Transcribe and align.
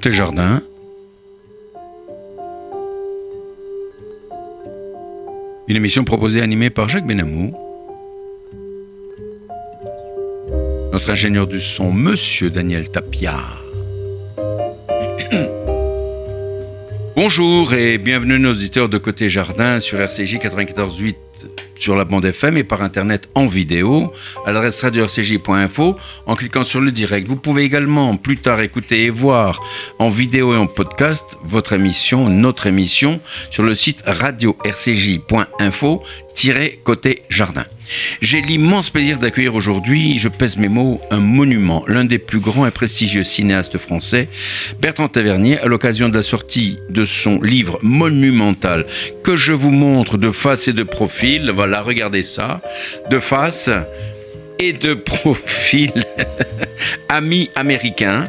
Côté 0.00 0.14
jardin. 0.14 0.62
Une 5.68 5.76
émission 5.76 6.04
proposée 6.04 6.40
et 6.40 6.42
animée 6.42 6.70
par 6.70 6.88
Jacques 6.88 7.06
Benamou. 7.06 7.54
Notre 10.94 11.10
ingénieur 11.10 11.46
du 11.46 11.60
son, 11.60 11.92
Monsieur 11.92 12.48
Daniel 12.48 12.88
Tapia. 12.88 13.40
Bonjour 17.14 17.74
et 17.74 17.98
bienvenue 17.98 18.38
nos 18.38 18.52
auditeurs 18.52 18.88
de 18.88 18.96
Côté 18.96 19.28
Jardin 19.28 19.80
sur 19.80 20.00
RCJ 20.00 20.36
94.8 20.36 21.14
sur 21.80 21.96
la 21.96 22.04
bande 22.04 22.24
FM 22.24 22.56
et 22.56 22.64
par 22.64 22.82
internet 22.82 23.28
en 23.34 23.46
vidéo 23.46 24.12
à 24.46 24.52
l'adresse 24.52 24.82
radio-rcj.info 24.82 25.96
en 26.26 26.36
cliquant 26.36 26.64
sur 26.64 26.80
le 26.80 26.92
direct. 26.92 27.26
Vous 27.26 27.36
pouvez 27.36 27.64
également 27.64 28.16
plus 28.16 28.36
tard 28.36 28.60
écouter 28.60 29.04
et 29.04 29.10
voir 29.10 29.60
en 29.98 30.10
vidéo 30.10 30.54
et 30.54 30.56
en 30.56 30.66
podcast 30.66 31.38
votre 31.42 31.72
émission, 31.72 32.28
notre 32.28 32.66
émission 32.66 33.20
sur 33.50 33.62
le 33.62 33.74
site 33.74 34.02
radio-rcj.info 34.06 36.02
côté 36.84 37.22
jardin. 37.28 37.64
J'ai 38.20 38.40
l'immense 38.42 38.90
plaisir 38.90 39.18
d'accueillir 39.18 39.54
aujourd'hui, 39.54 40.18
je 40.18 40.28
pèse 40.28 40.56
mes 40.56 40.68
mots, 40.68 41.00
un 41.10 41.20
monument, 41.20 41.84
l'un 41.86 42.04
des 42.04 42.18
plus 42.18 42.40
grands 42.40 42.66
et 42.66 42.70
prestigieux 42.70 43.24
cinéastes 43.24 43.78
français, 43.78 44.28
Bertrand 44.80 45.08
Tavernier, 45.08 45.58
à 45.58 45.66
l'occasion 45.66 46.08
de 46.08 46.16
la 46.16 46.22
sortie 46.22 46.78
de 46.88 47.04
son 47.04 47.40
livre 47.40 47.78
monumental 47.82 48.86
que 49.24 49.36
je 49.36 49.52
vous 49.52 49.70
montre 49.70 50.18
de 50.18 50.30
face 50.30 50.68
et 50.68 50.72
de 50.72 50.82
profil. 50.82 51.50
Voilà, 51.54 51.82
regardez 51.82 52.22
ça, 52.22 52.60
de 53.10 53.18
face 53.18 53.70
et 54.58 54.72
de 54.72 54.94
profil. 54.94 55.92
Amis 57.08 57.50
américains, 57.54 58.24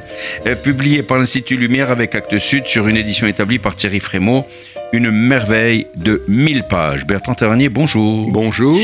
euh, 0.48 0.56
publié 0.56 1.04
par 1.04 1.18
l'Institut 1.18 1.58
Lumière 1.58 1.92
avec 1.92 2.16
Actes 2.16 2.40
Sud 2.40 2.68
sur 2.68 2.88
une 2.88 2.98
édition 2.98 3.28
établie 3.28 3.60
par 3.60 3.76
Thierry 3.76 4.00
Frémaux 4.00 4.48
une 4.94 5.12
merveille 5.12 5.88
de 5.96 6.22
1000 6.28 6.64
pages. 6.64 7.06
Bertrand 7.06 7.34
Tavernier, 7.34 7.70
bonjour. 7.70 8.30
Bonjour. 8.32 8.80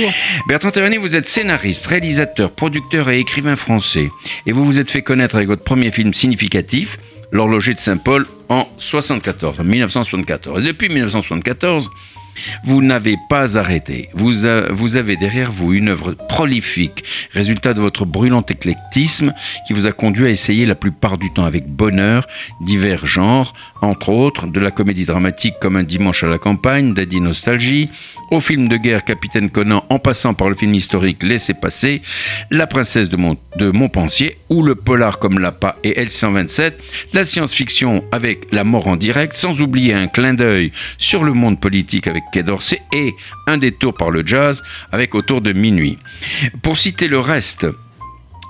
Bertrand 0.48 0.72
Tavernier, 0.72 0.98
vous 0.98 1.16
êtes 1.16 1.28
scénariste, 1.28 1.86
réalisateur, 1.88 2.52
producteur 2.52 3.10
et 3.10 3.20
écrivain 3.20 3.56
français. 3.56 4.10
Et 4.46 4.52
vous 4.52 4.66
vous 4.66 4.80
êtes 4.80 4.90
fait 4.90 5.02
connaître 5.02 5.36
avec 5.36 5.48
votre 5.48 5.64
premier 5.64 5.92
film 5.92 6.14
significatif, 6.14 6.98
L'horloger 7.32 7.74
de 7.74 7.80
Saint-Paul, 7.80 8.26
en 8.48 8.68
74, 8.78 9.60
1974. 9.60 10.64
Et 10.64 10.68
depuis 10.68 10.88
1974, 10.88 11.90
vous 12.64 12.82
n'avez 12.82 13.18
pas 13.30 13.58
arrêté. 13.58 14.10
Vous, 14.14 14.46
avez 14.46 15.16
derrière 15.16 15.52
vous 15.52 15.74
une 15.74 15.90
œuvre 15.90 16.14
prolifique, 16.14 17.04
résultat 17.32 17.74
de 17.74 17.82
votre 17.82 18.06
brûlant 18.06 18.44
éclectisme 18.48 19.34
qui 19.66 19.74
vous 19.74 19.88
a 19.88 19.92
conduit 19.92 20.28
à 20.28 20.30
essayer 20.30 20.66
la 20.66 20.76
plupart 20.76 21.18
du 21.18 21.32
temps 21.32 21.46
avec 21.46 21.68
bonheur 21.68 22.28
divers 22.62 23.06
genres, 23.06 23.54
entre 23.82 24.10
autres 24.10 24.48
de 24.48 24.60
la 24.60 24.72
comédie 24.72 25.06
dramatique 25.06 25.56
comme 25.62 25.76
Un 25.76 25.84
dimanche 25.84 26.24
à 26.24 26.28
la 26.28 26.38
campagne, 26.38 26.94
Daddy 26.94 27.22
Nostalgie, 27.22 27.90
au 28.32 28.40
film 28.40 28.68
de 28.68 28.78
guerre 28.78 29.04
Capitaine 29.04 29.50
Conan 29.50 29.84
en 29.90 30.00
passant 30.00 30.34
par 30.34 30.50
le 30.50 30.56
film 30.56 30.74
historique 30.74 31.24
Laissez 31.24 31.54
passer, 31.54 32.02
La 32.52 32.68
princesse 32.68 33.10
de, 33.10 33.72
Montpensier 33.72 34.38
ou 34.50 34.64
le 34.64 34.76
polar 34.76 35.20
comme 35.20 35.40
Lapa 35.40 35.76
et 35.84 36.04
L127, 36.04 36.74
la 37.14 37.24
science-fiction 37.24 38.04
avec 38.12 38.52
La 38.52 38.64
mort 38.64 38.88
en 38.88 38.96
direct, 38.96 39.34
sans 39.34 39.62
oublier 39.62 39.94
un 39.94 40.08
clin 40.08 40.34
d'œil 40.34 40.72
sur 40.98 41.24
le 41.24 41.34
monde 41.34 41.60
politique 41.60 42.08
avec 42.08 42.24
Quai 42.32 42.44
d'Orsay 42.44 42.82
et 42.94 43.14
un 43.48 43.58
détour 43.58 43.94
par 43.94 44.12
le 44.12 44.26
jazz 44.26 44.64
avec 44.92 45.16
Autour 45.16 45.42
de 45.42 45.54
minuit. 45.54 45.98
Pour 46.62 46.78
citer 46.78 47.08
le 47.08 47.20
reste, 47.20 47.68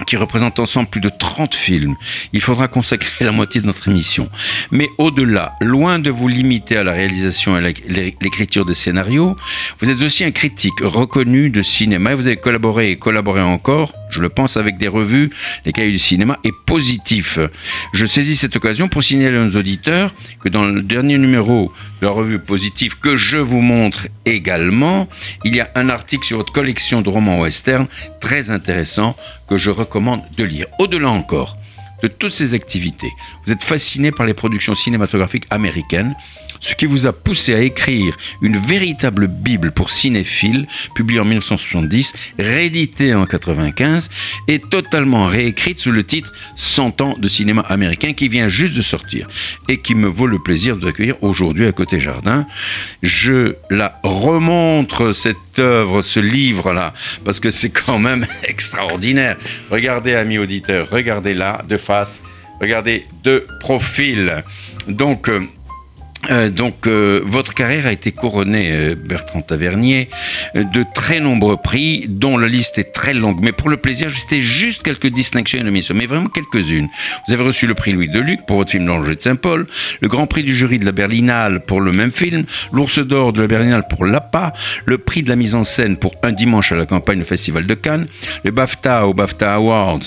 qui 0.05 0.15
représente 0.15 0.59
ensemble 0.59 0.89
plus 0.89 1.01
de 1.01 1.09
30 1.09 1.55
films. 1.55 1.95
Il 2.33 2.41
faudra 2.41 2.67
consacrer 2.67 3.25
la 3.25 3.31
moitié 3.31 3.61
de 3.61 3.65
notre 3.65 3.87
émission. 3.87 4.29
Mais 4.71 4.87
au-delà, 4.97 5.53
loin 5.61 5.99
de 5.99 6.09
vous 6.09 6.27
limiter 6.27 6.77
à 6.77 6.83
la 6.83 6.91
réalisation 6.91 7.57
et 7.57 7.73
l'écriture 8.21 8.65
des 8.65 8.73
scénarios, 8.73 9.35
vous 9.79 9.89
êtes 9.89 10.01
aussi 10.01 10.23
un 10.23 10.31
critique 10.31 10.79
reconnu 10.81 11.49
de 11.49 11.61
cinéma 11.61 12.11
et 12.11 12.15
vous 12.15 12.27
avez 12.27 12.37
collaboré 12.37 12.91
et 12.91 12.97
collaboré 12.97 13.41
encore, 13.41 13.93
je 14.09 14.21
le 14.21 14.29
pense, 14.29 14.57
avec 14.57 14.77
des 14.77 14.87
revues, 14.87 15.29
les 15.65 15.71
cahiers 15.71 15.91
du 15.91 15.99
cinéma, 15.99 16.37
et 16.43 16.51
positif. 16.65 17.39
Je 17.93 18.05
saisis 18.05 18.37
cette 18.37 18.55
occasion 18.55 18.87
pour 18.87 19.03
signaler 19.03 19.37
à 19.37 19.43
nos 19.43 19.55
auditeurs 19.57 20.13
que 20.41 20.49
dans 20.49 20.65
le 20.65 20.81
dernier 20.81 21.17
numéro 21.17 21.71
de 22.01 22.05
la 22.05 22.11
revue 22.11 22.39
Positive 22.39 22.97
que 22.99 23.15
je 23.15 23.37
vous 23.37 23.61
montre 23.61 24.07
également, 24.25 25.07
il 25.43 25.55
y 25.55 25.59
a 25.59 25.69
un 25.75 25.89
article 25.89 26.25
sur 26.25 26.37
votre 26.37 26.53
collection 26.53 27.01
de 27.01 27.09
romans 27.09 27.39
western 27.39 27.87
très 28.21 28.51
intéressant 28.51 29.15
que 29.49 29.57
je 29.57 29.69
recommande 29.69 30.21
de 30.37 30.43
lire. 30.43 30.67
Au-delà 30.79 31.09
encore 31.09 31.57
de 32.03 32.07
toutes 32.07 32.31
ces 32.31 32.53
activités, 32.53 33.11
vous 33.45 33.51
êtes 33.51 33.63
fasciné 33.63 34.11
par 34.11 34.25
les 34.25 34.33
productions 34.33 34.75
cinématographiques 34.75 35.45
américaines 35.49 36.15
ce 36.59 36.75
qui 36.75 36.85
vous 36.85 37.07
a 37.07 37.13
poussé 37.13 37.53
à 37.53 37.61
écrire 37.61 38.17
une 38.41 38.57
véritable 38.57 39.27
Bible 39.27 39.71
pour 39.71 39.91
cinéphiles, 39.91 40.67
publiée 40.95 41.19
en 41.19 41.25
1970, 41.25 42.13
rééditée 42.39 43.13
en 43.13 43.25
1995 43.25 44.09
et 44.47 44.59
totalement 44.59 45.25
réécrite 45.25 45.79
sous 45.79 45.91
le 45.91 46.03
titre 46.03 46.33
100 46.55 47.01
ans 47.01 47.15
de 47.17 47.27
cinéma 47.27 47.61
américain 47.61 48.13
qui 48.13 48.27
vient 48.27 48.47
juste 48.47 48.73
de 48.73 48.81
sortir 48.81 49.27
et 49.67 49.79
qui 49.79 49.95
me 49.95 50.07
vaut 50.07 50.27
le 50.27 50.39
plaisir 50.39 50.75
de 50.75 50.81
vous 50.81 50.87
accueillir 50.87 51.15
aujourd'hui 51.21 51.67
à 51.67 51.71
Côté 51.71 51.99
Jardin. 51.99 52.45
Je 53.01 53.55
la 53.69 53.99
remontre 54.03 55.13
cette 55.13 55.59
œuvre, 55.59 56.01
ce 56.01 56.19
livre-là, 56.19 56.93
parce 57.25 57.39
que 57.39 57.49
c'est 57.49 57.69
quand 57.69 57.99
même 57.99 58.25
extraordinaire. 58.43 59.37
Regardez, 59.69 60.15
amis 60.15 60.37
auditeurs, 60.37 60.87
regardez 60.89 61.33
là, 61.33 61.63
de 61.67 61.77
face, 61.77 62.21
regardez 62.61 63.05
de 63.23 63.45
profil. 63.59 64.43
Donc, 64.87 65.29
euh, 66.29 66.37
euh, 66.37 66.49
donc, 66.49 66.87
euh, 66.87 67.21
votre 67.25 67.53
carrière 67.53 67.85
a 67.85 67.91
été 67.91 68.11
couronnée, 68.11 68.71
euh, 68.71 68.95
Bertrand 68.95 69.41
Tavernier, 69.41 70.09
de 70.55 70.85
très 70.93 71.19
nombreux 71.19 71.57
prix, 71.57 72.05
dont 72.07 72.37
la 72.37 72.47
liste 72.47 72.77
est 72.77 72.93
très 72.93 73.13
longue. 73.13 73.39
Mais 73.41 73.51
pour 73.51 73.69
le 73.69 73.77
plaisir, 73.77 74.09
c'était 74.15 74.41
juste 74.41 74.83
quelques 74.83 75.07
distinctions 75.07 75.59
et 75.59 75.63
nominations, 75.63 75.95
mais 75.95 76.05
vraiment 76.05 76.29
quelques-unes. 76.29 76.87
Vous 77.27 77.33
avez 77.33 77.43
reçu 77.43 77.67
le 77.67 77.73
prix 77.73 77.91
Louis 77.91 78.09
Deluc 78.09 78.45
pour 78.45 78.57
votre 78.57 78.71
film 78.71 78.87
L'Ange 78.87 79.07
de 79.07 79.21
Saint-Paul, 79.21 79.67
le 80.01 80.07
Grand 80.07 80.27
Prix 80.27 80.43
du 80.43 80.55
jury 80.55 80.79
de 80.79 80.85
la 80.85 80.91
Berlinale 80.91 81.61
pour 81.61 81.81
le 81.81 81.91
même 81.91 82.11
film, 82.11 82.45
l'Ours 82.71 82.99
d'Or 82.99 83.33
de 83.33 83.41
la 83.41 83.47
Berlinale 83.47 83.83
pour 83.89 84.05
L'APA, 84.05 84.53
le 84.85 84.97
prix 84.97 85.23
de 85.23 85.29
la 85.29 85.35
mise 85.35 85.55
en 85.55 85.63
scène 85.63 85.97
pour 85.97 86.13
Un 86.23 86.31
dimanche 86.31 86.71
à 86.71 86.75
la 86.75 86.85
campagne 86.85 87.21
au 87.21 87.25
Festival 87.25 87.65
de 87.65 87.73
Cannes, 87.73 88.07
le 88.43 88.51
BAFTA 88.51 89.07
au 89.07 89.13
BAFTA 89.13 89.55
Awards 89.55 89.99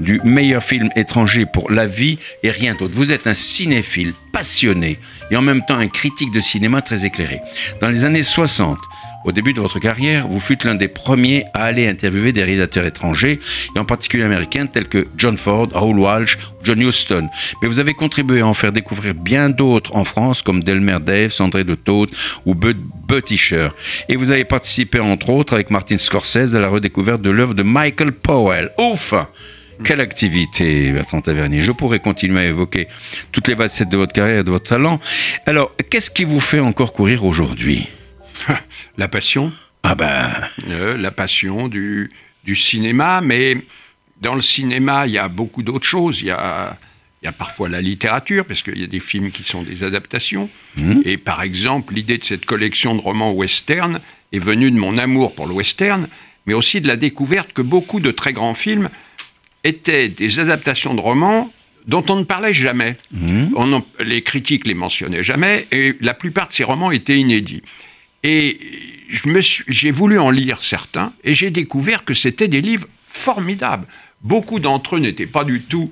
du 0.00 0.20
meilleur 0.24 0.62
film 0.62 0.90
étranger 0.96 1.46
pour 1.46 1.70
La 1.70 1.86
Vie 1.86 2.18
et 2.42 2.50
rien 2.50 2.74
d'autre. 2.74 2.94
Vous 2.94 3.12
êtes 3.12 3.26
un 3.26 3.34
cinéphile 3.34 4.12
passionné 4.32 4.98
et 5.30 5.36
en 5.36 5.42
même 5.42 5.62
temps 5.66 5.67
un 5.76 5.88
critique 5.88 6.32
de 6.32 6.40
cinéma 6.40 6.82
très 6.82 7.06
éclairé. 7.06 7.40
Dans 7.80 7.88
les 7.88 8.04
années 8.04 8.22
60, 8.22 8.78
au 9.24 9.32
début 9.32 9.52
de 9.52 9.60
votre 9.60 9.78
carrière, 9.78 10.28
vous 10.28 10.40
fûtes 10.40 10.64
l'un 10.64 10.74
des 10.74 10.88
premiers 10.88 11.44
à 11.52 11.64
aller 11.64 11.88
interviewer 11.88 12.32
des 12.32 12.42
réalisateurs 12.42 12.86
étrangers, 12.86 13.40
et 13.74 13.78
en 13.78 13.84
particulier 13.84 14.22
américains 14.22 14.66
tels 14.66 14.88
que 14.88 15.06
John 15.16 15.36
Ford, 15.36 15.68
Raoul 15.72 15.98
Walsh 15.98 16.38
John 16.62 16.80
Huston. 16.80 17.28
Mais 17.60 17.68
vous 17.68 17.80
avez 17.80 17.94
contribué 17.94 18.40
à 18.40 18.46
en 18.46 18.54
faire 18.54 18.72
découvrir 18.72 19.14
bien 19.14 19.50
d'autres 19.50 19.94
en 19.94 20.04
France, 20.04 20.42
comme 20.42 20.62
Delmer 20.62 20.98
Dave, 21.00 21.30
Sandré 21.30 21.64
de 21.64 21.74
Toth 21.74 22.10
ou 22.46 22.54
Buttischer. 22.54 23.68
Et 24.08 24.16
vous 24.16 24.30
avez 24.30 24.44
participé, 24.44 25.00
entre 25.00 25.30
autres, 25.30 25.52
avec 25.52 25.70
Martin 25.70 25.98
Scorsese 25.98 26.54
à 26.54 26.60
la 26.60 26.68
redécouverte 26.68 27.20
de 27.20 27.30
l'œuvre 27.30 27.54
de 27.54 27.62
Michael 27.62 28.12
Powell. 28.12 28.70
Ouf 28.78 29.14
quelle 29.84 30.00
activité, 30.00 30.92
Bertrand 30.92 31.20
Tavernier? 31.20 31.62
Je 31.62 31.72
pourrais 31.72 32.00
continuer 32.00 32.40
à 32.40 32.44
évoquer 32.46 32.88
toutes 33.32 33.48
les 33.48 33.56
facettes 33.56 33.88
de 33.88 33.96
votre 33.96 34.12
carrière 34.12 34.40
et 34.40 34.44
de 34.44 34.50
votre 34.50 34.68
talent. 34.68 35.00
Alors, 35.46 35.74
qu'est-ce 35.90 36.10
qui 36.10 36.24
vous 36.24 36.40
fait 36.40 36.60
encore 36.60 36.92
courir 36.92 37.24
aujourd'hui? 37.24 37.88
La 38.98 39.08
passion. 39.08 39.52
Ah 39.82 39.94
ben. 39.94 40.30
Euh, 40.68 40.96
la 40.98 41.10
passion 41.10 41.68
du, 41.68 42.10
du 42.44 42.56
cinéma, 42.56 43.20
mais 43.20 43.56
dans 44.20 44.34
le 44.34 44.40
cinéma, 44.40 45.06
il 45.06 45.12
y 45.12 45.18
a 45.18 45.28
beaucoup 45.28 45.62
d'autres 45.62 45.86
choses. 45.86 46.20
Il 46.20 46.26
y 46.26 46.30
a, 46.30 46.76
il 47.22 47.26
y 47.26 47.28
a 47.28 47.32
parfois 47.32 47.68
la 47.68 47.80
littérature, 47.80 48.44
parce 48.44 48.62
qu'il 48.62 48.78
y 48.78 48.84
a 48.84 48.88
des 48.88 49.00
films 49.00 49.30
qui 49.30 49.44
sont 49.44 49.62
des 49.62 49.84
adaptations. 49.84 50.50
Mmh. 50.76 51.00
Et 51.04 51.16
par 51.16 51.42
exemple, 51.42 51.94
l'idée 51.94 52.18
de 52.18 52.24
cette 52.24 52.44
collection 52.44 52.94
de 52.94 53.00
romans 53.00 53.32
western 53.32 54.00
est 54.32 54.38
venue 54.38 54.70
de 54.70 54.78
mon 54.78 54.98
amour 54.98 55.34
pour 55.34 55.46
le 55.46 55.54
western, 55.54 56.08
mais 56.46 56.54
aussi 56.54 56.80
de 56.80 56.88
la 56.88 56.96
découverte 56.96 57.52
que 57.52 57.62
beaucoup 57.62 58.00
de 58.00 58.10
très 58.10 58.32
grands 58.32 58.54
films 58.54 58.90
étaient 59.64 60.08
des 60.08 60.38
adaptations 60.38 60.94
de 60.94 61.00
romans 61.00 61.52
dont 61.86 62.04
on 62.10 62.16
ne 62.16 62.24
parlait 62.24 62.52
jamais. 62.52 62.96
Mmh. 63.12 63.48
On 63.56 63.82
les 64.00 64.22
critiques 64.22 64.66
les 64.66 64.74
mentionnaient 64.74 65.24
jamais, 65.24 65.66
et 65.72 65.96
la 66.00 66.14
plupart 66.14 66.48
de 66.48 66.52
ces 66.52 66.64
romans 66.64 66.90
étaient 66.90 67.18
inédits. 67.18 67.62
Et 68.22 68.58
j'ai 69.68 69.90
voulu 69.90 70.18
en 70.18 70.30
lire 70.30 70.62
certains, 70.62 71.12
et 71.24 71.34
j'ai 71.34 71.50
découvert 71.50 72.04
que 72.04 72.14
c'était 72.14 72.48
des 72.48 72.60
livres 72.60 72.86
formidables. 73.04 73.86
Beaucoup 74.22 74.60
d'entre 74.60 74.96
eux 74.96 74.98
n'étaient 74.98 75.26
pas 75.26 75.44
du 75.44 75.62
tout, 75.62 75.90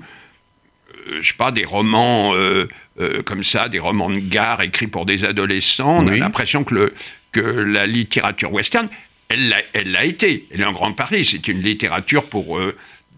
euh, 1.07 1.19
je 1.21 1.29
sais 1.29 1.37
pas, 1.37 1.51
des 1.51 1.65
romans 1.65 2.35
euh, 2.35 2.67
euh, 2.99 3.23
comme 3.23 3.43
ça, 3.43 3.69
des 3.69 3.79
romans 3.79 4.09
de 4.09 4.19
gare 4.19 4.61
écrits 4.61 4.87
pour 4.87 5.05
des 5.05 5.23
adolescents. 5.23 6.03
On 6.03 6.07
a 6.07 6.15
l'impression 6.15 6.63
que, 6.63 6.75
le, 6.75 6.89
que 7.31 7.39
la 7.39 7.87
littérature 7.87 8.51
western, 8.51 8.87
elle 9.29 9.53
l'a 9.73 10.05
été. 10.05 10.47
Elle 10.51 10.61
est 10.61 10.65
en 10.65 10.73
grande 10.73 10.95
partie. 10.95 11.25
C'est 11.25 11.47
une 11.47 11.61
littérature 11.61 12.29
pour 12.29 12.59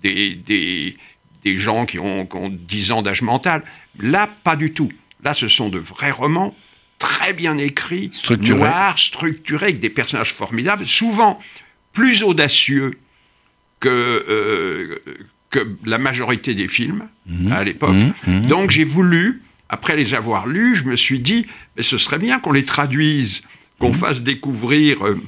des, 0.04 0.94
des 1.44 1.56
gens 1.56 1.86
qui 1.86 2.00
ont, 2.00 2.25
qui 2.25 2.36
ont 2.38 2.50
10 2.50 2.92
ans 2.92 3.01
d'âge 3.01 3.22
mental. 3.22 3.63
Là, 4.00 4.30
pas 4.44 4.56
du 4.56 4.72
tout. 4.74 4.92
Là, 5.24 5.34
ce 5.34 5.48
sont 5.48 5.69
de 5.69 5.80
vrais 5.80 6.12
romans 6.12 6.56
très 6.98 7.34
bien 7.34 7.57
écrits, 7.57 8.10
Structurés. 8.12 8.60
noirs, 8.60 9.00
structurés, 9.00 9.68
avec 9.68 9.80
des 9.80 9.90
personnages 9.90 10.34
formidables, 10.34 10.86
souvent 10.86 11.40
plus 11.94 12.24
audacieux 12.24 12.92
que, 13.80 13.90
euh, 13.90 15.01
que 15.50 15.78
la 15.86 15.98
majorité 15.98 16.54
des 16.54 16.68
films 16.68 17.07
à 17.52 17.63
l'époque. 17.63 17.95
Mhm, 17.95 18.13
mhm. 18.28 18.45
Donc 18.48 18.69
j'ai 18.72 18.84
voulu, 18.84 19.42
après 19.69 19.95
les 19.95 20.13
avoir 20.13 20.45
lus, 20.45 20.75
je 20.75 20.84
me 20.84 20.98
suis 20.98 21.19
dit, 21.19 21.45
mais 21.78 21.84
ce 21.84 21.98
serait 21.98 22.19
bien 22.19 22.40
qu'on 22.40 22.52
les 22.52 22.66
traduise, 22.66 23.44
qu'on 23.80 23.94
fasse 23.94 24.22
découvrir, 24.22 25.06
euh, 25.06 25.22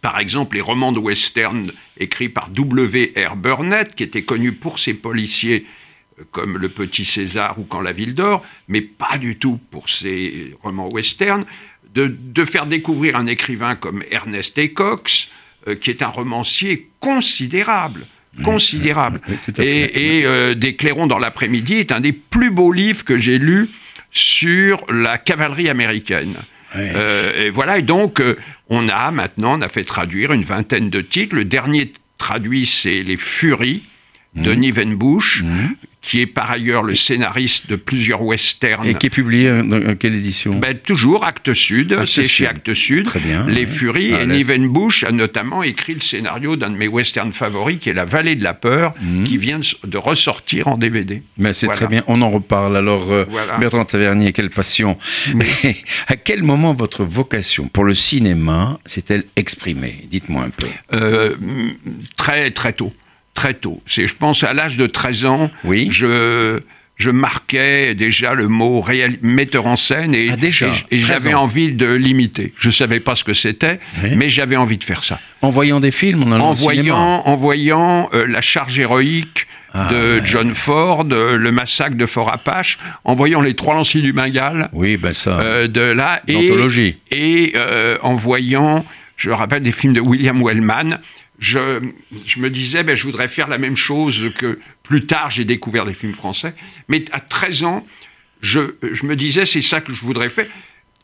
par 0.00 0.18
exemple, 0.18 0.56
les 0.56 0.62
romans 0.62 0.92
de 0.92 0.98
western 0.98 1.70
écrits 1.98 2.28
par 2.28 2.48
W.R. 2.50 3.36
Burnett, 3.36 3.94
qui 3.94 4.02
était 4.02 4.22
connu 4.22 4.52
pour 4.52 4.78
ses 4.78 4.94
policiers 4.94 5.66
euh, 6.18 6.24
comme 6.30 6.58
Le 6.58 6.68
Petit 6.68 7.04
César 7.04 7.58
ou 7.58 7.64
Quand 7.64 7.80
la 7.80 7.92
ville 7.92 8.14
dort, 8.14 8.44
mais 8.68 8.80
pas 8.80 9.18
du 9.18 9.36
tout 9.36 9.58
pour 9.70 9.88
ses 9.88 10.54
romans 10.62 10.88
western, 10.88 11.44
de, 11.94 12.06
de 12.06 12.44
faire 12.44 12.66
découvrir 12.66 13.16
un 13.16 13.26
écrivain 13.26 13.74
comme 13.74 14.04
Ernest 14.10 14.58
A. 14.58 14.68
Cox, 14.68 15.30
euh, 15.66 15.74
qui 15.74 15.90
est 15.90 16.02
un 16.02 16.08
romancier 16.08 16.88
considérable. 17.00 18.06
Considérable. 18.44 19.20
oui. 19.28 19.64
Et, 19.64 20.18
et, 20.20 20.26
euh, 20.26 20.54
Des 20.54 20.76
clairons 20.76 21.08
dans 21.08 21.18
l'après-midi 21.18 21.74
est 21.74 21.90
un 21.90 22.00
des 22.00 22.12
plus 22.12 22.50
beaux 22.50 22.72
livres 22.72 23.04
que 23.04 23.16
j'ai 23.16 23.38
lus 23.38 23.68
sur 24.12 24.84
la 24.92 25.18
cavalerie 25.18 25.68
américaine. 25.68 26.36
Euh, 26.76 27.46
et 27.46 27.50
voilà, 27.50 27.78
et 27.78 27.82
donc 27.82 28.20
euh, 28.20 28.36
on 28.68 28.88
a 28.88 29.10
maintenant, 29.10 29.58
on 29.58 29.62
a 29.62 29.68
fait 29.68 29.84
traduire 29.84 30.32
une 30.32 30.42
vingtaine 30.42 30.90
de 30.90 31.00
titres. 31.00 31.34
Le 31.34 31.44
dernier 31.44 31.92
traduit, 32.18 32.66
c'est 32.66 33.02
Les 33.02 33.16
Furies 33.16 33.84
de 34.34 34.52
Mhm. 34.52 34.60
Nivenbush, 34.60 35.42
qui 36.00 36.20
est 36.20 36.26
par 36.26 36.50
ailleurs 36.50 36.82
le 36.82 36.94
scénariste 36.94 37.68
de 37.68 37.76
plusieurs 37.76 38.22
westerns. 38.22 38.86
Et 38.86 38.94
qui 38.94 39.06
est 39.06 39.10
publié 39.10 39.48
euh, 39.48 39.62
dans 39.62 39.96
quelle 39.96 40.14
édition? 40.14 40.54
Ben, 40.58 40.76
toujours 40.78 41.24
Actes 41.24 41.52
Sud, 41.54 41.96
c'est 42.06 42.22
chez 42.22 42.28
Sud. 42.28 42.46
Actes 42.46 42.74
Sud. 42.74 43.04
Très 43.06 43.20
bien, 43.20 43.44
Les 43.46 43.62
ouais. 43.62 43.66
Furies, 43.66 44.12
Ah, 44.14 44.22
et 44.22 44.26
laisse. 44.26 44.36
Nivenbush 44.48 45.04
a 45.04 45.12
notamment 45.12 45.62
écrit 45.62 45.94
le 45.94 46.00
scénario 46.00 46.56
d'un 46.56 46.70
de 46.70 46.76
mes 46.76 46.88
westerns 46.88 47.32
favoris, 47.32 47.78
qui 47.78 47.90
est 47.90 47.94
La 47.94 48.04
Vallée 48.04 48.36
de 48.36 48.44
la 48.44 48.54
Peur, 48.54 48.94
qui 49.24 49.36
vient 49.36 49.58
de, 49.58 49.98
ressortir 49.98 50.68
en 50.68 50.78
DVD. 50.78 51.22
Mais 51.36 51.52
c'est 51.52 51.66
Voilà. 51.66 51.76
très 51.78 51.86
bien, 51.88 52.04
on 52.06 52.22
en 52.22 52.30
reparle. 52.30 52.76
Alors, 52.76 53.10
euh, 53.10 53.24
Voilà. 53.28 53.58
Bertrand 53.58 53.84
Tavernier, 53.84 54.32
quelle 54.32 54.50
passion. 54.50 54.96
À 56.06 56.16
quel 56.16 56.42
moment 56.42 56.74
votre 56.74 57.04
vocation 57.04 57.68
pour 57.68 57.84
le 57.84 57.94
cinéma 57.94 58.78
s'est-elle 58.86 59.24
exprimée? 59.36 60.06
Dites-moi 60.10 60.44
un 60.44 60.50
peu. 60.50 60.66
Euh, 60.94 61.34
très, 62.16 62.50
très 62.50 62.72
tôt. 62.72 62.92
Très 63.38 63.54
tôt. 63.54 63.80
C'est, 63.86 64.08
je 64.08 64.14
pense, 64.16 64.42
à 64.42 64.52
l'âge 64.52 64.76
de 64.76 64.86
13 64.88 65.24
ans, 65.24 65.48
Oui. 65.62 65.86
je, 65.92 66.58
je 66.96 67.10
marquais 67.10 67.94
déjà 67.94 68.34
le 68.34 68.48
mot 68.48 68.80
réal- 68.80 69.16
metteur 69.22 69.66
en 69.68 69.76
scène 69.76 70.12
et, 70.12 70.30
Ah, 70.32 70.36
déjà, 70.36 70.66
et- 70.66 70.96
et 70.96 71.00
13 71.00 71.06
j'avais 71.06 71.34
ans. 71.34 71.42
envie 71.42 71.72
de 71.72 71.86
l'imiter. 71.92 72.52
Je 72.58 72.66
ne 72.68 72.72
savais 72.72 72.98
pas 72.98 73.14
ce 73.14 73.22
que 73.22 73.34
c'était, 73.34 73.78
Oui. 74.02 74.10
mais 74.16 74.28
j'avais 74.28 74.56
envie 74.56 74.76
de 74.76 74.82
faire 74.82 75.04
ça. 75.04 75.20
En 75.40 75.50
voyant 75.50 75.78
des 75.78 75.92
films, 75.92 76.24
en 76.24 76.32
allant 76.32 76.48
en 76.48 76.52
voyant, 76.52 77.22
en 77.24 77.36
voyant 77.36 78.08
euh, 78.12 78.26
la 78.26 78.40
charge 78.40 78.76
héroïque 78.78 79.46
Ah, 79.72 79.88
de 79.92 79.96
ouais. 80.20 80.22
John 80.24 80.54
Ford, 80.54 81.06
euh, 81.12 81.36
le 81.36 81.52
massacre 81.52 81.94
de 81.94 82.06
Fort 82.06 82.32
Apache, 82.32 82.78
en 83.04 83.14
voyant 83.14 83.40
les 83.42 83.54
trois 83.54 83.74
lanciers 83.74 84.00
du 84.02 84.12
Bengale 84.14 84.68
Oui, 84.72 84.96
ben 84.96 85.12
ça. 85.14 85.38
euh, 85.40 85.68
de 85.68 85.82
là, 85.82 86.22
et, 86.26 86.50
et 87.12 87.52
en 88.02 88.14
voyant, 88.16 88.84
je 89.18 89.30
rappelle 89.30 89.62
des 89.62 89.70
films 89.72 89.92
de 89.92 90.00
William 90.00 90.42
Wellman, 90.42 90.98
je, 91.38 91.80
je 92.26 92.40
me 92.40 92.50
disais, 92.50 92.82
ben, 92.82 92.96
je 92.96 93.04
voudrais 93.04 93.28
faire 93.28 93.48
la 93.48 93.58
même 93.58 93.76
chose 93.76 94.32
que 94.36 94.56
plus 94.82 95.06
tard 95.06 95.30
j'ai 95.30 95.44
découvert 95.44 95.84
des 95.84 95.94
films 95.94 96.14
français, 96.14 96.54
mais 96.88 97.04
à 97.12 97.20
13 97.20 97.62
ans, 97.64 97.86
je, 98.40 98.60
je 98.92 99.04
me 99.06 99.16
disais, 99.16 99.46
c'est 99.46 99.62
ça 99.62 99.80
que 99.80 99.92
je 99.94 100.00
voudrais 100.00 100.28
faire. 100.28 100.46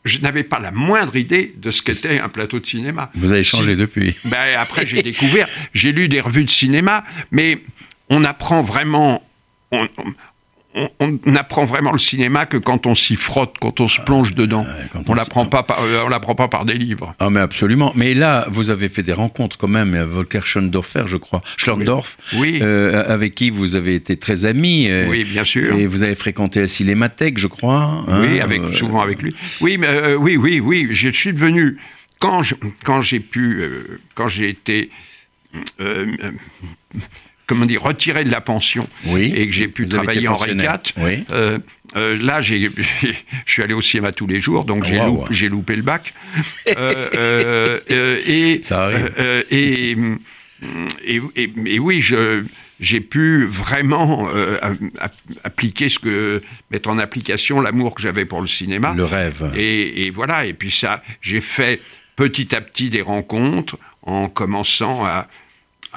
Je 0.03 0.19
n'avais 0.19 0.43
pas 0.43 0.59
la 0.59 0.71
moindre 0.71 1.15
idée 1.15 1.53
de 1.57 1.71
ce 1.71 1.81
qu'était 1.81 2.19
un 2.19 2.29
plateau 2.29 2.59
de 2.59 2.65
cinéma. 2.65 3.11
Vous 3.15 3.31
avez 3.31 3.43
changé 3.43 3.71
Si- 3.73 3.77
depuis. 3.77 4.15
ben, 4.25 4.55
après, 4.57 4.85
j'ai 4.85 5.01
découvert, 5.11 5.47
j'ai 5.73 5.91
lu 5.91 6.07
des 6.07 6.19
revues 6.21 6.43
de 6.45 6.49
cinéma, 6.49 7.03
mais 7.31 7.61
on 8.09 8.23
apprend 8.23 8.61
vraiment. 8.61 9.27
On, 9.71 9.87
on- 9.97 10.13
on- 10.75 11.19
on 11.25 11.35
apprend 11.35 11.63
vraiment 11.63 11.91
le 11.93 11.97
cinéma 11.97 12.45
que 12.45 12.57
quand 12.57 12.85
on 12.85 12.95
s'y 12.95 13.15
frotte, 13.15 13.55
quand 13.61 13.79
on 13.79 13.87
se 13.87 14.01
plonge 14.01 14.35
dedans. 14.35 14.65
quand 14.91 15.09
on 15.09 15.13
l'apprend 15.13 15.45
pas, 15.45 15.63
par, 15.63 15.81
euh, 15.81 16.03
on 16.05 16.09
l'apprend 16.09 16.35
pas 16.35 16.47
par 16.49 16.65
des 16.65 16.73
livres. 16.73 17.15
Ah 17.19 17.29
mais 17.29 17.39
absolument. 17.39 17.93
Mais 17.95 18.13
là, 18.13 18.45
vous 18.49 18.69
avez 18.69 18.89
fait 18.89 19.03
des 19.03 19.13
rencontres 19.13 19.57
quand 19.57 19.67
même 19.69 19.93
avec 19.95 20.07
Volker 20.09 20.41
Schondorfer, 20.43 21.03
je 21.07 21.17
crois, 21.17 21.41
Schlockdorf, 21.57 22.17
Oui. 22.37 22.59
euh, 22.61 23.03
avec 23.07 23.35
qui 23.35 23.49
vous 23.51 23.75
avez 23.75 23.95
été 23.95 24.17
très 24.17 24.45
amis. 24.45 24.87
euh, 24.89 25.07
Oui, 25.09 25.23
bien 25.23 25.43
sûr. 25.43 25.75
Et 25.75 25.87
vous 25.87 26.03
avez 26.03 26.15
fréquenté 26.15 26.59
la 26.59 26.67
Cinémathèque, 26.67 27.37
je 27.37 27.47
crois. 27.47 28.03
hein, 28.07 28.21
oui, 28.21 28.41
avec, 28.41 28.61
euh, 28.61 28.73
souvent 28.73 29.01
avec 29.01 29.21
lui. 29.21 29.35
Oui, 29.61 29.77
mais, 29.77 29.87
euh, 29.87 30.15
oui, 30.15 30.35
oui, 30.37 30.59
oui. 30.59 30.89
Je 30.91 31.09
suis 31.09 31.31
devenu 31.33 31.77
quand 32.19 32.43
je- 32.43 32.55
quand 32.83 33.01
j'ai 33.01 33.19
pu, 33.21 33.59
euh, 33.61 33.99
quand 34.13 34.27
j'ai 34.27 34.49
été, 34.49 34.89
euh, 35.79 36.05
euh, 36.23 36.31
comment 37.47 37.65
dire, 37.65 37.81
retiré 37.81 38.23
de 38.23 38.31
la 38.31 38.41
pension 38.41 38.87
Oui, 39.07 39.31
et 39.35 39.45
que 39.47 39.53
j'ai 39.53 39.67
pu 39.67 39.85
travailler 39.85 40.27
en. 40.27 40.35
RECAT. 40.35 40.81
Oui. 40.97 41.23
euh, 41.31 41.59
euh, 41.95 42.17
là, 42.21 42.41
j'ai, 42.41 42.69
je 43.45 43.51
suis 43.51 43.61
allé 43.63 43.73
au 43.73 43.81
cinéma 43.81 44.11
tous 44.11 44.27
les 44.27 44.41
jours, 44.41 44.65
donc 44.65 44.83
j'ai, 44.83 44.99
Wow. 44.99 45.27
loupé, 45.49 45.75
le 45.75 45.81
bac. 45.81 46.13
Euh, 46.77 47.79
euh, 47.91 48.21
et, 48.25 48.59
Ça 48.63 48.85
arrive. 48.85 49.11
et, 49.51 49.91
et, 51.05 51.21
et- 51.35 51.53
et 51.65 51.79
oui, 51.79 52.01
je, 52.01 52.43
j'ai 52.79 52.99
pu 53.01 53.45
vraiment 53.45 54.27
appliquer 55.43 55.89
ce 55.89 55.99
que 55.99 56.41
mettre 56.71 56.89
en 56.89 56.97
application 56.97 57.61
l'amour 57.61 57.95
que 57.95 58.01
j'avais 58.01 58.25
pour 58.25 58.41
le 58.41 58.47
cinéma. 58.47 58.93
Le 58.97 59.05
rêve. 59.05 59.51
Et, 59.55 60.05
et 60.07 60.09
voilà, 60.11 60.45
et 60.45 60.53
puis 60.53 60.71
ça, 60.71 61.01
j'ai 61.21 61.41
fait 61.41 61.79
petit 62.15 62.55
à 62.55 62.61
petit 62.61 62.89
des 62.89 63.01
rencontres 63.01 63.77
en 64.01 64.27
commençant 64.29 65.05
à, 65.05 65.27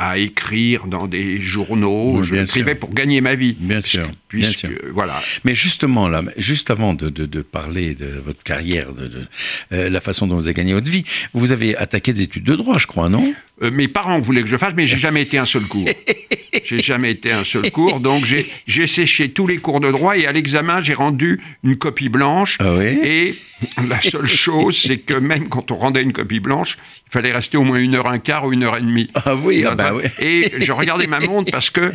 à 0.01 0.17
écrire 0.17 0.87
dans 0.87 1.09
des 1.09 1.39
journaux. 1.41 2.19
Oui, 2.21 2.25
je 2.27 2.35
bien 2.35 2.45
écrivais 2.45 2.71
sûr. 2.71 2.79
pour 2.79 2.95
gagner 2.95 3.21
ma 3.21 3.35
vie. 3.35 3.57
Bien 3.59 3.81
Puisque- 3.81 3.91
sûr, 3.91 4.03
bien 4.07 4.13
puisque, 4.29 4.55
sûr. 4.69 4.79
Voilà. 4.95 5.21
Mais 5.45 5.57
justement, 5.57 6.09
là, 6.09 6.23
juste 6.37 6.71
avant 6.71 6.95
de, 6.95 7.09
de- 7.11 7.27
de 7.27 7.43
parler 7.43 7.95
de 7.97 8.07
votre 8.25 8.43
carrière, 8.45 8.93
de, 8.95 9.09
de, 9.09 9.27
euh, 9.73 9.91
la 9.91 10.01
façon 10.01 10.29
dont 10.29 10.37
vous 10.37 10.47
avez 10.47 10.55
gagné 10.55 10.73
votre 10.73 10.91
vie, 10.91 11.05
vous 11.35 11.51
avez 11.51 11.77
attaqué 11.77 12.13
des 12.13 12.23
études 12.23 12.45
de 12.45 12.55
droit, 12.55 12.79
je 12.79 12.87
crois, 12.87 13.09
non? 13.09 13.35
Euh, 13.63 13.71
mes 13.73 13.89
parents 13.89 14.21
voulaient 14.21 14.43
que 14.43 14.49
je 14.49 14.57
fasse, 14.57 14.75
mais 14.77 14.87
j'ai 14.87 14.99
jamais 14.99 15.23
été 15.23 15.37
un 15.39 15.45
seul 15.47 15.65
cours. 15.65 15.89
J'ai 16.65 16.81
jamais 16.83 17.11
été 17.13 17.31
un 17.31 17.45
seul 17.45 17.71
cours, 17.71 18.01
donc 18.01 18.25
j'ai 18.67 18.87
séché 18.87 19.31
tous 19.31 19.47
les 19.47 19.59
cours 19.59 19.81
de 19.81 19.91
droit 19.91 20.17
et 20.17 20.27
à 20.27 20.33
l'examen 20.33 20.83
j'ai 20.83 20.95
rendu 20.95 21.41
une 21.63 21.77
copie 21.77 22.09
blanche. 22.09 22.57
Ah 22.59 22.75
oui 22.75 22.99
Et 23.05 23.35
la 23.87 24.01
seule 24.01 24.27
chose, 24.27 24.77
c'est 24.87 24.99
que 24.99 25.15
même 25.15 25.49
quand 25.49 25.71
on 25.71 25.77
rendait 25.77 26.03
une 26.03 26.13
copie 26.13 26.41
blanche, 26.41 26.77
il 27.07 27.13
fallait 27.13 27.33
rester 27.33 27.57
au 27.59 27.65
moins 27.65 27.79
une 27.79 27.95
heure 27.95 28.09
un 28.09 28.19
quart 28.19 28.45
ou 28.47 28.53
une 28.53 28.65
heure 28.65 28.77
et 28.77 28.81
demie. 28.83 29.11
Ah 29.15 29.35
oui, 29.35 29.65
ah 29.67 29.75
bah 29.75 29.93
oui. 29.95 30.05
Et 30.21 30.53
je 30.59 30.73
regardais 30.73 31.07
ma 31.07 31.21
montre 31.21 31.51
parce 31.53 31.71
que 31.71 31.93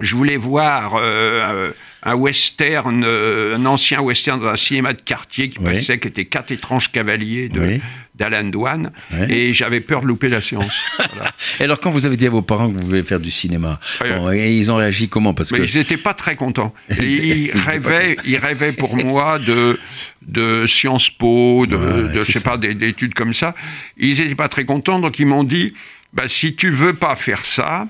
je 0.00 0.14
voulais 0.14 0.36
voir 0.36 0.96
euh, 1.00 1.72
un 2.04 2.14
western, 2.14 3.02
euh, 3.04 3.56
un 3.56 3.66
ancien 3.66 4.00
western 4.00 4.40
dans 4.40 4.46
un 4.46 4.56
cinéma 4.56 4.92
de 4.92 5.02
quartier 5.02 5.48
qui 5.50 5.58
Oui. 5.58 5.64
passait, 5.74 5.98
qui 5.98 6.08
était 6.08 6.24
Quatre 6.24 6.52
étranges 6.52 6.90
cavaliers 6.92 7.48
de- 7.48 7.60
Oui. 7.60 7.80
d'Alan 8.18 8.44
Douane. 8.44 8.90
Et 9.28 9.52
j'avais 9.52 9.80
peur 9.80 10.02
de 10.02 10.06
louper 10.06 10.28
la 10.28 10.40
séance. 10.40 10.72
Voilà. 11.14 11.32
Et 11.60 11.64
alors, 11.64 11.80
quand 11.80 11.90
vous 11.90 12.04
avez 12.06 12.16
dit 12.16 12.26
à 12.26 12.30
vos 12.30 12.42
parents 12.42 12.70
que 12.70 12.78
vous 12.80 12.86
voulez 12.86 13.02
faire 13.02 13.20
du 13.20 13.30
cinéma, 13.30 13.78
Ouais. 14.02 14.14
bon, 14.16 14.30
et 14.32 14.52
ils 14.52 14.70
ont 14.70 14.76
réagi 14.76 15.08
comment 15.08 15.32
Parce 15.34 15.52
Mais 15.52 15.60
que 15.60 15.64
ils 15.64 15.78
n'étaient 15.78 15.96
pas 15.96 16.14
très 16.14 16.36
contents. 16.36 16.74
Et 16.90 17.04
ils, 17.04 17.52
rêvaient, 17.52 18.16
ils 18.24 18.36
rêvaient 18.36 18.72
pour 18.72 18.96
moi 18.96 19.38
de, 19.38 19.78
de 20.22 20.66
Sciences 20.66 21.10
Po, 21.10 21.66
de, 21.66 21.76
Ouais, 21.76 22.12
de 22.14 22.18
je 22.24 22.32
sais 22.32 22.40
ça. 22.40 22.50
pas, 22.50 22.56
des- 22.58 22.74
d'études 22.74 23.14
comme 23.14 23.32
ça. 23.32 23.54
Ils 23.96 24.18
n'étaient 24.18 24.34
pas 24.34 24.48
très 24.48 24.64
contents, 24.64 24.98
donc 24.98 25.18
ils 25.18 25.26
m'ont 25.26 25.44
dit 25.44 25.74
bah, 26.12 26.24
si 26.26 26.54
tu 26.54 26.70
veux 26.70 26.94
pas 26.94 27.14
faire 27.16 27.44
ça, 27.46 27.86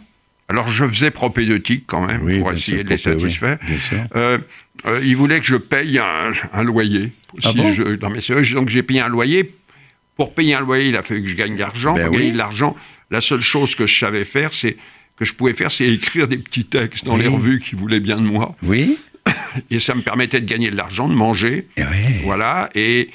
alors 0.49 0.69
je 0.69 0.85
faisais 0.87 1.11
propédeutique 1.11 1.85
quand 1.87 2.07
même 2.07 2.23
Oui, 2.23 2.39
pour 2.39 2.53
essayer 2.53 2.79
sûr, 2.79 2.85
de 2.85 2.89
les 2.91 2.95
oui, 2.97 3.03
satisfaire. 3.03 3.59
Euh, 4.17 4.39
euh, 4.87 5.01
ils 5.05 5.17
voulaient 5.17 5.41
que 5.41 5.47
je 5.47 5.57
paye 5.57 5.99
un, 5.99 6.31
un 6.53 6.63
loyer. 6.63 7.13
Ah 7.45 7.51
Si 7.51 7.57
bon? 7.57 7.73
je- 7.73 8.55
donc 8.55 8.69
j'ai 8.69 8.83
payé 8.83 9.01
un 9.01 9.09
loyer. 9.09 9.55
Pour 10.19 10.35
payer 10.35 10.55
un 10.55 10.61
loyer, 10.61 10.89
il 10.89 10.97
a 10.97 11.03
fallu 11.03 11.23
que 11.23 11.29
je 11.29 11.35
gagne 11.37 11.55
de 11.55 11.61
l'argent. 11.61 11.95
Ben 11.95 12.03
pour 12.07 12.13
oui. 12.13 12.19
gagner 12.19 12.33
de 12.33 12.39
l'argent, 12.39 12.77
la 13.11 13.21
seule 13.23 13.41
chose 13.41 13.75
que 13.75 13.87
je 13.87 13.99
savais 13.99 14.25
faire, 14.25 14.53
c'est 14.53 14.77
que 15.17 15.25
je 15.25 15.33
pouvais 15.33 15.53
faire, 15.55 15.71
c'est 15.73 15.87
écrire 15.89 16.29
des 16.29 16.37
petits 16.39 16.65
textes 16.67 17.05
dans 17.07 17.15
Oui. 17.17 17.23
les 17.23 17.29
revues 17.29 17.61
qui 17.61 17.75
voulaient 17.77 18.01
bien 18.01 18.17
de 18.17 18.27
moi. 18.27 18.55
Oui 18.63 18.99
Et 19.71 19.81
ça 19.81 19.95
me 19.95 20.03
permettait 20.03 20.41
de 20.41 20.47
gagner 20.47 20.71
de 20.71 20.77
l'argent, 20.77 21.09
de 21.09 21.15
manger. 21.15 21.69
Eh 21.77 21.83
ouais. 21.83 22.21
Voilà. 22.25 22.69
Et, 22.75 23.09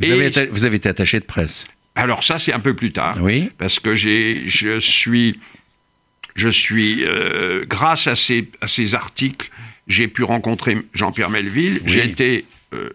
vous, 0.00 0.08
et- 0.08 0.12
avez 0.12 0.26
été, 0.26 0.46
vous 0.46 0.64
avez 0.64 0.76
été 0.76 0.88
attaché 0.88 1.18
de 1.20 1.24
presse. 1.24 1.66
alors 1.94 2.24
ça, 2.24 2.38
c'est 2.38 2.52
un 2.52 2.60
peu 2.60 2.74
plus 2.74 2.92
tard. 2.92 3.18
Oui. 3.22 3.50
Parce 3.56 3.78
que 3.80 3.94
j'ai, 3.94 4.42
je 4.46 4.80
suis, 4.80 5.38
je 6.34 6.48
suis 6.48 7.04
euh, 7.04 7.64
grâce 7.66 8.06
à 8.08 8.16
ces, 8.16 8.50
à 8.60 8.66
ces 8.68 8.94
articles, 8.94 9.50
j'ai 9.86 10.08
pu 10.08 10.22
rencontrer 10.24 10.78
Jean-Pierre 10.92 11.30
Melville. 11.30 11.80
Oui. 11.84 11.90
J'ai 11.92 12.04
été 12.04 12.44
euh, 12.74 12.90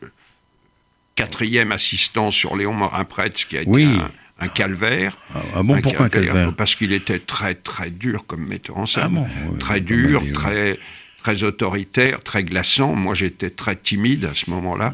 quatrième 1.15 1.71
assistant 1.71 2.31
sur 2.31 2.55
Léon 2.55 2.73
Morin-Prêtre, 2.73 3.45
qui 3.47 3.57
a 3.57 3.61
été 3.61 3.69
Oui. 3.71 3.85
un, 3.85 4.11
un 4.39 4.47
calvaire. 4.47 5.17
Ah, 5.33 5.39
ah 5.55 5.63
bon, 5.63 5.79
pourquoi 5.81 6.05
un 6.05 6.09
calvaire 6.09 6.53
Parce 6.55 6.75
qu'il 6.75 6.91
était 6.93 7.19
très 7.19 7.55
très 7.55 7.89
dur 7.91 8.25
comme 8.25 8.45
metteur 8.47 8.77
en 8.77 8.85
scène. 8.85 9.03
Ah 9.05 9.09
bon, 9.09 9.27
oui, 9.51 9.57
très 9.59 9.79
dur, 9.81 10.21
oui. 10.23 10.31
très 10.33 10.77
très 11.21 11.43
autoritaire, 11.43 12.21
très 12.21 12.43
glaçant. 12.43 12.95
Moi, 12.95 13.15
j'étais 13.15 13.49
très 13.49 13.77
timide 13.77 14.25
à 14.25 14.33
ce 14.33 14.49
moment-là. 14.49 14.93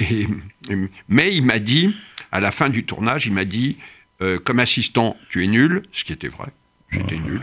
Et, 0.00 0.22
et- 0.70 0.76
mais 1.10 1.34
il 1.34 1.42
m'a 1.44 1.58
dit, 1.58 1.94
à 2.32 2.40
la 2.40 2.50
fin 2.50 2.70
du 2.70 2.84
tournage, 2.84 3.26
il 3.26 3.32
m'a 3.34 3.44
dit, 3.44 3.76
euh, 4.22 4.38
comme 4.38 4.58
assistant, 4.58 5.18
tu 5.28 5.44
es 5.44 5.46
nul, 5.46 5.82
ce 5.92 6.04
qui 6.04 6.12
était 6.14 6.28
vrai. 6.28 6.48
J'étais 6.90 7.16
nul. 7.18 7.42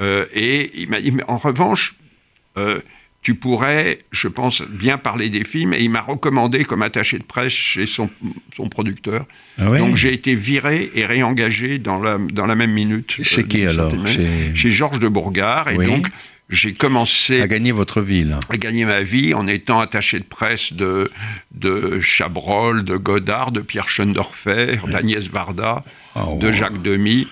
Euh, 0.00 0.26
et 0.34 0.82
il 0.82 0.90
m'a 0.90 1.00
dit, 1.00 1.12
mais 1.12 1.22
en 1.28 1.38
revanche, 1.38 1.94
euh, 2.58 2.80
tu 3.26 3.34
pourrais, 3.34 3.98
je 4.12 4.28
pense, 4.28 4.62
bien 4.62 4.98
parler 4.98 5.30
des 5.30 5.42
films. 5.42 5.74
Et 5.74 5.80
il 5.82 5.90
m'a 5.90 6.00
recommandé 6.00 6.62
comme 6.64 6.82
attaché 6.82 7.18
de 7.18 7.24
presse 7.24 7.52
chez 7.52 7.84
son, 7.86 8.08
son 8.56 8.68
producteur. 8.68 9.26
Ah 9.58 9.68
ouais 9.68 9.80
Donc 9.80 9.96
j'ai 9.96 10.12
été 10.14 10.32
viré 10.34 10.92
et 10.94 11.04
réengagé 11.04 11.78
dans 11.78 11.98
la, 12.00 12.18
dans 12.18 12.46
la 12.46 12.54
même 12.54 12.70
minute. 12.70 13.16
Chez 13.24 13.40
euh, 13.40 13.44
qui, 13.44 13.66
alors? 13.66 13.92
Chez- 14.06 14.70
Georges 14.70 15.00
de 15.00 15.08
Bourgard. 15.08 15.68
Et 15.72 15.76
Oui. 15.76 15.86
donc 15.86 16.06
j'ai 16.50 16.72
commencé 16.74 17.40
À 17.42 17.48
gagner 17.48 17.72
votre 17.72 18.00
vie, 18.00 18.22
là. 18.22 18.38
à 18.48 18.56
gagner 18.58 18.84
ma 18.84 19.02
vie 19.02 19.34
en 19.34 19.48
étant 19.48 19.80
attaché 19.80 20.20
de 20.20 20.24
presse 20.24 20.72
de, 20.72 21.10
de 21.50 21.98
Chabrol, 22.00 22.84
de 22.84 22.94
Godard, 22.96 23.50
de 23.50 23.60
Pierre 23.60 23.88
Schoendorfer, 23.88 24.78
d'Agnès 24.86 25.24
Varda, 25.26 25.82
Ah, 26.14 26.26
de 26.38 26.46
ouais. 26.46 26.52
Jacques 26.52 26.80
Demy, 26.80 27.26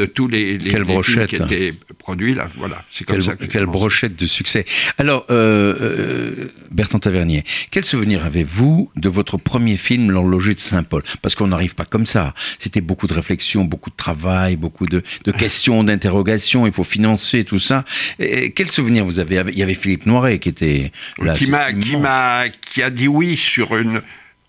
de 0.00 0.06
tous 0.06 0.28
les, 0.28 0.56
les, 0.56 0.70
Quelle 0.70 0.82
les 0.82 1.02
films 1.02 1.26
qui 1.26 1.36
étaient 1.36 1.74
produits 1.98 2.34
là. 2.34 2.48
Voilà, 2.56 2.82
c'est 2.90 3.04
comme 3.04 3.16
Quelle, 3.16 3.24
ça 3.24 3.34
que 3.36 3.42
j'ai 3.44 3.48
quelle 3.48 3.64
commencé. 3.66 3.78
brochette 3.78 4.16
de 4.16 4.24
succès. 4.26 4.64
Alors, 4.96 5.26
euh, 5.30 5.76
euh, 5.80 6.48
Bertrand 6.70 6.98
Tavernier, 6.98 7.44
quel 7.70 7.84
souvenir 7.84 8.24
avez-vous 8.24 8.90
de 8.96 9.08
votre 9.10 9.36
premier 9.36 9.76
film, 9.76 10.10
L'horloger 10.10 10.54
de 10.54 10.60
Saint-Paul? 10.60 11.02
Parce 11.20 11.34
qu'on 11.34 11.48
n'arrive 11.48 11.74
pas 11.74 11.84
comme 11.84 12.06
ça. 12.06 12.34
C'était 12.58 12.80
beaucoup 12.80 13.06
de 13.06 13.14
réflexion, 13.14 13.64
beaucoup 13.64 13.90
de 13.90 13.96
travail, 13.96 14.56
beaucoup 14.56 14.86
de, 14.86 15.02
de 15.24 15.32
questions, 15.32 15.84
d'interrogations. 15.84 16.66
Il 16.66 16.72
faut 16.72 16.84
financer 16.84 17.44
tout 17.44 17.58
ça. 17.58 17.84
Et 18.18 18.52
quel 18.52 18.70
souvenir 18.70 19.04
vous 19.04 19.18
avez 19.18 19.42
Il 19.52 19.58
y 19.58 19.62
avait 19.62 19.74
Philippe 19.74 20.06
Noiret 20.06 20.38
qui 20.38 20.48
était 20.48 20.92
là. 21.18 21.34
qui 21.34 21.50
m'a 21.50 21.66
c'est 21.66 21.78
qui 21.78 21.88
immense. 21.90 22.02
m'a 22.02 22.44
qui 22.48 22.82
a 22.82 22.88
dit 22.90 23.08
oui 23.08 23.36
sur 23.36 23.76
une 23.76 24.00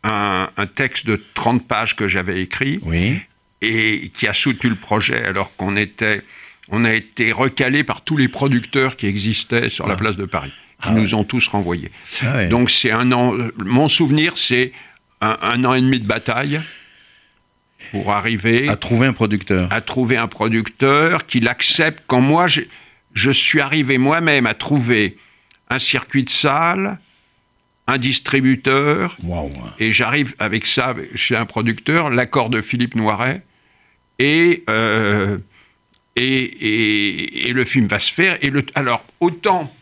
un, 0.03 0.49
un 0.57 0.65
texte 0.65 1.05
de 1.05 1.21
30 1.35 1.67
pages 1.67 1.95
que 1.95 2.07
j'avais 2.07 2.41
écrit 2.41 2.79
Oui. 2.83 3.19
Et 3.61 4.09
qui 4.13 4.27
a 4.27 4.33
soutenu 4.33 4.69
le 4.71 4.75
projet 4.75 5.23
alors 5.25 5.55
qu'on 5.55 5.75
était 5.75 6.21
on 6.69 6.83
a 6.85 6.93
été 6.93 7.31
recalé 7.31 7.83
par 7.83 8.01
tous 8.03 8.17
les 8.17 8.27
producteurs 8.27 8.95
qui 8.95 9.05
existaient 9.07 9.69
sur 9.69 9.87
la 9.87 9.95
place 9.95 10.15
de 10.17 10.25
Paris 10.25 10.53
qui 10.81 10.89
Ah 10.89 10.93
nous 10.93 11.13
ont 11.13 11.23
tous 11.23 11.45
renvoyés. 11.47 11.89
Ah 12.23 12.37
ouais. 12.37 12.47
Donc 12.47 12.71
c'est 12.71 12.91
un 12.91 13.11
an 13.11 13.35
mon 13.63 13.87
souvenir 13.87 14.37
c'est 14.37 14.71
un, 15.21 15.37
un 15.41 15.63
an 15.65 15.73
et 15.75 15.81
demi 15.81 15.99
de 15.99 16.07
bataille 16.07 16.59
pour 17.91 18.11
arriver 18.11 18.67
à 18.69 18.75
trouver 18.77 19.07
un 19.07 19.13
producteur. 19.13 19.71
à 19.71 19.81
trouver 19.81 20.17
un 20.17 20.27
producteur 20.27 21.25
qui 21.25 21.39
l'accepte 21.39 22.03
quand 22.07 22.21
moi 22.21 22.47
j'ai- 22.47 22.67
je 23.13 23.29
suis 23.31 23.59
arrivé 23.59 23.97
moi-même 23.97 24.45
à 24.47 24.53
trouver 24.53 25.17
un 25.69 25.79
circuit 25.79 26.23
de 26.23 26.29
salle, 26.29 26.97
un 27.87 27.97
distributeur, 27.97 29.17
et 29.79 29.91
j'arrive 29.91 30.33
avec 30.39 30.65
ça 30.65 30.95
chez 31.15 31.35
un 31.35 31.45
producteur, 31.45 32.09
l'accord 32.09 32.49
de 32.49 32.61
Philippe 32.61 32.95
Noiret, 32.95 33.41
et, 34.19 34.63
euh, 34.69 35.37
et, 36.15 36.23
et, 36.25 37.49
et 37.49 37.53
le 37.53 37.63
film 37.65 37.87
va 37.87 37.99
se 37.99 38.11
faire. 38.11 38.37
Et 38.41 38.49
le, 38.49 38.63
alors, 38.75 39.03
autant 39.19 39.73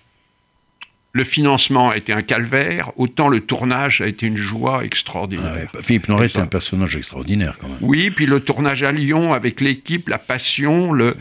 le 1.11 1.23
financement 1.23 1.89
a 1.89 1.97
été 1.97 2.13
un 2.13 2.21
calvaire, 2.21 2.91
autant 2.95 3.29
le 3.29 3.39
tournage 3.39 3.99
a 4.01 4.07
été 4.07 4.27
une 4.27 4.37
joie 4.37 4.85
extraordinaire. 4.85 5.53
Ah 5.73 5.77
ouais, 5.77 5.83
Philippe 5.83 6.07
Noiret 6.07 6.27
Et 6.27 6.37
est 6.37 6.39
un 6.39 6.45
personnage 6.45 6.95
extraordinaire 6.95 7.57
quand 7.59 7.67
même. 7.67 7.77
Oui, 7.81 8.11
puis 8.11 8.27
le 8.27 8.39
tournage 8.41 8.83
à 8.83 8.91
Lyon 8.91 9.33
avec 9.33 9.59
l'équipe, 9.59 10.07
la 10.07 10.19
passion, 10.19 10.93
le, 10.93 11.13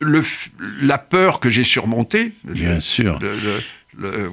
le 0.00 0.20
f- 0.20 0.48
la 0.82 0.98
peur 0.98 1.40
que 1.40 1.48
j'ai 1.48 1.64
surmontée. 1.64 2.32
Bien 2.44 2.74
Le- 2.74 2.80
sûr. 2.82 3.18
le- 3.20 3.30
le- 3.30 3.60
le- 3.98 4.30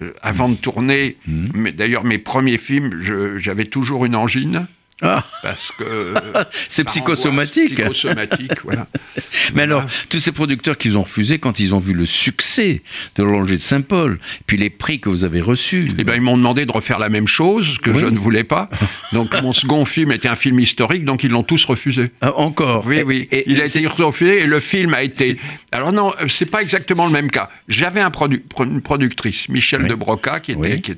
le- 0.00 0.14
avant 0.22 0.48
de 0.48 0.54
tourner, 0.54 1.16
mais 1.26 1.72
d'ailleurs 1.72 2.04
mes 2.04 2.18
premiers 2.18 2.58
films, 2.58 3.02
j'avais 3.38 3.64
toujours 3.66 4.06
une 4.06 4.14
angine 4.16 4.66
Ah, 5.02 5.24
parce 5.42 5.72
que 5.78 6.14
c'est 6.68 6.84
psychosomatique. 6.84 7.74
psychosomatique, 7.74 8.52
voilà. 8.64 8.86
Mais 9.54 9.62
alors, 9.62 9.84
tous 10.08 10.20
ces 10.20 10.32
producteurs 10.32 10.78
qu'ils 10.78 10.96
ont 10.96 11.02
refusé 11.02 11.38
quand 11.38 11.58
ils 11.60 11.74
ont 11.74 11.78
vu 11.78 11.92
le 11.92 12.06
succès 12.06 12.82
de 13.16 13.22
l'Orloger 13.22 13.56
de 13.56 13.62
Saint-Paul, 13.62 14.18
puis 14.46 14.56
les 14.56 14.70
prix 14.70 15.00
que 15.00 15.08
vous 15.08 15.24
avez 15.24 15.40
reçus. 15.40 15.88
Eh 15.98 16.04
ben, 16.04 16.14
ils 16.14 16.20
m'ont 16.20 16.36
demandé 16.36 16.66
de 16.66 16.72
refaire 16.72 16.98
la 16.98 17.08
même 17.08 17.26
chose 17.28 17.78
que 17.78 17.90
Oui. 17.90 17.98
je 18.00 18.06
ne 18.06 18.18
voulais 18.18 18.44
pas. 18.44 18.68
Donc 19.12 19.30
mon 19.42 19.52
second 19.52 19.84
film 19.84 20.12
était 20.12 20.28
un 20.28 20.36
film 20.36 20.58
historique, 20.60 21.04
donc 21.04 21.24
ils 21.24 21.30
l'ont 21.30 21.42
tous 21.42 21.64
refusé. 21.64 22.10
Ah, 22.20 22.32
encore 22.38 22.86
Oui, 22.86 22.98
Et- 22.98 23.02
oui. 23.02 23.28
et- 23.32 23.50
il 23.50 23.60
a 23.60 23.64
été 23.66 23.86
refusé 23.86 24.40
et 24.40 24.46
le 24.46 24.60
film 24.60 24.94
a 24.94 25.02
été. 25.02 25.38
Alors 25.72 25.92
non, 25.92 26.12
euh, 26.20 26.28
c'est 26.28 26.50
pas 26.50 26.60
exactement 26.62 27.06
le 27.06 27.12
même 27.12 27.30
cas. 27.30 27.50
J'avais 27.68 28.00
un 28.00 28.10
produ- 28.10 28.42
une 28.64 28.80
productrice, 28.82 29.48
Michel 29.48 29.82
Oui. 29.82 29.88
de 29.88 29.94
Broca, 29.94 30.40
qui 30.40 30.52
était, 30.52 30.60
Oui, 30.60 30.80
qui 30.80 30.92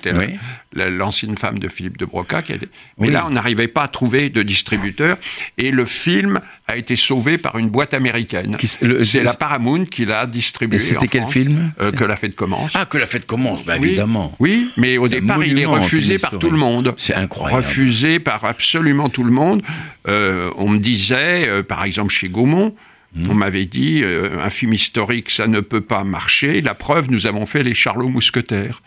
l'ancienne 0.75 1.37
femme 1.37 1.59
de 1.59 1.69
Philippe 1.69 1.97
de 1.99 2.05
Broca. 2.05 2.43
Qui 2.43 2.53
était... 2.53 2.69
Mais 2.99 3.11
là, 3.11 3.25
on 3.27 3.31
n'arrivait 3.31 3.69
pas 3.69 3.85
à 3.85 3.89
trouver 3.95 4.29
de 4.29 4.43
distributeur 4.43 5.17
et 5.57 5.71
le 5.71 5.85
film 5.87 6.41
a 6.67 6.77
été 6.77 6.97
sauvé 6.97 7.39
par 7.39 7.57
une 7.59 7.69
boîte 7.69 7.95
américaine. 7.95 8.57
C'est 8.61 9.23
la 9.23 9.33
Paramount 9.35 9.85
qui 9.87 10.05
l'a 10.05 10.27
distribué. 10.27 10.77
Et 10.77 10.79
c'était 10.81 11.09
quel 11.09 11.23
France. 11.23 11.33
film 11.33 11.73
Euh, 11.81 11.93
Que 11.93 12.05
la 12.05 12.17
fête 12.17 12.35
commence. 12.35 12.73
Ah, 12.75 12.85
que 12.87 12.99
la 12.99 13.07
fête 13.07 13.25
commence, 13.27 13.65
bah, 13.65 13.77
Oui, 13.79 13.87
évidemment. 13.89 14.35
Oui, 14.41 14.71
mais 14.77 14.99
au 14.99 15.09
départ, 15.09 15.43
il 15.45 15.59
est 15.59 15.65
refusé 15.65 16.19
par 16.19 16.39
tout 16.39 16.51
le 16.51 16.59
monde. 16.59 16.95
C'est 16.99 17.15
incroyable. 17.15 17.63
Refusé 17.65 18.19
par 18.19 18.45
absolument 18.45 19.09
tout 19.09 19.25
le 19.25 19.31
monde. 19.33 19.63
Euh, 20.09 20.51
on 20.57 20.69
me 20.69 20.79
disait, 20.79 21.49
euh, 21.49 21.63
par 21.63 21.85
exemple 21.85 22.13
chez 22.13 22.29
Gaumont, 22.29 22.75
Hmm. 23.17 23.31
on 23.31 23.35
m'avait 23.35 23.67
dit, 23.67 24.01
euh, 24.03 24.41
un 24.43 24.51
film 24.51 24.73
historique, 24.73 25.31
ça 25.31 25.47
ne 25.47 25.61
peut 25.61 25.81
pas 25.81 26.03
marcher. 26.03 26.61
La 26.61 26.75
preuve, 26.75 27.11
nous 27.11 27.27
avons 27.27 27.47
fait 27.47 27.63
les 27.63 27.73
Charlots 27.75 28.09
Mousquetaires. 28.09 28.83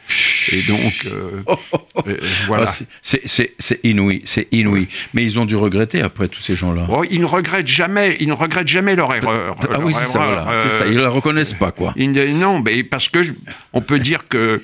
Et 0.52 0.62
donc, 0.64 1.06
euh, 1.06 1.44
euh, 2.08 2.18
voilà. 2.46 2.66
Ah, 2.68 2.74
c'est- 3.02 3.80
inouï, 3.86 4.22
c'est 4.26 4.48
inouï. 4.52 4.88
Mais 5.14 5.24
ils 5.24 5.40
ont 5.40 5.46
dû 5.46 5.56
regretter 5.56 6.02
après 6.02 6.28
tous 6.28 6.42
ces 6.42 6.56
gens-là. 6.58 6.84
Bon, 6.84 7.04
ils 7.04 7.22
ne 7.22 7.26
regrettent 7.26 7.68
jamais, 7.68 8.18
ils 8.20 8.28
ne 8.28 8.34
regrettent 8.34 8.68
jamais 8.68 8.96
leur 8.98 9.14
erreur. 9.16 9.56
ah 9.62 9.68
Leur 9.72 9.84
oui, 9.86 9.94
c'est 9.94 10.08
ça, 10.08 10.20
voilà. 10.20 10.50
Euh, 10.50 10.70
ça. 10.70 10.88
Ils 10.88 10.96
ne 10.96 11.02
la 11.02 11.10
reconnaissent 11.10 11.54
pas, 11.54 11.72
quoi. 11.72 11.94
Ils 11.96 12.12
non, 12.12 12.60
mais 12.60 12.84
parce 12.84 13.08
que 13.10 13.24
je- 13.24 13.32
on 13.74 13.82
peut 13.82 14.00
dire 14.00 14.28
que, 14.28 14.62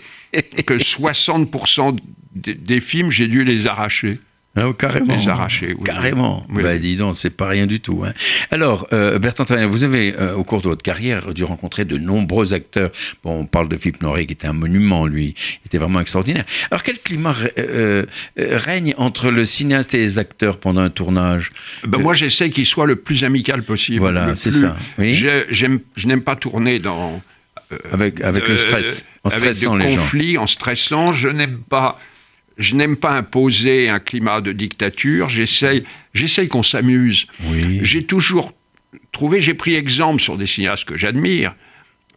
que 0.65 0.77
60% 0.77 1.95
des, 2.35 2.53
des 2.55 2.79
films, 2.79 3.11
j'ai 3.11 3.27
dû 3.27 3.43
les 3.43 3.67
arracher. 3.67 4.19
Ah, 4.55 4.67
oh, 4.67 4.73
carrément. 4.73 5.15
Les 5.15 5.27
arracher, 5.27 5.73
oui. 5.75 5.83
Carrément. 5.83 6.45
Oui, 6.49 6.61
bah, 6.61 6.77
dis 6.77 6.95
donc, 6.95 7.15
c'est 7.15 7.35
pas 7.35 7.47
rien 7.47 7.65
du 7.65 7.79
tout. 7.79 8.03
hein. 8.05 8.13
Alors, 8.51 8.87
euh, 8.93 9.17
Bertrand 9.17 9.45
vous 9.67 9.83
avez, 9.83 10.13
euh, 10.15 10.35
au 10.35 10.43
cours 10.43 10.61
de 10.61 10.67
votre 10.67 10.83
carrière, 10.83 11.33
dû 11.33 11.43
rencontrer 11.43 11.85
de 11.85 11.97
nombreux 11.97 12.53
acteurs. 12.53 12.91
Bon, 13.23 13.39
on 13.39 13.45
parle 13.47 13.67
de 13.67 13.75
Philippe 13.77 14.03
Noiret, 14.03 14.27
qui 14.27 14.33
était 14.33 14.45
un 14.45 14.53
monument, 14.53 15.07
lui. 15.07 15.33
Il 15.63 15.65
était 15.65 15.79
vraiment 15.79 15.99
extraordinaire. 15.99 16.45
Alors, 16.69 16.83
quel 16.83 16.99
climat 16.99 17.35
euh, 17.57 18.05
euh, 18.37 18.57
règne 18.57 18.93
entre 18.97 19.31
le 19.31 19.43
cinéaste 19.43 19.95
et 19.95 19.97
les 19.97 20.19
acteurs 20.19 20.59
pendant 20.59 20.81
un 20.81 20.91
tournage? 20.91 21.49
Ben, 21.87 21.99
moi, 21.99 22.13
j'essaie 22.13 22.51
qu'il 22.51 22.67
soit 22.67 22.85
le 22.85 22.95
plus 22.95 23.23
amical 23.23 23.63
possible. 23.63 24.01
Voilà, 24.01 24.35
c'est 24.35 24.51
ça. 24.51 24.75
Oui. 24.99 25.15
Je, 25.15 25.45
je 25.49 26.07
n'aime 26.07 26.21
pas 26.21 26.35
tourner 26.35 26.77
dans. 26.77 27.21
avec, 27.91 28.21
avec 28.21 28.47
le 28.47 28.55
stress, 28.55 29.03
en 29.23 29.29
avec 29.29 29.53
stressant 29.55 29.77
des 29.77 29.85
les 29.85 29.91
gens 29.93 30.01
conflits, 30.01 30.37
en 30.37 30.45
stressant. 30.45 31.11
Je 31.11 31.29
n'aime 31.29 31.57
pas. 31.67 31.99
Je 32.57 32.75
n'aime 32.75 32.95
pas 32.97 33.11
imposer 33.11 33.89
un 33.89 33.99
climat 33.99 34.41
de 34.41 34.51
dictature. 34.51 35.29
J'essaye, 35.29 35.83
j'essaye 36.13 36.47
qu'on 36.47 36.63
s'amuse. 36.63 37.27
Oui. 37.45 37.79
J'ai 37.81 38.03
toujours 38.05 38.53
trouvé, 39.11 39.41
j'ai 39.41 39.53
pris 39.55 39.73
exemple 39.75 40.21
sur 40.21 40.37
des 40.37 40.45
cinéastes 40.47 40.85
que 40.85 40.95
j'admire, 40.95 41.55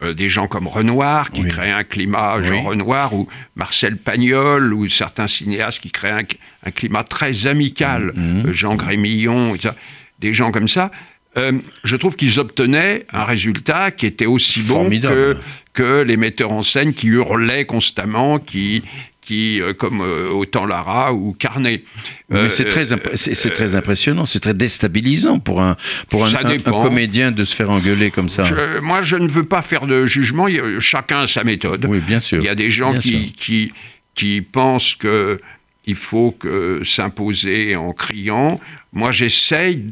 euh, 0.03 0.13
des 0.13 0.29
gens 0.29 0.47
comme 0.47 0.67
Renoir 0.67 1.31
qui 1.31 1.41
Oui. 1.41 1.47
créent 1.47 1.71
un 1.71 1.83
climat 1.83 2.37
Oui. 2.37 2.49
Renoir, 2.63 3.13
ou 3.13 3.27
Marcel 3.55 3.97
Pagnol, 3.97 4.73
ou 4.73 4.87
certains 4.89 5.27
cinéastes 5.27 5.79
qui 5.81 5.89
créent 5.89 6.11
un, 6.11 6.23
un 6.65 6.71
climat 6.71 7.03
très 7.03 7.47
amical, 7.47 8.11
Mhm. 8.13 8.45
euh, 8.47 8.53
Jean 8.53 8.75
Grémillon, 8.75 9.55
et 9.55 9.59
ça, 9.59 9.75
des 10.19 10.33
gens 10.33 10.51
comme 10.51 10.67
ça. 10.67 10.91
Euh, 11.37 11.51
je 11.83 11.95
trouve 11.95 12.15
qu'ils 12.15 12.39
obtenaient 12.39 13.05
un 13.11 13.23
résultat 13.23 13.91
qui 13.91 14.05
était 14.07 14.25
aussi 14.25 14.59
bon 14.61 14.65
que, 14.67 14.73
Formidable. 14.81 15.39
que 15.73 16.01
les 16.03 16.17
metteurs 16.17 16.51
en 16.51 16.63
scène 16.63 16.93
qui 16.93 17.07
hurlaient 17.07 17.65
constamment, 17.65 18.39
qui, 18.39 18.81
qui 19.27 19.61
euh, 19.61 19.73
comme 19.73 19.99
euh, 20.01 20.29
Autant 20.29 20.65
Lara 20.65 21.11
ou 21.13 21.33
Carnet. 21.33 21.83
Euh, 22.31 22.47
c'est 22.47 22.69
très, 22.69 22.93
imp- 22.93 23.75
impressionnant, 23.75 24.25
c'est 24.25 24.39
très 24.39 24.53
déstabilisant 24.53 25.39
pour 25.39 25.61
un, 25.61 25.75
pour 26.09 26.25
un, 26.25 26.31
Ça 26.31 26.39
un- 26.43 26.45
un 26.45 26.49
dépend. 26.49 26.81
comédien 26.81 27.31
de 27.33 27.43
se 27.43 27.53
faire 27.53 27.69
engueuler 27.69 28.09
comme 28.09 28.29
ça. 28.29 28.43
Je- 28.43 28.79
moi, 28.79 29.01
je 29.01 29.17
ne 29.17 29.27
veux 29.27 29.43
pas 29.43 29.61
faire 29.61 29.85
de 29.85 30.05
jugement. 30.07 30.47
Chacun 30.79 31.23
a 31.23 31.27
sa 31.27 31.43
méthode. 31.43 31.85
Oui, 31.89 31.99
bien 31.99 32.21
sûr. 32.21 32.37
Il 32.39 32.45
y 32.45 32.49
a 32.49 32.55
des 32.55 32.69
gens 32.69 32.93
qui, 32.93 33.27
sûr. 33.27 33.35
qui, 33.35 33.73
qui 34.15 34.41
pensent 34.41 34.95
que 34.95 35.41
il 35.85 35.95
faut 35.95 36.31
que 36.31 36.81
s'imposer 36.85 37.75
en 37.75 37.91
criant. 37.91 38.61
Moi, 38.93 39.11
j'essaye 39.11 39.83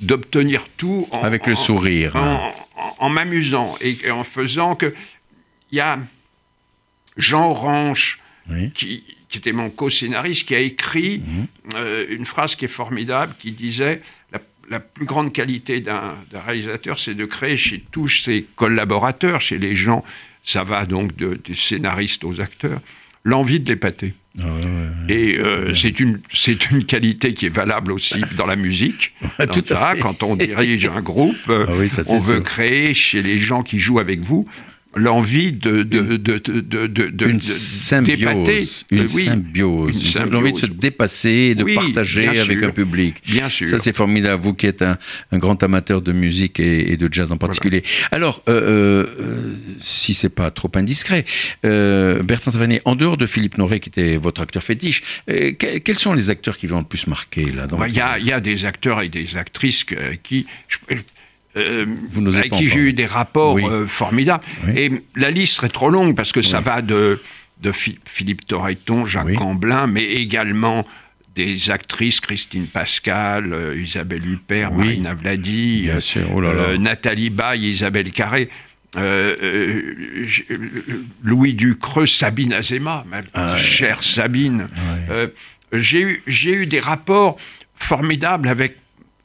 d'obtenir 0.00 0.64
tout 0.78 1.06
en, 1.10 1.22
Avec 1.22 1.46
le 1.46 1.52
en- 1.52 1.56
sourire. 1.56 2.16
en, 2.16 2.54
en- 2.80 2.96
en 3.00 3.08
m'amusant 3.10 3.76
et, 3.82 3.98
et 4.06 4.10
en 4.10 4.24
faisant 4.24 4.74
que 4.76 4.94
il 5.72 5.76
y 5.76 5.80
a 5.80 5.98
Jean 7.18 7.50
Orange 7.50 8.18
Oui. 8.50 8.70
qui, 8.72 9.04
qui 9.28 9.38
était 9.38 9.52
mon 9.52 9.68
co-scénariste, 9.70 10.46
qui 10.46 10.54
a 10.54 10.60
écrit 10.60 11.20
euh, 11.74 12.06
une 12.08 12.24
phrase 12.24 12.54
qui 12.56 12.64
est 12.64 12.68
formidable, 12.68 13.34
qui 13.38 13.52
disait 13.52 14.00
la, 14.32 14.40
la 14.70 14.80
plus 14.80 15.04
grande 15.06 15.32
qualité 15.32 15.80
d'un 15.80 16.14
réalisateur, 16.32 16.98
c'est 16.98 17.14
de 17.14 17.24
créer 17.26 17.56
chez 17.56 17.82
tous 17.92 18.08
ses 18.08 18.46
collaborateurs, 18.56 19.40
chez 19.40 19.58
les 19.58 19.74
gens, 19.74 20.04
ça 20.44 20.62
va 20.64 20.86
donc 20.86 21.14
de- 21.16 21.38
des 21.44 21.54
scénaristes 21.54 22.24
aux 22.24 22.40
acteurs, 22.40 22.80
l'envie 23.24 23.60
de 23.60 23.68
l'épater. 23.70 24.14
Ah 24.40 24.44
ouais, 24.44 24.64
ouais. 24.64 25.14
Et 25.14 25.38
euh, 25.38 25.74
c'est 25.74 25.98
une, 26.00 26.20
c'est 26.32 26.70
une 26.70 26.84
qualité 26.84 27.34
qui 27.34 27.46
est 27.46 27.50
valable 27.54 27.90
aussi 27.92 28.20
dans 28.36 28.46
la 28.46 28.56
musique. 28.56 29.12
Dans 29.38 29.46
tout 29.46 29.64
à 29.74 29.94
fait. 29.94 30.00
Quand 30.00 30.22
on 30.22 30.36
dirige 30.36 30.86
un 30.86 31.00
groupe, 31.02 31.36
euh, 31.48 31.66
Ah 31.68 31.72
oui, 31.76 31.88
ça, 31.88 32.04
c'est 32.04 32.12
on 32.12 32.18
veut 32.18 32.36
sûr. 32.36 32.42
créer 32.44 32.94
chez 32.94 33.20
les 33.20 33.36
gens 33.36 33.62
qui 33.62 33.78
jouent 33.80 33.98
avec 33.98 34.20
vous 34.20 34.48
l'envie 34.98 35.52
de, 35.52 35.82
de, 35.82 36.16
de, 36.16 36.38
de, 36.38 37.26
une 37.28 37.38
d'épater. 37.38 37.40
symbiose, 37.40 38.84
une 38.90 39.00
oui, 39.02 39.08
symbiose, 39.08 40.14
l'envie 40.30 40.52
de 40.52 40.58
se 40.58 40.66
dépasser, 40.66 41.54
de 41.54 41.64
Oui, 41.64 41.74
partager 41.74 42.28
avec 42.28 42.58
sûr. 42.58 42.68
un 42.68 42.70
public. 42.70 43.16
Bien 43.26 43.48
sûr. 43.48 43.68
Ça, 43.68 43.78
c'est 43.78 43.94
formidable, 43.94 44.42
vous 44.42 44.54
qui 44.54 44.66
êtes 44.66 44.82
un, 44.82 44.98
un 45.32 45.38
grand 45.38 45.62
amateur 45.62 46.02
de 46.02 46.12
musique 46.12 46.60
et, 46.60 46.92
et 46.92 46.96
de 46.96 47.08
jazz 47.12 47.32
en 47.32 47.36
particulier. 47.38 47.82
Alors, 48.10 48.42
euh, 48.48 49.06
euh, 49.20 49.54
si 49.80 50.14
c'est 50.14 50.28
pas 50.34 50.50
trop 50.50 50.70
indiscret, 50.74 51.24
euh, 51.64 52.22
Bertrand 52.22 52.50
Tavernier, 52.50 52.80
en 52.84 52.94
dehors 52.94 53.16
de 53.16 53.26
Philippe 53.26 53.58
Noré, 53.58 53.80
qui 53.80 53.88
était 53.88 54.16
votre 54.16 54.40
acteur 54.42 54.62
fétiche, 54.62 55.02
euh, 55.30 55.52
quels, 55.58 55.80
quels 55.82 55.98
sont 55.98 56.12
les 56.14 56.30
acteurs 56.30 56.56
qui 56.56 56.66
vous 56.66 56.74
ont 56.74 56.80
le 56.80 56.84
plus 56.84 57.06
marqué 57.06 57.50
là 57.52 57.66
Bah, 57.66 57.86
Il 57.88 57.94
y, 57.94 58.00
a, 58.00 58.18
il 58.18 58.26
y 58.26 58.32
a 58.32 58.40
des 58.40 58.64
acteurs 58.64 59.02
et 59.02 59.08
des 59.08 59.36
actrices 59.36 59.84
qui, 60.22 60.46
je- 60.68 60.78
euh, 61.58 61.86
avec 62.34 62.52
qui 62.52 62.68
j'ai 62.68 62.78
eu 62.80 62.92
des 62.92 63.06
rapports 63.06 63.54
Oui. 63.54 63.64
euh, 63.68 63.86
formidables. 63.86 64.44
Oui. 64.66 64.72
Et 64.76 64.92
la 65.16 65.30
liste 65.30 65.54
serait 65.54 65.68
trop 65.68 65.90
longue 65.90 66.14
parce 66.16 66.32
que 66.32 66.42
ça 66.42 66.60
va 66.60 66.82
de, 66.82 67.20
de 67.62 67.72
Phi- 67.72 67.98
Philippe 68.04 68.46
Torreton, 68.46 69.04
Jacques. 69.06 69.34
Camblin, 69.34 69.86
mais 69.86 70.04
également 70.04 70.86
des 71.34 71.70
actrices, 71.70 72.20
Christine 72.20 72.66
Pascal, 72.66 73.52
euh, 73.52 73.76
Isabelle 73.80 74.24
Huppert. 74.26 74.72
Marina 74.72 75.14
Vladi, 75.14 75.88
euh, 75.88 76.00
oh 76.34 76.40
là 76.40 76.52
là. 76.52 76.60
euh, 76.60 76.78
Nathalie 76.78 77.30
Baye, 77.30 77.70
Isabelle 77.70 78.10
Carré. 78.10 78.48
euh, 78.96 79.36
euh, 79.42 79.82
euh, 80.50 80.56
Louis 81.22 81.54
Ducreux, 81.54 82.06
Sabine 82.06 82.52
Azema, 82.54 83.04
ma 83.08 83.18
Ah 83.34 83.52
ouais. 83.52 83.58
chère 83.60 84.02
Sabine. 84.02 84.68
Euh, 85.10 85.28
j'ai 85.72 86.00
eu, 86.00 86.22
j'ai 86.26 86.52
eu 86.54 86.66
des 86.66 86.80
rapports 86.80 87.36
formidables 87.76 88.48
avec, 88.48 88.76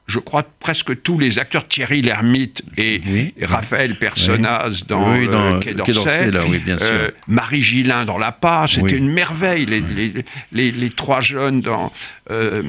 je 0.05 0.19
crois, 0.19 0.43
presque 0.59 1.01
tous 1.01 1.17
les 1.17 1.39
acteurs, 1.39 1.67
Thierry 1.67 2.01
Lhermitte 2.01 2.61
et, 2.77 3.01
Oui. 3.07 3.33
Raphaël 3.41 3.95
Personnaz 3.95 4.83
dans, 4.87 5.13
Oui, 5.13 5.27
dans 5.27 5.55
euh, 5.55 5.59
Quai 5.59 5.73
d'Orsay. 5.73 5.93
d'Orsay, 5.93 6.31
là, 6.31 6.43
oui, 6.47 6.59
bien 6.59 6.77
sûr. 6.77 6.87
Euh, 6.87 7.09
Marie 7.27 7.61
Gillin 7.61 8.03
dans 8.05 8.17
La 8.17 8.31
Paz, 8.33 8.71
c'était 8.71 8.97
une 8.97 9.09
merveille. 9.09 9.65
Les, 9.65 9.79
les, 9.79 10.13
les, 10.51 10.71
les 10.71 10.89
trois 10.89 11.21
jeunes 11.21 11.61
dans 11.61 11.91
euh, 12.31 12.61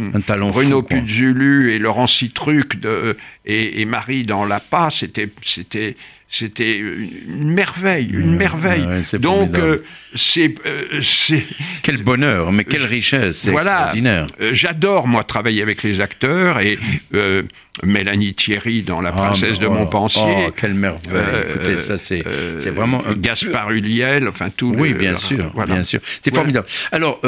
Bruno 0.52 0.80
fou. 0.80 0.86
Puzulu 0.86 1.72
et 1.72 1.78
Laurent 1.78 2.06
Citruc 2.06 2.78
de, 2.80 3.16
et, 3.44 3.80
et 3.80 3.84
Marie 3.84 4.22
dans 4.22 4.44
La 4.44 4.60
Paz, 4.60 5.04
c'était 5.42 5.96
c'était 6.36 6.76
une 6.76 7.50
merveille, 7.52 8.08
une 8.12 8.34
merveille. 8.36 8.84
ouais, 8.86 9.18
Donc 9.20 9.56
euh, 9.58 9.78
c'est 10.16 10.52
euh, 10.66 11.00
c'est 11.02 11.44
Quel 11.82 12.02
bonheur, 12.02 12.50
mais 12.50 12.64
quelle 12.64 12.84
richesse, 12.84 13.38
c'est 13.38 13.50
voilà. 13.52 13.70
extraordinaire. 13.72 14.26
Euh, 14.40 14.50
J'adore, 14.52 15.06
moi, 15.06 15.22
travailler 15.22 15.62
avec 15.62 15.82
les 15.84 16.00
acteurs 16.00 16.58
et 16.60 16.78
euh, 17.14 17.42
Mélanie 17.84 18.34
Thierry 18.34 18.82
dans 18.82 19.00
La 19.00 19.12
Princesse 19.12 19.56
Ah, 19.58 19.62
de 19.62 19.66
oh. 19.66 19.72
Montpensier. 19.74 20.22
Oh, 20.48 20.50
quelle 20.56 20.74
merveille. 20.74 21.22
Écoutez, 21.54 21.76
ça, 21.78 21.98
c'est 21.98 22.24
c'est 22.56 22.70
vraiment 22.70 23.06
un 23.06 23.14
Gaspard 23.14 23.70
Huliel, 23.70 24.26
enfin 24.28 24.50
tout. 24.50 24.74
Oui, 24.76 24.90
le- 24.90 24.98
bien 24.98 25.16
sûr, 25.16 25.50
voilà. 25.54 25.74
bien 25.74 25.82
sûr. 25.84 26.00
C'est 26.04 26.30
Voilà. 26.30 26.36
formidable. 26.40 26.66
Alors, 26.92 27.20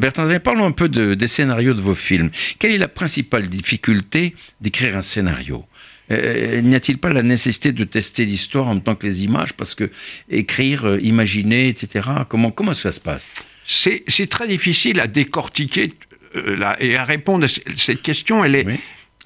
Bertrand, 0.00 0.28
parlons 0.42 0.66
un 0.66 0.72
peu 0.72 0.88
de- 0.88 1.14
des 1.14 1.26
scénarios 1.26 1.74
de 1.74 1.82
vos 1.82 1.94
films. 1.94 2.30
Quelle 2.58 2.72
est 2.72 2.78
la 2.78 2.88
principale 2.88 3.48
difficulté 3.48 4.34
d'écrire 4.60 4.96
un 4.96 5.02
scénario? 5.02 5.64
Euh, 6.12 6.60
N'y 6.60 6.74
a-t-il 6.74 6.98
pas 6.98 7.10
la 7.10 7.22
nécessité 7.22 7.72
de 7.72 7.84
tester 7.84 8.24
l'histoire 8.24 8.66
en 8.68 8.74
même 8.74 8.82
temps 8.82 8.94
que 8.94 9.06
les 9.06 9.24
images 9.24 9.52
Parce 9.54 9.74
que 9.74 9.90
écrire, 10.30 10.84
euh, 10.86 11.00
imaginer, 11.00 11.68
etc., 11.68 12.08
comment, 12.28 12.50
comment 12.50 12.74
ça 12.74 12.92
se 12.92 13.00
passe? 13.00 13.32
C'est 13.66 14.28
très 14.28 14.48
difficile 14.48 15.00
à 15.00 15.06
décortiquer 15.06 15.92
euh, 16.36 16.56
là, 16.56 16.76
et 16.80 16.96
à 16.96 17.04
répondre 17.04 17.46
à 17.46 17.48
cette 17.76 18.02
question. 18.02 18.44
Elle 18.44 18.54
est. 18.56 18.66
Oui. 18.66 18.74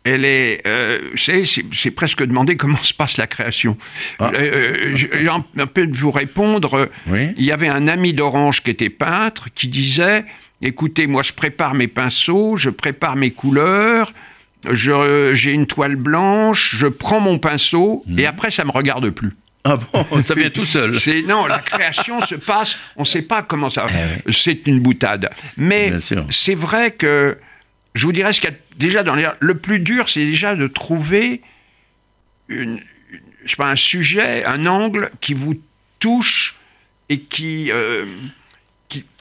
Elle 0.09 0.25
est, 0.25 0.62
euh, 0.68 1.01
c'est 1.16 1.90
presque 1.90 2.25
demander 2.25 2.57
comment 2.62 2.77
se 2.77 2.94
passe 2.94 3.16
la 3.16 3.27
création. 3.27 3.77
Ah. 4.20 4.31
Euh, 4.35 4.38
euh, 4.38 4.96
je- 4.96 5.07
j'ai 5.18 5.29
un, 5.29 5.44
un 5.57 5.66
peu 5.66 5.85
de 5.88 5.96
vous 5.96 6.12
répondre. 6.12 6.88
Oui. 7.09 7.31
Il 7.37 7.44
y 7.44 7.51
avait 7.51 7.66
un 7.66 7.88
ami 7.88 8.14
d'Orange 8.14 8.62
qui 8.62 8.70
était 8.70 8.88
peintre 8.90 9.49
qui 9.53 9.66
disait 9.66 10.25
Écoutez, 10.62 11.09
moi 11.09 11.25
je 11.25 11.33
prépare 11.33 11.75
mes 11.75 11.88
pinceaux, 11.88 12.57
je 12.57 12.70
prépare 12.70 13.16
mes 13.16 13.33
couleurs, 13.33 14.12
j'ai 14.72 15.52
une 15.52 15.66
toile 15.66 15.96
blanche, 15.96 16.76
je 16.76 16.87
prends 16.87 17.20
mon 17.20 17.38
pinceau 17.38 18.02
Hmm. 18.07 18.18
et 18.18 18.26
après 18.26 18.50
ça 18.50 18.64
me 18.64 18.70
regarde 18.70 19.11
plus. 19.11 19.33
Ah 19.64 19.76
bon, 19.79 20.22
ça 20.22 20.35
vient 20.35 20.50
tout 20.50 20.64
seul. 20.64 20.98
C'est 21.00 21.22
non, 21.22 21.46
la 21.46 21.59
création 21.59 22.20
se 22.20 22.37
passe, 22.37 22.76
on 22.96 23.02
ne 23.02 23.07
sait 23.07 23.22
pas 23.22 23.42
comment 23.42 23.68
ça. 23.70 23.87
Eh 24.26 24.33
C'est 24.33 24.66
une 24.66 24.79
boutade. 24.81 25.31
Mais 25.57 25.92
c'est 26.31 26.55
vrai 26.55 26.92
que 26.92 27.37
je 27.94 28.07
vous 28.07 28.12
dirais 28.12 28.33
ce 28.33 28.40
qu'il 28.40 28.50
y 28.50 28.52
a 28.52 28.57
déjà 28.76 29.02
dans 29.02 29.14
les, 29.16 29.26
le 29.40 29.55
plus 29.57 29.81
dur, 29.81 30.09
c'est 30.09 30.24
déjà 30.24 30.55
de 30.55 30.66
trouver 30.68 31.40
une, 32.48 32.79
une- 33.11 33.20
je 33.44 33.50
sais 33.50 33.57
pas, 33.57 33.70
un 33.70 33.76
sujet, 33.76 34.44
un 34.44 34.66
angle 34.66 35.11
qui 35.20 35.35
vous 35.35 35.61
touche 35.98 36.55
et 37.09 37.18
qui 37.20 37.70
euh, 37.72 38.05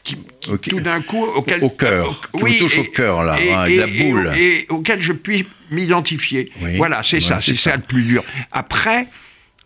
qui, 0.06 0.16
qui- 0.62 0.70
tout 0.70 0.80
d'un 0.80 1.02
coup 1.02 1.22
auquel 1.24 1.62
Au 1.64 1.70
cœur, 1.70 2.22
vous 2.34 2.48
touche 2.60 2.78
au 2.80 2.84
cœur, 2.86 3.24
là, 3.24 3.38
et, 3.42 3.52
hein, 3.52 3.66
et- 3.66 3.76
la 3.78 3.88
boule. 3.88 4.32
et 4.38 4.66
auquel 4.70 5.02
je 5.02 5.12
puis 5.12 5.46
m'identifier. 5.72 6.52
Oui. 6.62 6.78
Voilà, 6.78 7.02
c'est 7.04 7.20
ça, 7.20 7.40
c'est 7.42 7.54
ça. 7.54 7.72
ça 7.72 7.76
le 7.78 7.82
plus 7.84 8.04
dur. 8.04 8.24
Après. 8.52 9.08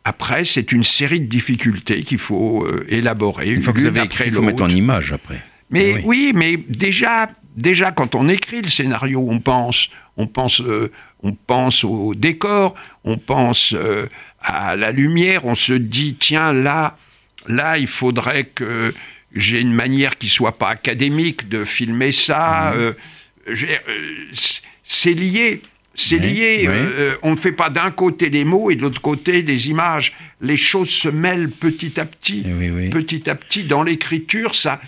Après, 0.06 0.46
c'est 0.46 0.72
une 0.72 0.84
série 0.86 1.20
de 1.20 1.28
difficultés 1.28 2.02
qu'il 2.04 2.18
faut 2.18 2.66
euh, 2.66 2.86
élaborer. 2.88 3.52
Une 3.52 3.62
fois 3.62 3.74
que 3.74 3.80
vous 3.80 3.86
avez 3.86 4.02
écrit, 4.02 4.24
il 4.28 4.34
faut 4.34 4.42
mettre 4.42 4.64
en 4.64 4.70
image 4.70 5.12
après. 5.14 5.44
Mais 5.70 5.96
Eh 5.98 6.02
oui. 6.06 6.32
mais 6.34 6.56
déjà, 6.58 7.30
déjà 7.56 7.92
quand 7.92 8.16
on 8.16 8.28
écrit 8.30 8.62
le 8.62 8.70
scénario, 8.70 9.24
on 9.30 9.40
pense, 9.40 9.90
on 10.18 10.26
pense, 10.26 10.62
euh, 10.62 10.90
on 11.22 11.34
pense 11.34 11.84
au 11.84 12.16
décor, 12.16 12.74
on 13.04 13.18
pense 13.18 13.74
euh, 13.76 14.08
à 14.42 14.76
la 14.78 14.92
lumière, 14.92 15.46
on 15.46 15.54
se 15.56 15.74
dit 15.74 16.16
tiens 16.18 16.54
là, 16.54 16.98
là 17.48 17.78
il 17.78 17.86
faudrait 17.88 18.46
que 18.46 18.94
j'ai 19.34 19.62
une 19.62 19.74
manière 19.74 20.18
qui 20.18 20.28
soit 20.30 20.58
pas 20.58 20.70
académique 20.70 21.48
de 21.50 21.64
filmer 21.64 22.12
ça. 22.12 22.74
Mhm. 22.76 22.80
euh, 22.82 22.94
euh, 23.48 23.56
c'est 24.84 25.14
lié. 25.14 25.62
C'est 25.96 26.16
Oui, 26.20 26.28
lié. 26.34 26.58
oui. 26.62 26.68
euh, 26.74 27.16
on 27.24 27.32
ne 27.32 27.36
fait 27.36 27.52
pas 27.52 27.70
d'un 27.70 27.92
côté 27.92 28.30
les 28.30 28.46
mots 28.46 28.72
et 28.72 28.76
de 28.76 28.82
l'autre 28.82 29.02
côté 29.02 29.44
des 29.44 29.70
images. 29.70 30.14
Les 30.40 30.56
choses 30.56 30.90
se 30.90 31.10
mêlent 31.10 31.50
petit 31.52 32.00
à 32.00 32.06
petit 32.06 32.44
Eh 32.48 32.54
oui, 32.72 32.90
petit 32.90 33.30
à 33.30 33.36
petit 33.36 33.64
dans 33.66 33.84
l'écriture, 33.84 34.56
ça, 34.56 34.80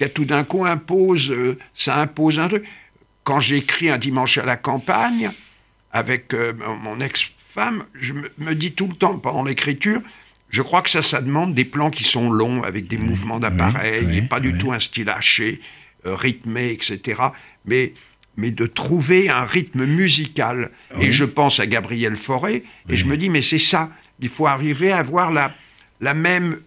ça 0.00 0.08
tout 0.08 0.24
d'un 0.24 0.44
coup 0.44 0.64
impose, 0.64 1.30
euh, 1.30 1.58
ça 1.74 1.96
impose 2.00 2.38
un 2.38 2.48
truc. 2.48 2.64
Quand 3.24 3.40
j'écris 3.40 3.90
un 3.90 3.98
dimanche 3.98 4.38
à 4.38 4.44
la 4.46 4.56
campagne 4.56 5.32
avec 5.92 6.32
euh, 6.34 6.52
mon 6.82 6.98
ex-femme, 7.00 7.84
je 8.00 8.12
me, 8.14 8.30
me 8.38 8.54
dis 8.54 8.72
tout 8.72 8.86
le 8.86 8.94
temps 8.94 9.18
pendant 9.18 9.42
l'écriture, 9.44 10.00
je 10.54 10.62
crois 10.62 10.82
que 10.82 10.90
ça, 10.90 11.02
ça 11.02 11.20
demande 11.20 11.52
des 11.52 11.64
plans 11.64 11.90
qui 11.90 12.04
sont 12.04 12.30
longs 12.30 12.62
avec 12.62 12.86
des 12.86 12.96
mouvements 12.96 13.40
d'appareil, 13.40 14.04
oui, 14.06 14.18
et 14.18 14.22
pas 14.22 14.38
du 14.38 14.56
tout 14.56 14.70
un 14.70 14.78
style 14.78 15.08
haché, 15.10 15.60
euh, 16.06 16.14
rythmé, 16.14 16.70
etc. 16.70 17.20
Mais 17.64 17.92
mais 18.36 18.52
de 18.52 18.66
trouver 18.66 19.28
un 19.28 19.44
rythme 19.44 19.84
musical. 19.84 20.70
Et 21.00 21.10
je 21.10 21.24
pense 21.24 21.58
à 21.60 21.66
Gabriel 21.66 22.16
Fauré, 22.16 22.62
et 22.88 22.96
je 22.96 23.04
me 23.06 23.16
dis, 23.16 23.30
mais 23.30 23.42
c'est 23.42 23.58
ça, 23.60 23.90
il 24.20 24.28
faut 24.28 24.46
arriver 24.46 24.92
à 24.92 24.98
avoir 24.98 25.32
la, 25.32 25.52
la 26.00 26.14
même 26.14 26.58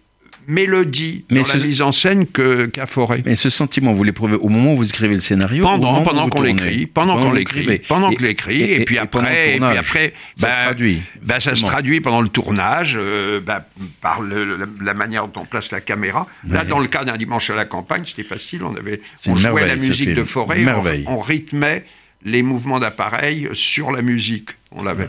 mélodie 0.48 1.24
Mais 1.30 1.38
dans 1.40 1.44
ce- 1.44 1.58
la 1.58 1.64
mise 1.64 1.82
en 1.82 1.92
scène 1.92 2.26
que 2.26 2.66
qu'à 2.66 2.86
Forêt. 2.86 3.22
Mais 3.24 3.34
ce 3.36 3.50
sentiment, 3.50 3.92
vous 3.92 4.02
l'éprouvez 4.02 4.34
au 4.36 4.48
moment 4.48 4.72
où 4.72 4.78
vous 4.78 4.88
écrivez 4.88 5.14
le 5.14 5.20
scénario 5.20 5.62
Pendant, 5.62 6.02
pendant 6.02 6.28
qu'on 6.28 6.42
l'écrit, 6.42 6.86
pendant 6.86 7.20
qu'on 7.20 7.30
l'écrit, 7.32 7.80
pendant 7.86 8.10
que 8.10 8.22
l'écrit, 8.22 8.62
et, 8.62 8.84
puis 8.84 8.98
après, 8.98 9.56
et 9.56 9.60
puis 9.60 9.76
après, 9.78 10.14
ça 10.36 10.48
bah, 10.48 10.52
se 10.54 10.64
traduit. 10.64 11.02
bah, 11.22 11.38
ça 11.40 11.54
se 11.54 11.64
traduit 11.64 12.00
pendant 12.00 12.22
le 12.22 12.28
tournage, 12.28 12.96
euh, 12.98 13.40
bah, 13.40 13.66
par 14.00 14.20
le- 14.22 14.56
la, 14.56 14.66
la 14.82 14.94
manière 14.94 15.28
dont 15.28 15.42
on 15.42 15.44
place 15.44 15.70
la 15.70 15.80
caméra. 15.80 16.26
Là, 16.48 16.64
dans 16.64 16.78
le 16.78 16.88
cas 16.88 17.04
d'un 17.04 17.16
dimanche 17.16 17.50
à 17.50 17.54
la 17.54 17.66
campagne, 17.66 18.02
c'était 18.06 18.22
facile. 18.22 18.62
On 18.64 18.74
avait, 18.74 19.00
on 19.28 19.36
jouait 19.36 19.66
la 19.66 19.76
musique 19.76 20.14
de. 20.14 20.24
Forêt, 20.24 20.64
on 21.06 21.18
rythmait 21.18 21.84
les 22.24 22.42
mouvements 22.42 22.80
d'appareil 22.80 23.48
sur 23.54 23.92
la 23.92 24.02
musique. 24.02 24.50
On 24.70 24.82
l'avait. 24.82 25.08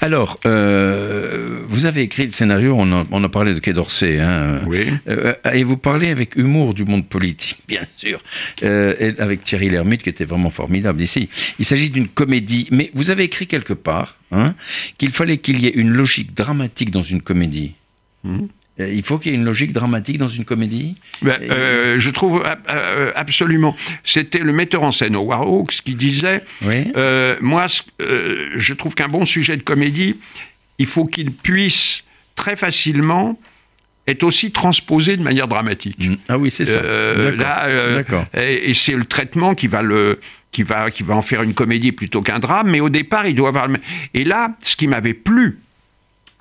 Alors, 0.00 0.40
euh, 0.46 1.60
vous 1.68 1.84
avez 1.84 2.00
écrit 2.02 2.24
le 2.24 2.30
scénario, 2.32 2.74
on 2.78 2.90
a, 2.92 3.06
on 3.10 3.22
a 3.22 3.28
parlé 3.28 3.52
de 3.52 3.58
Quai 3.58 3.74
d'Orsay, 3.74 4.20
hein, 4.20 4.60
Oui. 4.66 4.86
euh, 5.08 5.34
et 5.52 5.64
vous 5.64 5.76
parlez 5.76 6.08
avec 6.08 6.34
humour 6.36 6.72
du 6.72 6.84
monde 6.86 7.06
politique, 7.06 7.58
bien 7.68 7.82
sûr, 7.98 8.22
euh, 8.62 8.94
et 8.98 9.20
avec 9.20 9.44
Thierry 9.44 9.68
Lhermitte 9.68 10.02
qui 10.02 10.08
était 10.08 10.24
vraiment 10.24 10.48
formidable 10.48 11.02
ici. 11.02 11.28
Il 11.58 11.66
s'agit 11.66 11.90
d'une 11.90 12.08
comédie, 12.08 12.68
mais 12.70 12.90
vous 12.94 13.10
avez 13.10 13.24
écrit 13.24 13.46
quelque 13.46 13.74
part 13.74 14.18
hein, 14.32 14.54
qu'il 14.96 15.10
fallait 15.12 15.38
qu'il 15.38 15.60
y 15.60 15.66
ait 15.66 15.74
une 15.74 15.90
logique 15.92 16.34
dramatique 16.34 16.90
dans 16.90 17.02
une 17.02 17.20
comédie. 17.20 17.74
Mhm. 18.24 18.48
Euh, 18.80 18.92
Il 18.92 19.02
faut 19.02 19.18
qu'il 19.18 19.32
y 19.32 19.34
ait 19.34 19.38
une 19.38 19.44
logique 19.44 19.72
dramatique 19.72 20.18
dans 20.18 20.28
une 20.28 20.44
comédie. 20.44 20.96
Ben, 21.22 21.38
euh, 21.50 21.98
je 21.98 22.10
trouve 22.10 22.44
euh, 22.70 23.12
absolument. 23.16 23.74
C'était 24.04 24.38
le 24.40 24.52
metteur 24.52 24.82
en 24.82 24.92
scène 24.92 25.14
Howard 25.16 25.42
Hawks 25.48 25.80
qui 25.84 25.94
disait 25.94 26.42
Oui. 26.62 26.92
euh, 26.96 27.36
Moi, 27.40 27.66
je 27.98 28.72
trouve 28.74 28.94
qu'un 28.94 29.08
bon 29.08 29.24
sujet 29.24 29.56
de 29.56 29.62
comédie, 29.62 30.16
il 30.78 30.86
faut 30.86 31.06
qu'il 31.06 31.32
puisse 31.32 32.04
très 32.34 32.56
facilement 32.56 33.38
être 34.08 34.22
aussi 34.22 34.52
transposé 34.52 35.16
de 35.16 35.22
manière 35.22 35.48
dramatique. 35.48 35.96
Mm. 35.98 36.14
Ah 36.28 36.38
oui, 36.38 36.50
c'est 36.50 36.64
ça. 36.66 36.78
Euh, 36.78 37.34
là, 37.36 37.64
euh, 37.64 38.02
et, 38.38 38.70
et 38.70 38.74
c'est 38.74 38.92
le 38.94 39.04
traitement 39.04 39.54
qui 39.54 39.66
va 39.66 39.82
le 39.82 40.20
qui 40.52 40.62
va 40.62 40.90
qui 40.92 41.02
va 41.02 41.16
en 41.16 41.22
faire 41.22 41.42
une 41.42 41.54
comédie 41.54 41.90
plutôt 41.92 42.20
qu'un 42.22 42.38
drame. 42.38 42.70
Mais 42.70 42.80
au 42.80 42.88
départ, 42.88 43.26
il 43.26 43.34
doit 43.34 43.48
avoir. 43.48 43.66
le 43.66 43.72
même- 43.72 43.82
Et 44.14 44.24
là, 44.24 44.54
ce 44.62 44.76
qui 44.76 44.86
m'avait 44.86 45.14
plu 45.14 45.58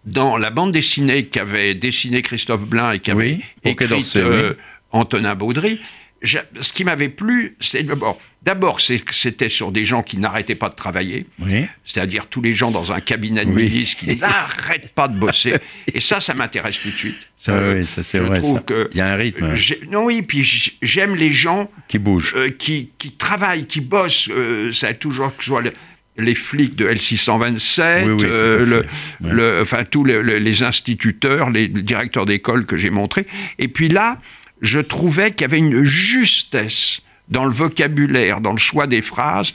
dans 0.05 0.37
la 0.37 0.49
bande 0.49 0.71
dessinée 0.71 1.25
qu'avait 1.25 1.73
dessinée 1.75 2.21
Christophe 2.21 2.65
Blain 2.65 2.91
et 2.91 2.99
qu'avait 2.99 3.39
Oui, 3.39 3.71
écrite 3.71 4.15
euh, 4.17 4.51
oui. 4.51 4.55
Antonin 4.91 5.35
Baudry. 5.35 5.79
Ce 6.23 6.73
qui 6.73 6.83
m'avait 6.85 7.09
plu, 7.09 7.55
c'était 7.59 7.83
d'abord, 7.83 8.19
d'abord, 8.41 8.81
c'est 8.81 8.99
c'était 9.11 9.49
sur 9.49 9.71
des 9.71 9.85
gens 9.85 10.01
qui 10.01 10.17
n'arrêtaient 10.17 10.55
pas 10.55 10.69
de 10.69 10.73
travailler, 10.75 11.25
Oui. 11.39 11.65
c'est-à-dire 11.85 12.25
tous 12.27 12.41
les 12.41 12.53
gens 12.53 12.71
dans 12.71 12.91
un 12.91 12.99
cabinet 12.99 13.45
de 13.45 13.51
milice 13.51 13.93
qui 13.93 14.15
n'arrêtent 14.15 14.89
pas 14.93 15.07
de 15.07 15.19
bosser. 15.19 15.55
Et 15.93 16.01
ça, 16.01 16.21
ça 16.21 16.33
m'intéresse 16.33 16.79
tout 16.81 16.89
de 16.89 16.95
suite. 16.95 17.29
Ça, 17.37 17.57
Ah 17.59 17.73
oui, 17.75 17.85
ça, 17.85 18.01
c'est 18.01 18.17
vrai, 18.17 18.39
trouve 18.39 18.57
ça. 18.57 18.63
que 18.63 18.87
Il 18.91 18.97
y 18.97 19.01
a 19.01 19.07
un 19.07 19.15
rythme. 19.15 19.53
Non, 19.91 20.05
oui, 20.05 20.23
puis 20.23 20.43
j'aime 20.81 21.15
les 21.15 21.31
gens 21.31 21.69
Qui 21.87 21.99
bouge. 21.99 22.33
euh, 22.35 22.49
qui, 22.49 22.89
qui 22.97 23.11
travaillent, 23.11 23.67
qui 23.67 23.81
bossent. 23.81 24.29
euh, 24.31 24.73
ça 24.73 24.87
a 24.87 24.93
toujours 24.95 25.35
que 25.35 25.43
ce 25.43 25.49
soit 25.49 25.61
le- 25.61 25.73
les 26.17 26.36
flics 26.36 26.75
de 26.75 26.88
L627, 26.88 28.04
Oui, 28.06 28.12
oui, 28.12 28.17
tout 28.19 28.25
à 28.25 28.30
euh, 28.30 28.65
le, 28.65 29.30
le- 29.32 29.62
enfin 29.62 29.84
tous 29.84 30.04
les, 30.06 30.63
instituteurs, 30.63 31.49
les 31.49 31.67
directeurs 31.67 32.25
d'école 32.25 32.65
que 32.65 32.78
j'ai 32.78 32.89
montrés. 32.89 33.28
Et 33.60 33.67
puis 33.67 33.89
là, 33.89 34.19
je 34.62 34.80
trouvais 34.80 35.32
qu'il 35.32 35.41
y 35.41 35.45
avait 35.45 35.58
une 35.60 35.84
justesse 35.84 37.01
dans 37.28 37.45
le 37.45 37.51
vocabulaire, 37.51 38.39
dans 38.41 38.51
le 38.54 38.58
choix 38.58 38.88
des 38.88 39.01
phrases. 39.01 39.54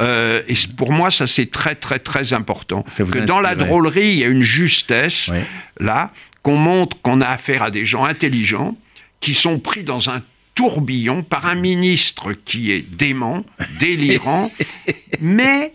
euh, 0.00 0.42
et 0.48 0.54
pour 0.76 0.92
moi, 0.92 1.10
ça 1.10 1.26
c'est 1.26 1.50
très 1.50 1.74
très 1.74 1.98
très 1.98 2.32
important. 2.32 2.84
Que 3.04 3.18
dans 3.26 3.40
la 3.40 3.54
drôlerie, 3.66 4.08
il 4.08 4.18
y 4.18 4.24
a 4.24 4.28
une 4.28 4.42
justesse 4.42 5.28
là, 5.80 6.12
qu'on 6.42 6.56
montre 6.56 7.00
qu'on 7.02 7.20
a 7.20 7.26
affaire 7.26 7.62
à 7.62 7.70
des 7.70 7.84
gens 7.84 8.04
intelligents 8.04 8.76
qui 9.20 9.34
sont 9.34 9.58
pris 9.58 9.82
dans 9.82 10.10
un 10.10 10.22
tourbillon 10.54 11.22
par 11.22 11.46
un 11.46 11.54
ministre 11.54 12.32
qui 12.32 12.70
est 12.72 12.80
dément, 12.96 13.44
délirant, 13.80 14.52
mais 15.20 15.72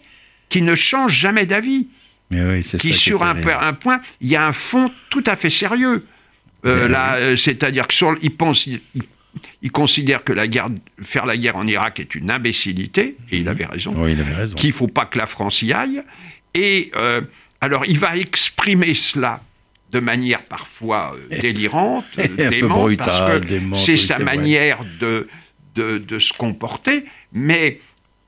qui 0.51 0.61
ne 0.61 0.75
change 0.75 1.13
jamais 1.17 1.45
d'avis, 1.47 1.87
Mais 2.29 2.43
oui, 2.43 2.61
c'est 2.61 2.77
ça. 2.77 2.81
qui 2.81 2.89
est 2.89 2.93
sur 2.93 3.23
un, 3.23 3.35
point, 3.73 4.01
il 4.19 4.27
y 4.27 4.35
a 4.35 4.45
un 4.45 4.51
fond 4.51 4.91
tout 5.09 5.23
à 5.25 5.35
fait 5.35 5.49
sérieux. 5.49 6.05
Euh, 6.65 6.87
là, 6.87 7.15
euh, 7.15 7.35
c'est-à-dire 7.37 7.87
que 7.87 7.93
sur, 7.93 8.15
il 8.21 8.35
pense, 8.35 8.67
il, 8.67 8.81
il 9.61 9.71
considère 9.71 10.23
que 10.23 10.33
la 10.33 10.47
guerre, 10.47 10.67
faire 11.01 11.25
la 11.25 11.37
guerre 11.37 11.55
en 11.55 11.65
Irak 11.65 12.01
est 12.01 12.15
une 12.15 12.29
imbécilité, 12.29 13.15
et 13.31 13.37
il 13.37 13.47
avait 13.47 13.65
raison 13.65 13.93
Oui, 13.95 14.11
il 14.11 14.19
avait 14.19 14.35
raison. 14.35 14.55
qu'il 14.55 14.69
ne 14.69 14.73
faut 14.75 14.89
pas 14.89 15.05
que 15.05 15.17
la 15.17 15.25
France 15.25 15.61
y 15.61 15.71
aille. 15.71 16.03
Et 16.53 16.91
euh, 16.95 17.21
alors, 17.61 17.85
il 17.87 17.97
va 17.97 18.17
exprimer 18.17 18.93
cela 18.93 19.41
de 19.91 19.99
manière 19.99 20.43
parfois 20.43 21.15
euh, 21.31 21.39
délirante, 21.41 22.05
démente, 22.37 22.77
brutale, 22.81 23.07
parce 23.07 23.45
que 23.45 23.75
c'est 23.77 23.93
oui, 23.93 23.97
sa 23.97 24.17
c'est 24.17 24.23
manière 24.23 24.79
de, 24.99 25.25
de, 25.75 25.97
de 25.97 26.19
se 26.19 26.33
comporter, 26.33 27.05
mais 27.31 27.79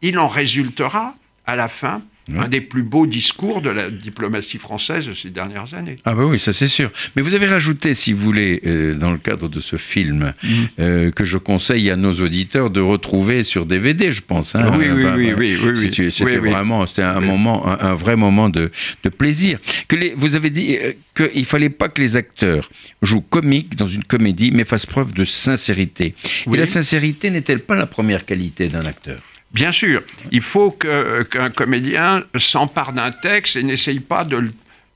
il 0.01 0.17
en 0.17 0.27
résultera 0.27 1.13
à 1.45 1.57
la 1.57 1.67
fin 1.67 2.01
un 2.37 2.47
des 2.47 2.61
plus 2.61 2.83
beaux 2.83 3.05
discours 3.05 3.61
de 3.61 3.69
la 3.69 3.89
diplomatie 3.89 4.57
française 4.57 5.07
de 5.07 5.13
ces 5.13 5.29
dernières 5.29 5.73
années. 5.73 5.97
Ah 6.05 6.13
bah 6.15 6.25
oui, 6.25 6.39
ça 6.39 6.53
c'est 6.53 6.67
sûr. 6.67 6.89
Mais 7.15 7.21
vous 7.21 7.35
avez 7.35 7.47
rajouté, 7.47 7.93
si 7.93 8.13
vous 8.13 8.21
voulez, 8.23 8.61
euh, 8.65 8.93
dans 8.93 9.11
le 9.11 9.17
cadre 9.17 9.49
de 9.49 9.59
ce 9.59 9.75
film, 9.77 10.33
Mm. 10.43 10.47
euh, 10.79 11.11
que 11.11 11.25
je 11.25 11.37
conseille 11.37 11.89
à 11.89 11.95
nos 11.95 12.13
auditeurs 12.13 12.69
de 12.69 12.79
retrouver 12.81 13.43
sur 13.43 13.65
DVD, 13.65 14.11
je 14.11 14.21
pense. 14.21 14.55
hein. 14.55 14.71
Oui, 14.77 14.85
oui, 14.89 15.03
Bah, 15.03 15.13
oui, 15.17 15.31
bah, 15.31 15.35
oui, 15.37 15.57
oui, 15.61 15.69
oui. 15.71 15.77
C'était 15.77 16.09
c'était 16.11 16.31
Oui, 16.37 16.37
oui. 16.43 16.49
vraiment, 16.51 16.85
c'était 16.85 17.01
un 17.01 17.19
moment, 17.19 17.67
un, 17.67 17.77
un 17.91 17.95
vrai 17.95 18.15
moment 18.15 18.49
de, 18.49 18.71
de 19.03 19.09
plaisir. 19.09 19.59
Que 19.87 19.95
les, 19.95 20.13
vous 20.15 20.35
avez 20.35 20.49
dit 20.49 20.77
euh, 20.77 20.93
qu'il 21.15 21.45
fallait 21.45 21.69
pas 21.69 21.89
que 21.89 22.01
les 22.01 22.15
acteurs 22.17 22.69
jouent 23.01 23.21
comique 23.21 23.75
dans 23.75 23.87
une 23.87 24.03
comédie, 24.03 24.51
mais 24.51 24.63
fassent 24.63 24.85
preuve 24.85 25.13
de 25.13 25.25
sincérité. 25.25 26.15
Et 26.51 26.57
la 26.57 26.65
sincérité 26.65 27.29
n'est-elle 27.29 27.59
pas 27.59 27.75
la 27.75 27.85
première 27.85 28.25
qualité 28.25 28.67
d'un 28.69 28.85
acteur? 28.85 29.19
Bien 29.53 29.71
sûr, 29.71 30.01
il 30.31 30.41
faut 30.41 30.71
qu'un 30.71 31.49
comédien 31.51 32.23
s'empare 32.37 32.93
d'un 32.93 33.11
texte 33.11 33.55
et 33.55 33.63
n'essaye 33.63 33.99
pas 33.99 34.23
de, 34.25 34.37
le- 34.37 34.53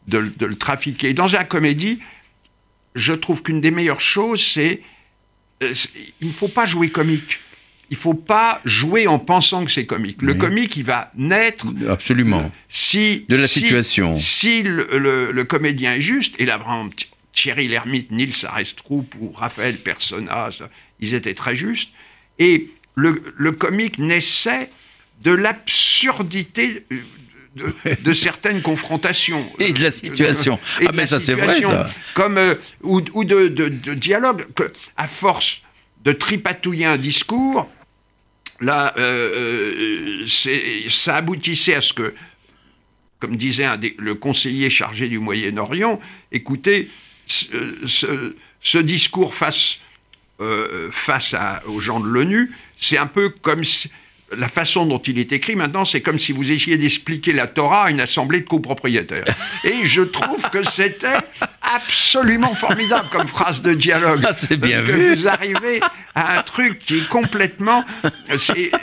de 0.08 0.17
le- 0.17 0.30
de 0.32 0.46
le 0.48 0.56
trafiquer. 0.56 1.13
Dans 1.13 1.36
un 1.36 1.43
comédie, 1.43 2.00
je 2.96 3.13
trouve 3.13 3.43
qu'une 3.43 3.62
des 3.62 3.72
meilleures 3.72 4.02
choses, 4.02 4.43
c'est 4.43 4.82
euh, 5.63 5.74
il 6.22 6.28
ne 6.28 6.34
faut 6.34 6.48
pas 6.48 6.65
jouer 6.65 6.89
comique. 6.89 7.39
Il 7.89 7.93
ne 7.93 8.00
faut 8.00 8.13
pas 8.15 8.60
jouer 8.65 9.08
en 9.08 9.17
pensant 9.20 9.63
que 9.63 9.72
c'est 9.72 9.86
comique. 9.86 10.22
Le 10.22 10.34
Oui. 10.34 10.38
comique, 10.39 10.76
il 10.76 10.84
va 10.84 11.12
naître 11.15 11.67
Absolument. 11.88 12.52
si 12.67 13.26
De 13.30 13.36
la 13.38 13.48
si- 13.48 13.62
situation. 13.62 14.17
Si 14.20 14.62
le, 14.63 14.88
le- 14.98 15.32
le 15.32 15.43
comédien 15.46 15.93
est 15.93 16.02
juste, 16.02 16.36
et 16.39 16.46
là, 16.46 16.60
Thierry 17.32 17.67
Lhermitte, 17.67 18.12
Nils 18.12 18.46
Arestrup 18.46 19.13
ou 19.20 19.32
Raphaël 19.32 19.78
Persona, 19.78 20.50
ils 21.00 21.13
étaient 21.13 21.36
très 21.36 21.56
justes. 21.56 21.91
Et 22.39 22.70
le, 22.97 23.21
le 23.38 23.51
comique 23.53 23.99
naissait 23.99 24.69
de 25.23 25.31
l'absurdité 25.31 26.83
euh, 26.91 26.95
de, 27.55 27.73
de 28.03 28.13
certaines 28.13 28.62
confrontations. 28.62 29.45
Et 29.60 29.71
de 29.71 29.81
la 29.83 29.91
situation. 29.91 30.60
Ah, 30.86 30.91
mais 30.93 31.05
ça, 31.05 31.19
c'est 31.19 31.33
vrai, 31.36 31.62
ça. 31.62 31.89
Comme, 32.15 32.38
euh, 32.38 32.55
ou 32.81 33.01
ou 33.13 33.23
de, 33.23 33.47
dialogue. 33.93 34.47
Que, 34.55 34.71
à 34.97 35.07
force 35.07 35.62
de 36.03 36.12
tripatouiller 36.12 36.86
un 36.86 36.97
discours, 36.97 37.69
là, 38.62 38.93
euh, 38.97 40.25
ça 40.89 41.15
aboutissait 41.17 41.75
à 41.75 41.81
ce 41.81 41.93
que, 41.93 42.13
comme 43.19 43.36
disait 43.38 43.65
un 43.65 43.77
des- 43.77 43.95
le 43.99 44.15
conseiller 44.15 44.69
chargé 44.69 45.07
du 45.07 45.19
Moyen-Orient, 45.19 45.99
écoutez, 46.31 46.89
ce, 47.27 47.45
ce- 47.88 48.36
ce 48.62 48.77
discours 48.77 49.33
face, 49.36 49.77
euh, 50.39 50.89
face 50.91 51.33
à- 51.33 51.62
aux 51.67 51.79
gens 51.79 51.99
de 51.99 52.07
l'ONU, 52.07 52.51
c'est 52.80 52.98
un 52.98 53.08
peu 53.08 53.30
comme 53.30 53.63
si- 53.63 53.90
la 54.36 54.50
façon 54.50 54.86
dont 54.86 54.98
il 55.00 55.20
est 55.20 55.32
écrit 55.32 55.56
maintenant, 55.56 55.86
c'est 55.86 56.02
comme 56.02 56.20
si 56.20 56.34
vous 56.34 56.52
essayiez 56.52 56.78
d'expliquer 56.78 57.32
la 57.32 57.48
Torah 57.48 57.86
à 57.86 57.90
une 57.92 58.02
assemblée 58.02 58.42
de 58.42 58.46
copropriétaires. 58.46 59.24
Et 59.63 59.86
je 59.86 60.02
trouve 60.02 60.42
que 60.52 60.63
c'était 60.70 61.16
absolument 61.62 62.54
formidable 62.54 63.08
comme 63.12 63.28
phrase 63.28 63.62
de 63.62 63.74
dialogue. 63.74 64.22
Ah, 64.28 64.34
c'est 64.34 64.58
bien 64.58 64.80
parce 64.82 64.92
que 64.92 65.16
vous 65.16 65.28
arrivez 65.28 65.80
à 66.13 66.40
un 66.40 66.44
truc 66.44 66.80
qui 66.80 66.98
est 66.98 67.08
complètement... 67.08 67.86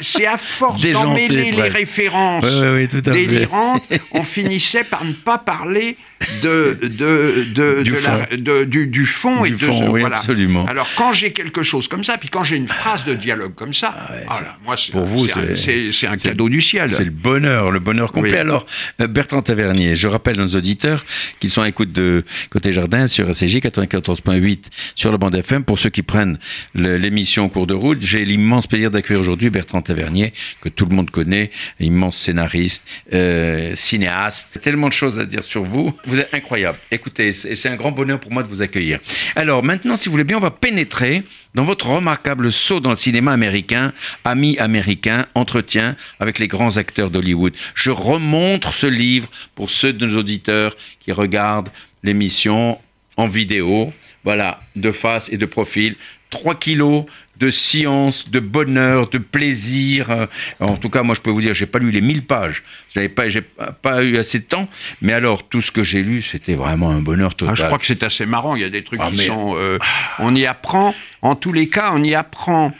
C'est 0.00 0.26
à 0.26 0.38
force 0.38 0.80
d'emmêler 0.80 1.52
les 1.52 1.68
références 1.68 2.44
Oui, 2.44 2.60
oui, 2.62 2.88
oui, 2.94 3.02
délirantes, 3.02 3.82
on 4.12 4.24
finissait 4.24 4.84
par 4.84 5.04
ne 5.04 5.12
pas 5.12 5.38
parler 5.38 5.96
de, 6.42 6.78
de, 6.82 7.44
de, 7.54 7.82
Du 7.82 7.90
de 7.92 7.96
la- 7.96 8.00
fond. 8.00 8.26
de- 8.36 8.64
du, 8.64 8.86
du 8.86 9.06
fond 9.06 9.44
et 9.44 9.50
Du 9.50 9.56
de 9.56 9.66
fond, 9.66 9.80
ce- 9.80 9.88
oui, 9.90 10.00
voilà. 10.00 10.16
absolument. 10.18 10.66
Alors 10.66 10.88
quand 10.96 11.12
j'ai 11.12 11.32
quelque 11.32 11.62
chose 11.62 11.88
comme 11.88 12.04
ça, 12.04 12.18
puis 12.18 12.28
quand 12.28 12.44
j'ai 12.44 12.56
une 12.56 12.68
phrase 12.68 13.04
de 13.04 13.14
dialogue 13.14 13.54
comme 13.54 13.72
ça, 13.74 13.94
ah 13.96 14.12
c'est- 14.36 14.42
là, 14.44 14.56
moi 14.64 14.76
c'est 14.76 14.92
pour 14.92 15.04
vous, 15.06 15.26
c'est 15.28 15.38
un- 15.40 15.46
c'est- 15.54 15.92
c'est 15.92 15.92
c'est 15.92 16.06
un 16.06 16.16
cadeau 16.16 16.48
du 16.48 16.60
ciel. 16.60 16.88
C'est 16.88 17.04
le 17.04 17.10
bonheur, 17.10 17.70
le 17.70 17.78
bonheur 17.78 18.12
complet. 18.12 18.32
Oui. 18.32 18.38
Alors, 18.38 18.66
euh, 19.00 19.06
Bertrand 19.06 19.42
Tavernier, 19.42 19.94
je 19.94 20.06
rappelle 20.08 20.38
à 20.38 20.42
nos 20.42 20.48
auditeurs 20.54 21.04
qu'ils 21.40 21.50
sont 21.50 21.62
à 21.62 21.68
écoute 21.68 21.92
de 21.92 22.24
Côté 22.50 22.72
Jardin 22.72 23.06
sur 23.06 23.28
RCJ 23.28 23.60
94.8 23.60 24.70
sur 24.94 25.10
la 25.12 25.18
bande 25.18 25.34
FM. 25.34 25.64
Pour 25.64 25.78
ceux 25.78 25.90
qui 25.90 26.02
prennent 26.02 26.38
l'émission 26.74 27.44
en 27.44 27.48
cours 27.48 27.66
de 27.66 27.74
route, 27.74 27.98
j'ai 28.00 28.24
l'immense 28.24 28.66
plaisir 28.66 28.90
d'accueillir 28.90 29.20
aujourd'hui 29.20 29.50
Bertrand 29.50 29.82
Tavernier, 29.82 30.32
que 30.60 30.68
tout 30.68 30.86
le 30.86 30.94
monde 30.94 31.10
connaît, 31.10 31.50
immense 31.80 32.16
scénariste, 32.16 32.84
euh, 33.12 33.72
cinéaste. 33.74 34.58
Tellement 34.62 34.88
de 34.88 34.92
choses 34.92 35.18
à 35.18 35.24
dire 35.24 35.44
sur 35.44 35.64
vous. 35.64 35.92
Vous 36.06 36.13
êtes 36.20 36.32
incroyable. 36.32 36.78
Écoutez, 36.90 37.32
c'est 37.32 37.68
un 37.68 37.76
grand 37.76 37.92
bonheur 37.92 38.20
pour 38.20 38.32
moi 38.32 38.42
de 38.42 38.48
vous 38.48 38.62
accueillir. 38.62 38.98
Alors, 39.36 39.62
maintenant, 39.62 39.96
si 39.96 40.08
vous 40.08 40.12
voulez 40.12 40.24
bien, 40.24 40.36
on 40.36 40.40
va 40.40 40.50
pénétrer 40.50 41.22
dans 41.54 41.64
votre 41.64 41.88
remarquable 41.88 42.50
saut 42.50 42.80
dans 42.80 42.90
le 42.90 42.96
cinéma 42.96 43.32
américain, 43.32 43.92
Amis 44.24 44.58
américains, 44.58 45.26
entretien 45.34 45.96
avec 46.20 46.38
les 46.38 46.48
grands 46.48 46.76
acteurs 46.76 47.10
d'Hollywood. 47.10 47.54
Je 47.74 47.90
remontre 47.90 48.72
ce 48.72 48.86
livre 48.86 49.28
pour 49.54 49.70
ceux 49.70 49.92
de 49.92 50.06
nos 50.06 50.18
auditeurs 50.18 50.76
qui 51.00 51.12
regardent 51.12 51.70
l'émission 52.02 52.78
en 53.16 53.28
vidéo, 53.28 53.92
voilà, 54.24 54.60
de 54.76 54.90
face 54.90 55.30
et 55.30 55.36
de 55.36 55.46
profil. 55.46 55.96
3 56.30 56.56
kilos 56.56 57.04
de 57.36 57.50
science, 57.50 58.30
de 58.30 58.38
bonheur, 58.40 59.08
de 59.10 59.18
plaisir. 59.18 60.10
Euh, 60.10 60.26
En 60.60 60.76
tout 60.76 60.88
cas, 60.90 61.02
moi, 61.02 61.14
je 61.14 61.20
peux 61.20 61.30
vous 61.30 61.40
dire, 61.40 61.52
j'ai 61.54 61.66
pas 61.66 61.78
lu 61.80 61.90
les 61.90 62.00
1000 62.00 62.24
pages. 62.24 62.62
Je 62.94 62.98
n'avais 63.00 63.08
pas, 63.08 63.28
j'ai 63.28 63.40
pas- 63.42 64.04
eu 64.04 64.16
assez 64.18 64.38
de 64.38 64.44
temps. 64.44 64.68
Mais 65.02 65.12
alors, 65.12 65.48
tout 65.48 65.60
ce 65.60 65.70
que 65.72 65.82
j'ai 65.82 66.02
lu, 66.02 66.22
c'était 66.22 66.54
vraiment 66.54 66.90
un 66.90 67.00
bonheur 67.00 67.34
total. 67.34 67.54
Ah, 67.56 67.60
je 67.60 67.66
crois 67.66 67.78
que 67.78 67.86
c'est 67.86 68.02
assez 68.04 68.24
marrant. 68.26 68.54
Il 68.56 68.62
y 68.62 68.64
a 68.64 68.70
des 68.70 68.84
trucs 68.84 69.00
Ah, 69.02 69.08
qui 69.10 69.16
mais- 69.18 69.26
sont. 69.26 69.54
euh, 69.56 69.78
on 70.20 70.34
y 70.34 70.46
apprend. 70.46 70.94
En 71.22 71.34
tous 71.34 71.52
les 71.52 71.68
cas, 71.68 71.90
on 71.94 72.02
y 72.04 72.14
apprend 72.14 72.72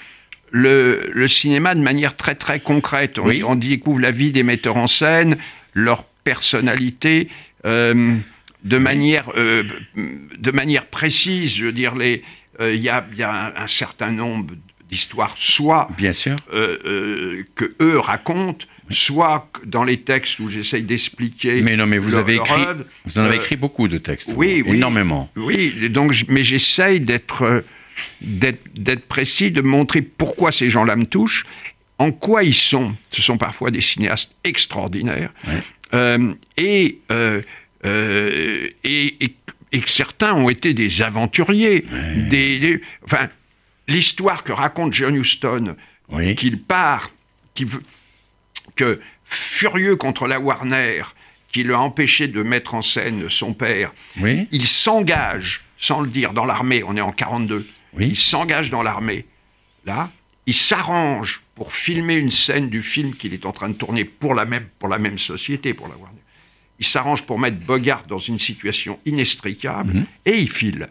le, 0.53 1.11
le 1.13 1.27
cinéma 1.27 1.75
de 1.75 1.81
manière 1.81 2.15
très 2.15 2.37
très 2.37 2.61
concrète. 2.61 3.19
On, 3.19 3.27
Oui. 3.27 3.43
on 3.45 3.57
découvre 3.57 3.99
la 4.01 4.13
vie 4.13 4.31
des 4.31 4.45
metteurs 4.45 4.77
en 4.77 4.87
scène, 4.87 5.37
leur 5.75 6.05
personnalité. 6.05 7.29
euh, 7.67 8.15
de 8.63 8.79
manière, 8.79 9.31
euh, 9.37 9.63
de 9.97 10.51
manière 10.51 10.87
précise. 10.87 11.55
Je 11.57 11.65
veux 11.67 11.73
dire, 11.73 11.95
il 12.59 12.65
euh, 12.65 12.75
y, 12.75 12.89
a, 12.89 13.05
y 13.17 13.23
a 13.23 13.53
un, 13.57 13.69
certain 13.69 14.11
nombre 14.11 14.55
d'histoires, 14.91 15.35
soit 15.39 15.89
Bien 15.97 16.13
sûr. 16.13 16.37
que 16.47 17.75
eux 17.81 17.99
racontent, 17.99 18.67
soit 18.91 19.49
dans 19.65 19.83
les 19.83 19.99
textes 19.99 20.39
où 20.39 20.49
j'essaye 20.49 20.83
d'expliquer. 20.83 21.63
Mais 21.63 21.77
non, 21.77 21.87
mais 21.87 21.99
vous 21.99 22.17
avez 22.17 22.37
écrit, 22.37 22.63
vous 23.05 23.19
en 23.19 23.23
avez 23.23 23.37
écrit 23.37 23.57
beaucoup 23.57 23.89
de 23.89 23.99
textes. 23.99 24.33
Oui, 24.37 24.63
oui 24.67 24.77
énormément. 24.77 25.31
Oui, 25.37 25.89
donc, 25.91 26.15
mais 26.29 26.45
j'essaye 26.45 27.01
d'être 27.01 27.65
d'être 28.21 29.07
précis, 29.07 29.51
de 29.51 29.61
montrer 29.61 30.03
pourquoi 30.03 30.53
ces 30.53 30.71
gens-là 30.71 30.97
me 30.97 31.05
touchent, 31.05 31.47
en 31.99 32.13
quoi 32.13 32.43
ils 32.43 32.55
sont. 32.55 32.95
Ce 33.11 33.23
sont 33.23 33.39
parfois 33.39 33.71
des 33.71 33.81
cinéastes 33.81 34.31
extraordinaires. 34.43 35.33
Euh, 35.93 36.35
et, 36.57 36.99
euh, 37.11 37.41
euh, 37.85 38.69
et, 38.83 39.35
et, 39.75 39.79
et, 39.79 39.83
certains 39.87 40.35
ont 40.35 40.49
été 40.49 40.75
des 40.75 41.03
aventuriers. 41.03 41.85
Des, 42.31 42.81
enfin, 43.05 43.29
l'histoire 43.89 44.45
que 44.45 44.53
raconte 44.53 44.93
John 44.93 45.17
Huston, 45.17 45.77
qu'il 46.37 46.61
part, 46.61 47.11
que 48.77 49.01
furieux 49.25 49.97
contre 49.97 50.27
la 50.27 50.41
Warner, 50.41 51.03
qui 51.49 51.63
l'a 51.63 51.79
empêché 51.79 52.29
de 52.29 52.43
mettre 52.43 52.75
en 52.75 52.83
scène 52.83 53.29
son 53.31 53.55
père, 53.55 53.93
il 54.51 54.67
s'engage, 54.67 55.63
sans 55.79 56.01
le 56.01 56.09
dire, 56.09 56.33
dans 56.33 56.45
l'armée, 56.45 56.83
on 56.85 56.97
est 56.97 57.01
en 57.01 57.13
42, 57.13 57.67
il 57.99 58.17
s'engage 58.17 58.71
dans 58.71 58.83
l'armée, 58.83 59.27
là, 59.87 60.11
il 60.47 60.55
s'arrange 60.55 61.43
pour 61.55 61.73
filmer 61.73 62.17
une 62.17 62.31
scène 62.31 62.69
du 62.69 62.83
film 62.83 63.15
qu'il 63.15 63.33
est 63.33 63.47
en 63.47 63.53
train 63.53 63.69
de 63.69 63.75
tourner 63.75 64.05
pour 64.05 64.35
la 64.35 64.45
même, 64.45 64.67
pour 64.79 64.89
la 64.89 64.99
même 64.99 65.19
société, 65.19 65.73
pour 65.73 65.89
la 65.89 65.97
Warner. 65.97 66.14
Il 66.79 66.87
s'arrange 66.87 67.23
pour 67.23 67.39
mettre 67.39 67.59
Bogart 67.59 68.05
dans 68.07 68.19
une 68.19 68.39
situation 68.39 68.99
inextricable 69.05 69.95
mhm. 69.95 70.07
et 70.27 70.39
il 70.39 70.51
file. 70.51 70.89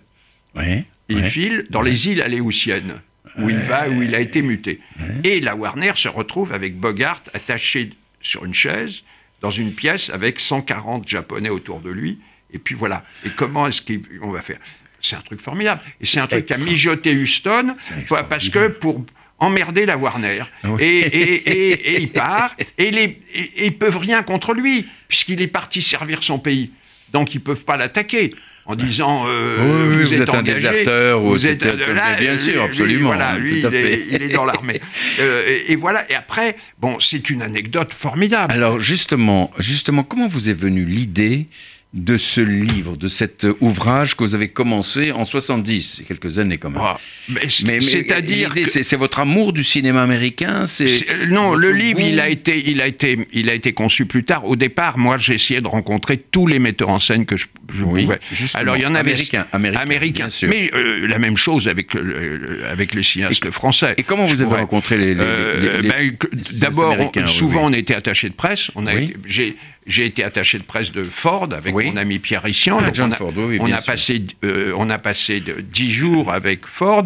il 1.09 1.25
file 1.25 1.65
dans 1.69 1.81
les 1.81 2.07
îles 2.09 2.21
aléoutiennes, 2.21 3.01
où 3.37 3.49
il 3.49 3.57
va, 3.57 3.89
où 3.89 4.01
il 4.01 4.15
a 4.15 4.19
été 4.19 4.41
muté. 4.41 4.79
Et 5.23 5.39
la 5.39 5.55
Warner 5.55 5.93
se 5.95 6.07
retrouve 6.07 6.53
avec 6.53 6.77
Bogart 6.77 7.21
attaché 7.33 7.91
sur 8.21 8.45
une 8.45 8.53
chaise, 8.53 9.03
dans 9.41 9.51
une 9.51 9.73
pièce, 9.73 10.09
avec 10.09 10.39
140 10.39 11.07
Japonais 11.07 11.49
autour 11.49 11.81
de 11.81 11.89
lui. 11.89 12.19
Et 12.51 12.59
puis 12.59 12.75
voilà. 12.75 13.03
Et 13.25 13.29
comment 13.31 13.67
est-ce 13.67 13.81
qu'on 13.81 14.31
va 14.31 14.41
faire? 14.41 14.59
C'est 15.01 15.17
un 15.17 15.21
truc 15.21 15.41
formidable. 15.41 15.81
Et 15.99 16.05
c'est 16.05 16.21
un 16.21 16.27
truc 16.27 16.45
qu'a 16.45 16.57
mijoté 16.57 17.13
Houston, 17.13 17.75
parce 18.07 18.49
que 18.49 18.69
pour 18.69 19.05
emmerder 19.43 19.85
la 19.85 19.97
Warner. 19.97 20.43
Ah 20.63 20.69
et, 20.79 21.99
il 21.99 22.09
part, 22.09 22.55
et, 22.77 22.91
les, 22.91 23.19
ils 23.57 23.77
peuvent 23.77 23.97
rien 23.97 24.23
contre 24.23 24.53
lui, 24.53 24.87
puisqu'il 25.07 25.41
est 25.41 25.47
parti 25.47 25.81
servir 25.81 26.23
son 26.23 26.39
pays. 26.39 26.71
Donc 27.11 27.35
ils 27.35 27.39
peuvent 27.39 27.63
pas 27.63 27.77
l'attaquer 27.77 28.33
en 28.65 28.75
disant 28.75 29.25
euh, 29.27 29.91
vous, 29.91 30.13
êtes, 30.13 30.29
un 30.29 30.41
déserteur 30.41 31.19
vous 31.19 31.45
êtes 31.45 31.63
là, 31.63 32.15
bien 32.19 32.37
sûr 32.37 32.63
absolument 32.63 33.09
voilà 33.09 33.37
lui 33.37 33.59
il 33.59 34.23
est, 34.23 34.29
dans 34.29 34.45
l'armée. 34.45 34.81
Euh, 35.19 35.59
et, 35.67 35.75
voilà 35.75 36.09
et 36.09 36.15
après 36.15 36.55
bon 36.79 36.99
c'est 36.99 37.29
une 37.29 37.43
anecdote 37.43 37.93
formidable. 37.93 38.51
Alors 38.51 38.79
justement 38.79 39.51
justement 39.59 40.03
comment 40.03 40.27
vous 40.27 40.49
est 40.49 40.53
venue 40.53 40.85
l'idée 40.85 41.47
de 41.93 42.17
ce 42.17 42.41
livre, 42.41 42.97
de 42.97 43.07
cet 43.07 43.45
ouvrage 43.59 44.15
que 44.15 44.23
vous 44.23 44.33
avez 44.33 44.47
commencé 44.47 45.11
en 45.11 45.25
70, 45.25 45.97
c'est 45.97 46.03
quelques 46.03 46.39
années 46.39 46.57
quand 46.57 46.71
même. 46.71 46.81
Ah, 46.81 46.97
mais, 47.29 47.81
c'est-à-dire, 47.81 48.53
c'est 48.65 48.95
votre 48.95 49.19
amour 49.19 49.53
du 49.53 49.63
cinéma 49.63 50.01
américain. 50.01 50.65
C'est 50.65 51.05
non, 51.27 51.53
le 51.53 51.71
livre, 51.71 51.99
il 51.99 52.19
a 52.19 52.29
été, 52.29 52.63
il 52.67 52.81
a 52.81 52.87
été, 52.87 53.27
il 53.31 53.47
a 53.49 53.53
été 53.53 53.73
conçu 53.73 54.05
plus 54.07 54.23
tard. 54.23 54.45
Au 54.45 54.55
départ, 54.55 54.97
moi, 54.97 55.17
essayé 55.29 55.61
de 55.61 55.67
rencontrer 55.67 56.17
tous 56.17 56.47
les 56.47 56.57
metteurs 56.57 56.89
en 56.89 56.99
scène 56.99 57.25
que 57.25 57.37
je, 57.37 57.45
pouvais. 57.67 58.07
Alors, 58.55 58.75
il 58.75 58.81
y 58.81 58.85
en 58.85 58.95
avait 58.95 59.11
américain, 59.11 59.47
américain, 59.51 60.29
sûr. 60.29 60.49
mais 60.49 60.71
euh, 60.73 61.07
la 61.07 61.19
même 61.19 61.37
chose 61.37 61.67
avec 61.67 61.95
euh, 61.95 62.71
avec 62.71 62.93
les 62.95 63.03
cinéastes 63.03 63.51
français. 63.51 63.93
Et 63.97 64.03
comment 64.03 64.25
vous 64.25 64.41
avez 64.41 64.55
rencontré 64.55 64.97
les, 64.97 65.15
euh, 65.17 65.81
ben, 65.83 66.11
D'abord, 66.59 66.97
souvent, 67.27 67.65
on 67.65 67.73
était 67.73 67.95
attaché 67.95 68.29
de 68.29 68.33
presse. 68.33 68.71
On 68.75 68.87
a 68.87 68.93
j'ai 69.25 69.55
j'ai 69.85 70.05
été 70.05 70.23
attaché 70.23 70.57
de 70.57 70.63
presse 70.63 70.91
de 70.91 71.03
Ford 71.03 71.49
avec 71.51 71.73
mon 71.73 71.97
ami 71.97 72.19
Pierre 72.19 72.43
Rissian. 72.43 72.79
Ah, 72.79 72.91
on, 72.99 73.11
a, 73.11 73.15
Ford, 73.15 73.33
on, 73.37 73.71
a 73.71 73.81
passé, 73.81 74.25
euh, 74.43 74.73
on 74.77 74.89
a 74.89 74.97
passé 74.97 75.43
dix 75.61 75.91
jours 75.91 76.31
avec 76.31 76.65
Ford. 76.65 77.03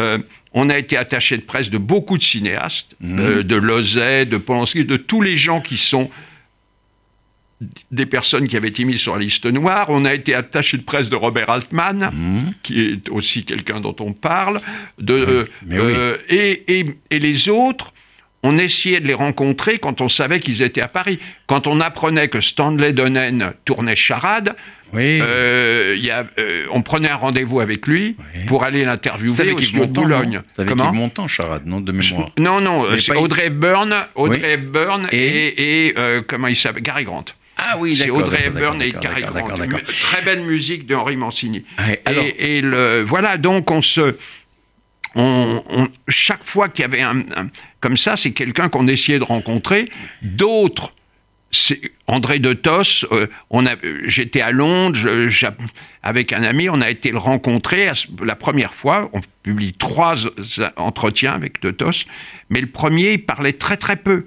Euh, 0.00 0.18
on 0.52 0.68
a 0.68 0.78
été 0.78 0.96
attaché 0.96 1.36
de 1.36 1.42
presse 1.42 1.70
de 1.70 1.78
beaucoup 1.78 2.18
de 2.18 2.22
cinéastes, 2.22 2.96
mhm. 3.00 3.18
euh, 3.18 3.42
de 3.42 3.56
Lozet, 3.56 4.26
de 4.26 4.36
Polanski, 4.36 4.84
de 4.84 4.96
tous 4.96 5.22
les 5.22 5.36
gens 5.36 5.60
qui 5.60 5.76
sont 5.76 6.10
des 7.90 8.04
personnes 8.04 8.46
qui 8.46 8.56
avaient 8.56 8.68
été 8.68 8.84
mises 8.84 9.00
sur 9.00 9.14
la 9.14 9.22
liste 9.22 9.46
noire. 9.46 9.86
On 9.88 10.04
a 10.04 10.12
été 10.12 10.34
attaché 10.34 10.76
de 10.76 10.82
presse 10.82 11.08
de 11.08 11.16
Robert 11.16 11.48
Altman, 11.48 12.10
mhm. 12.12 12.54
qui 12.62 12.80
est 12.80 13.08
aussi 13.08 13.44
quelqu'un 13.44 13.80
dont 13.80 13.96
on 14.00 14.12
parle. 14.12 14.60
De, 14.98 15.48
et, 16.28 16.80
et, 16.80 16.86
et, 17.10 17.18
les 17.18 17.48
autres, 17.48 17.94
on 18.46 18.56
essayait 18.58 19.00
de 19.00 19.08
les 19.08 19.14
rencontrer 19.14 19.78
quand 19.78 20.00
on 20.00 20.08
savait 20.08 20.38
qu'ils 20.38 20.62
étaient 20.62 20.80
à 20.80 20.86
Paris. 20.88 21.18
Quand 21.46 21.66
on 21.66 21.80
apprenait 21.80 22.28
que 22.28 22.40
Stanley 22.40 22.92
Donen 22.92 23.54
tournait 23.64 23.96
Charade, 23.96 24.54
euh, 24.94 25.96
y 25.98 26.10
a, 26.10 26.24
euh, 26.38 26.66
on 26.70 26.80
prenait 26.82 27.10
un 27.10 27.16
rendez-vous 27.16 27.58
avec 27.58 27.88
lui 27.88 28.16
pour 28.46 28.62
aller 28.62 28.84
l'interviewer 28.84 29.52
au 29.52 29.58
studio 29.58 29.86
de 29.86 29.92
Boulogne. 29.92 30.42
C'est 30.54 30.62
avec 30.62 30.76
Yves 30.76 30.92
Montand, 30.92 31.26
Charade, 31.26 31.66
non? 31.66 31.80
De 31.80 31.90
mémoire. 31.90 32.30
Non, 32.38 32.60
non, 32.60 32.86
c'est 33.00 33.16
Audrey 33.16 33.46
Hepburn, 33.46 33.92
Audrey 34.14 34.52
Hepburn 34.52 35.08
et, 35.10 35.88
et 35.88 35.94
euh, 35.98 36.22
comment 36.26 36.46
il 36.46 36.56
s'appelle? 36.56 36.84
Gary 36.84 37.02
Grant. 37.02 37.24
Ah 37.56 37.76
oui, 37.78 37.96
C'est 37.96 38.10
Audrey 38.10 38.44
Hepburn 38.46 38.80
et 38.80 38.92
Gary 38.92 39.22
Grant. 39.22 39.48
Très 39.86 40.22
belle 40.22 40.42
musique 40.42 40.86
de 40.86 40.94
Henri 40.94 41.16
Mancini. 41.16 41.64
et, 42.38 42.60
le, 42.60 43.02
voilà, 43.02 43.38
donc 43.38 43.70
on 43.72 43.82
se 43.82 44.14
on, 45.16 45.88
chaque 46.08 46.44
fois 46.44 46.68
qu'il 46.68 46.82
y 46.82 46.84
avait 46.84 47.02
un, 47.02 47.24
comme 47.80 47.96
ça, 47.96 48.16
c'est 48.16 48.32
quelqu'un 48.32 48.68
qu'on 48.68 48.86
essayait 48.86 49.18
de 49.18 49.24
rencontrer. 49.24 49.88
D'autres, 50.22 50.92
André 52.06 52.38
de 52.38 52.52
Tos, 52.52 53.06
euh, 53.12 53.26
j'étais 54.04 54.42
à 54.42 54.52
Londres 54.52 54.98
avec 56.02 56.32
un 56.32 56.42
ami, 56.42 56.68
on 56.68 56.80
a 56.80 56.90
été 56.90 57.10
le 57.10 57.18
rencontrer 57.18 57.90
la 58.22 58.36
première 58.36 58.74
fois. 58.74 59.10
On 59.12 59.20
publie 59.42 59.72
trois 59.72 60.16
entretiens 60.76 61.32
avec 61.32 61.60
de 61.62 61.70
Tos, 61.70 62.04
mais 62.50 62.60
le 62.60 62.66
premier, 62.66 63.14
il 63.14 63.24
parlait 63.24 63.54
très 63.54 63.76
très 63.76 63.96
peu 63.96 64.26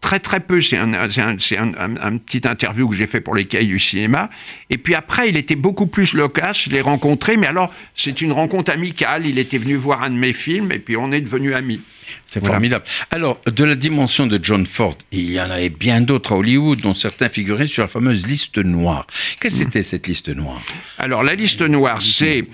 très 0.00 0.20
très 0.20 0.40
peu. 0.40 0.60
C'est 0.60 0.76
un, 0.76 0.92
un, 0.92 2.16
petit 2.18 2.46
interview 2.46 2.88
que 2.88 2.96
j'ai 2.96 3.06
fait 3.06 3.20
pour 3.20 3.34
les 3.34 3.44
cahiers 3.44 3.66
du 3.66 3.80
cinéma. 3.80 4.30
Et 4.70 4.78
puis 4.78 4.94
après, 4.94 5.28
il 5.28 5.36
était 5.36 5.56
beaucoup 5.56 5.86
plus 5.86 6.14
loquace. 6.14 6.64
Je 6.64 6.70
l'ai 6.70 6.80
rencontré, 6.80 7.36
mais 7.36 7.46
alors 7.46 7.72
c'est 7.94 8.20
une 8.20 8.32
rencontre 8.32 8.72
amicale. 8.72 9.26
Il 9.26 9.38
était 9.38 9.58
venu 9.58 9.76
voir 9.76 10.02
un 10.02 10.10
de 10.10 10.16
mes 10.16 10.32
films 10.32 10.72
et 10.72 10.78
puis 10.78 10.96
on 10.96 11.12
est 11.12 11.20
devenus 11.20 11.54
amis. 11.54 11.80
C'est 12.26 12.44
formidable. 12.44 12.84
Alors, 13.10 13.40
de 13.46 13.64
la 13.64 13.74
dimension 13.74 14.26
de 14.26 14.38
John 14.42 14.66
Ford, 14.66 14.96
il 15.12 15.30
y 15.30 15.40
en 15.40 15.50
avait 15.50 15.68
bien 15.68 16.00
d'autres 16.00 16.32
à 16.32 16.36
Hollywood, 16.36 16.80
dont 16.80 16.94
certains 16.94 17.28
figuraient 17.28 17.68
sur 17.68 17.82
la 17.82 17.88
fameuse 17.88 18.26
liste 18.26 18.58
noire. 18.58 19.06
Qu'est-ce 19.40 19.58
que 19.58 19.64
c'était 19.64 19.82
cette 19.82 20.06
liste 20.08 20.28
noire? 20.28 20.60
Alors, 20.98 21.22
la 21.22 21.34
liste 21.34 21.62
noire, 21.62 22.02
c'est 22.02 22.46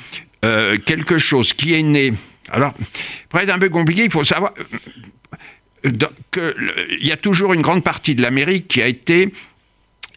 euh, 0.45 0.79
quelque 0.79 1.19
chose 1.19 1.53
qui 1.53 1.75
est 1.75 1.83
né. 1.83 2.13
Alors, 2.51 2.75
pour 3.29 3.41
être 3.41 3.51
un 3.51 3.59
peu 3.59 3.69
compliqué, 3.69 4.05
il 4.05 4.11
faut 4.11 4.25
savoir 4.25 4.53
il 5.87 7.07
y 7.07 7.13
a 7.13 7.17
toujours 7.17 7.55
une 7.55 7.63
grande 7.63 7.85
partie 7.85 8.15
de 8.15 8.23
l'Amérique 8.23 8.69
qui 8.69 8.83
a 8.83 8.87
été 8.87 9.33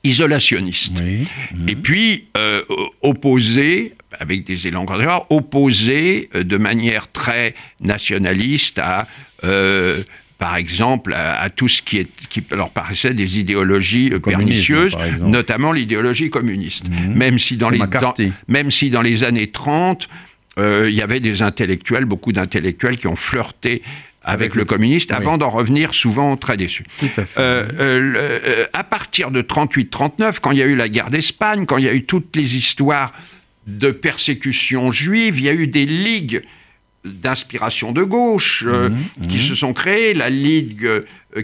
isolationniste. 0.04 0.94
Et 1.68 1.76
puis, 1.76 2.26
euh, 2.38 2.62
opposé, 3.02 3.94
avec 4.20 4.44
des 4.46 4.68
élans 4.68 4.86
opposé 5.30 6.30
euh, 6.36 6.44
de 6.44 6.58
manière 6.58 7.12
très 7.12 7.56
nationaliste 7.82 8.80
à... 8.80 9.08
Euh, 9.44 10.04
par 10.38 10.56
exemple, 10.56 11.14
à, 11.14 11.50
tout 11.50 11.68
ce 11.68 11.82
qui, 11.82 11.98
est, 11.98 12.08
qui, 12.30 12.42
leur 12.52 12.70
paraissait 12.70 13.14
des 13.14 13.40
idéologies 13.40 14.10
pernicieuses, 14.24 14.96
notamment 15.22 15.74
l'idéologie 15.74 16.30
communiste. 16.30 16.90
Mhm. 16.90 17.14
Même, 17.14 17.40
si 17.40 17.58
dans 17.58 17.70
les, 17.70 17.82
même 18.48 18.72
si 18.72 18.90
dans 18.90 19.02
les 19.02 19.26
années 19.26 19.52
30, 19.52 20.08
il 20.58 20.94
y 20.94 21.02
avait 21.02 21.20
des 21.22 21.42
intellectuels, 21.42 22.06
beaucoup 22.06 22.34
d'intellectuels 22.34 22.98
qui 22.98 23.08
ont 23.08 23.16
flirté 23.16 23.82
avec, 24.22 24.56
le, 24.56 24.66
communiste, 24.66 25.12
avant 25.12 25.38
d'en 25.38 25.50
revenir 25.50 25.94
souvent 25.94 26.36
très 26.38 26.58
déçus. 26.58 26.86
à, 27.02 27.40
euh, 27.40 27.68
euh, 27.80 28.40
euh, 28.44 28.66
à 28.74 28.84
partir 28.84 29.32
de 29.32 29.42
38-39, 29.42 30.40
quand 30.42 30.52
il 30.52 30.58
y 30.58 30.62
a 30.62 30.66
eu 30.66 30.76
la 30.76 30.90
guerre 30.90 31.10
d'Espagne, 31.10 31.66
quand 31.66 31.78
il 31.78 31.86
y 31.86 31.90
a 31.90 31.94
eu 31.94 32.04
toutes 32.04 32.36
les 32.36 32.58
histoires 32.58 33.14
de 33.68 33.92
persécution 33.92 34.92
juive, 34.92 35.40
il 35.40 35.46
y 35.46 35.50
a 35.50 35.54
eu 35.54 35.68
des 35.68 35.86
ligues 35.86 36.42
d'inspiration 37.06 37.92
de 37.92 38.04
gauche 38.04 38.66
mmh, 38.66 39.28
qui 39.28 39.38
mmh. 39.38 39.42
se 39.42 39.56
sont 39.56 39.74
créées, 39.74 40.14
la 40.14 40.30
ligue 40.30 40.88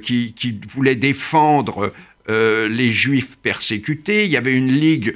qui, 0.01 0.33
qui, 0.33 0.59
voulait 0.69 0.95
défendre 0.95 1.93
les 2.27 2.91
juifs 2.91 3.37
persécutés, 3.37 4.25
il 4.25 4.31
y 4.31 4.37
avait 4.37 4.53
une 4.53 4.71
ligue 4.71 5.15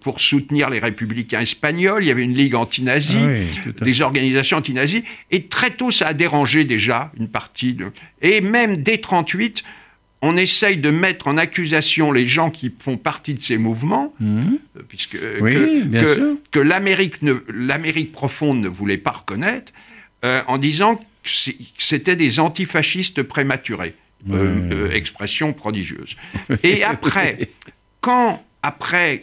pour 0.00 0.20
soutenir 0.20 0.68
les 0.70 0.78
républicains 0.78 1.40
espagnols. 1.40 2.04
Il 2.04 2.08
y 2.08 2.10
avait 2.10 2.22
une 2.24 2.34
ligue 2.34 2.54
anti-nazie, 2.54 3.16
ah 3.24 3.84
des 3.84 4.00
organisations 4.02 4.58
anti-nazies. 4.58 5.02
Et 5.30 5.44
très 5.46 5.70
tôt, 5.70 5.90
ça 5.90 6.08
a 6.08 6.14
dérangé 6.14 6.64
déjà 6.64 7.10
une 7.18 7.28
partie 7.28 7.72
de... 7.72 7.86
Et 8.20 8.40
même 8.40 8.76
dès 8.78 8.98
38, 8.98 9.64
on 10.20 10.36
essaye 10.36 10.76
de 10.76 10.90
mettre 10.90 11.26
en 11.26 11.36
accusation 11.36 12.12
les 12.12 12.26
gens 12.26 12.50
qui 12.50 12.72
font 12.78 12.96
partie 12.96 13.34
de 13.34 13.40
ces 13.40 13.56
mouvements, 13.58 14.14
Mhm. 14.20 14.58
euh, 14.76 14.82
puisque 14.88 15.18
Oui, 15.40 15.54
que, 16.52 16.58
l'Amérique 16.60 18.12
profonde 18.12 18.60
ne 18.60 18.68
voulait 18.68 18.98
pas 18.98 19.10
reconnaître, 19.10 19.72
euh, 20.24 20.42
en 20.46 20.58
disant 20.58 20.94
que 20.96 21.02
c'était 21.78 22.16
des 22.16 22.38
antifascistes 22.40 23.22
prématurés. 23.22 23.94
Euh, 24.30 24.70
euh, 24.70 24.90
expression 24.92 25.52
prodigieuse. 25.52 26.14
Et 26.62 26.84
après, 26.84 27.50
quand, 28.00 28.40
après 28.62 29.22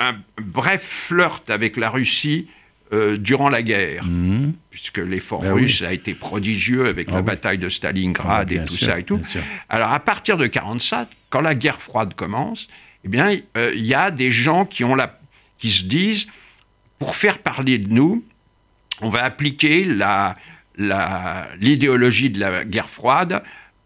un 0.00 0.16
bref 0.42 0.82
flirt 0.82 1.48
avec 1.50 1.76
la 1.76 1.90
Russie 1.90 2.48
euh, 2.92 3.16
durant 3.16 3.48
la 3.48 3.62
guerre, 3.62 4.04
Mhm. 4.04 4.54
puisque 4.70 4.98
l'effort 4.98 5.40
Ben 5.40 5.52
oui. 5.52 5.62
russe 5.62 5.82
a 5.82 5.92
été 5.92 6.14
prodigieux 6.14 6.86
avec 6.86 7.08
Ah 7.08 7.12
la 7.14 7.18
oui. 7.20 7.24
bataille 7.24 7.58
de 7.58 7.68
Stalingrad 7.68 8.48
Ah, 8.50 8.54
et 8.54 8.64
tout 8.64 8.74
sûr, 8.74 8.86
ça 8.88 8.98
et 8.98 9.04
tout. 9.04 9.20
Alors 9.68 9.92
à 9.92 10.00
partir 10.00 10.36
de 10.36 10.46
47, 10.46 11.08
quand 11.30 11.40
la 11.40 11.54
guerre 11.54 11.80
froide 11.80 12.14
commence, 12.14 12.68
eh 13.04 13.08
bien 13.08 13.36
euh, 13.56 13.72
il 13.74 13.84
y 13.84 13.94
a 13.94 14.10
des 14.10 14.30
gens 14.30 14.64
qui 14.66 14.84
ont 14.84 14.94
la, 14.94 15.18
qui 15.58 15.70
se 15.70 15.84
disent 15.84 16.26
pour 16.98 17.16
faire 17.16 17.38
parler 17.38 17.78
de 17.78 17.88
nous, 17.92 18.24
on 19.00 19.08
va 19.08 19.24
appliquer 19.24 19.84
la 19.84 20.34
la- 20.76 21.48
l'idéologie 21.60 22.30
de 22.30 22.40
la 22.40 22.64
guerre 22.64 22.90
froide 22.90 23.42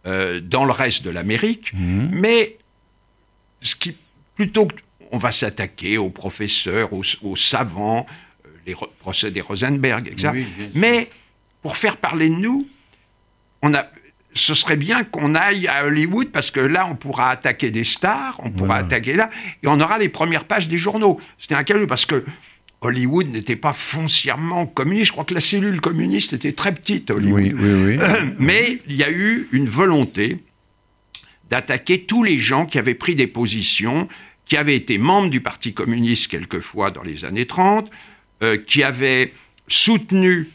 euh, 0.06 0.40
dans 0.40 0.64
le 0.64 0.72
reste 0.72 1.02
de 1.04 1.10
l'Amérique, 1.10 1.72
Mhm. 1.74 2.10
mais 2.12 2.56
ce 3.62 3.74
qui 3.76 3.94
plutôt 4.36 4.66
que 4.66 4.74
on 5.12 5.18
va 5.18 5.32
s'attaquer 5.32 5.98
aux 5.98 6.10
professeurs, 6.10 6.92
aux, 6.92 7.02
aux 7.22 7.36
savants, 7.36 8.06
euh, 8.46 8.48
les 8.66 8.74
procès 9.00 9.30
des 9.30 9.40
Rosenberg, 9.40 10.08
etc. 10.08 10.30
Oui. 10.34 10.46
Mais 10.74 11.08
pour 11.62 11.76
faire 11.76 11.96
parler 11.96 12.28
de 12.28 12.34
nous, 12.34 12.68
on 13.62 13.74
a, 13.74 13.86
ce 14.34 14.54
serait 14.54 14.76
bien 14.76 15.04
qu'on 15.04 15.34
aille 15.34 15.66
à 15.66 15.84
Hollywood 15.86 16.28
parce 16.30 16.50
que 16.50 16.60
là, 16.60 16.86
on 16.90 16.94
pourra 16.94 17.30
attaquer 17.30 17.70
des 17.70 17.84
stars, 17.84 18.38
on 18.44 18.50
pourra 18.50 18.66
Voilà. 18.74 18.84
attaquer 18.84 19.14
là, 19.14 19.30
et 19.62 19.66
on 19.66 19.80
aura 19.80 19.98
les 19.98 20.08
premières 20.08 20.44
pages 20.44 20.68
des 20.68 20.78
journaux. 20.78 21.18
C'était 21.38 21.54
un 21.56 21.64
calme 21.64 21.86
parce 21.86 22.06
que 22.06 22.24
Hollywood 22.80 23.26
n'était 23.28 23.56
pas 23.56 23.72
foncièrement 23.72 24.66
communiste. 24.66 25.06
Je 25.06 25.12
crois 25.12 25.24
que 25.24 25.34
la 25.34 25.40
cellule 25.40 25.80
communiste 25.80 26.32
était 26.34 26.52
très 26.52 26.72
petite, 26.72 27.10
Hollywood. 27.10 27.40
Oui, 27.40 27.52
oui, 27.58 27.96
oui. 27.98 28.32
Mais 28.38 28.78
il 28.86 28.94
y 28.94 29.02
a 29.02 29.10
eu 29.10 29.48
une 29.50 29.68
volonté 29.68 30.38
d'attaquer 31.50 32.02
tous 32.04 32.22
les 32.22 32.38
gens 32.38 32.66
qui 32.66 32.78
avaient 32.78 32.94
pris 32.94 33.14
des 33.14 33.26
positions, 33.26 34.06
qui 34.48 34.56
avaient 34.56 34.74
été 34.76 34.98
membres 34.98 35.28
du 35.30 35.40
Parti 35.40 35.74
communiste 35.74 36.28
quelquefois 36.28 36.90
dans 36.90 37.02
les 37.02 37.24
années 37.24 37.46
30, 37.46 37.90
euh, 38.42 38.56
qui 38.56 38.82
avaient 38.82 39.32
soutenu, 39.68 40.48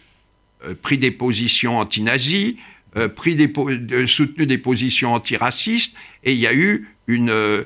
euh, 0.65 0.73
pris 0.79 0.97
des 0.97 1.11
positions 1.11 1.77
anti-nazis, 1.79 2.55
euh, 2.97 3.07
pris 3.07 3.35
des 3.35 3.47
po- 3.47 3.69
soutenu 4.07 4.45
des 4.45 4.57
positions 4.57 5.13
antiracistes, 5.13 5.95
et 6.23 6.33
il 6.33 6.39
y 6.39 6.47
a 6.47 6.53
eu 6.53 6.87
une, 7.07 7.65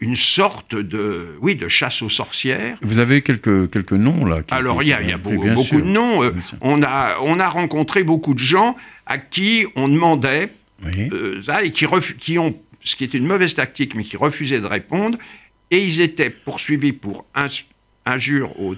une 0.00 0.16
sorte 0.16 0.74
de, 0.74 1.36
oui, 1.40 1.54
de 1.54 1.68
chasse 1.68 2.02
aux 2.02 2.08
sorcières. 2.08 2.76
Vous 2.82 2.98
avez 2.98 3.22
quelques, 3.22 3.70
quelques 3.70 3.92
noms 3.92 4.24
là 4.24 4.42
qui- 4.42 4.52
Alors, 4.54 4.82
il 4.82 4.88
y 4.88 4.92
a, 4.92 5.02
y 5.02 5.12
a 5.12 5.18
beau- 5.18 5.30
beaucoup 5.54 5.62
sûr. 5.62 5.78
de 5.80 5.84
noms. 5.86 6.32
On, 6.60 6.82
a, 6.82 7.18
on 7.22 7.38
a 7.38 7.48
rencontré 7.48 8.02
beaucoup 8.02 8.34
de 8.34 8.38
gens 8.40 8.76
à 9.06 9.18
qui 9.18 9.66
on 9.76 9.88
demandait, 9.88 10.50
Oui. 10.84 11.10
ça, 11.46 11.62
et 11.62 11.70
qui 11.70 11.86
ont, 11.86 12.54
ce 12.82 12.96
qui 12.96 13.04
est 13.04 13.14
une 13.14 13.26
mauvaise 13.26 13.54
tactique, 13.54 13.94
mais 13.94 14.02
qui 14.02 14.16
refusaient 14.16 14.60
de 14.60 14.66
répondre, 14.66 15.18
et 15.70 15.84
ils 15.84 16.00
étaient 16.00 16.30
poursuivis 16.30 16.92
pour 16.92 17.24
injure 18.06 18.58
au, 18.60 18.74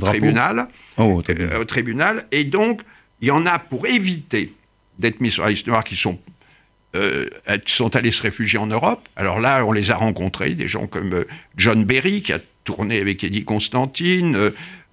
tribunal, 0.00 0.68
Oh, 0.96 1.22
euh, 1.30 1.60
au 1.60 1.64
tribunal, 1.64 2.26
et 2.30 2.44
donc 2.44 2.82
il 3.20 3.28
y 3.28 3.30
en 3.30 3.46
a 3.46 3.58
pour 3.58 3.86
éviter 3.86 4.52
d'être 4.98 5.20
mis 5.20 5.30
sur 5.30 5.42
la 5.44 5.50
liste 5.50 5.66
noire 5.66 5.84
qui 5.84 5.96
sont 5.96 6.18
euh, 6.96 7.26
sont 7.66 7.94
allés 7.96 8.10
se 8.10 8.22
réfugier 8.22 8.58
en 8.58 8.66
Europe. 8.66 9.06
Alors 9.14 9.40
là, 9.40 9.62
on 9.64 9.72
les 9.72 9.90
a 9.90 9.96
rencontrés, 9.96 10.54
des 10.54 10.68
gens 10.68 10.86
comme 10.86 11.12
euh, 11.12 11.24
John 11.56 11.84
Berry, 11.84 12.22
qui 12.22 12.32
a 12.32 12.40
tourné 12.64 12.98
avec 12.98 13.22
Eddie 13.22 13.44
Constantine, 13.44 14.34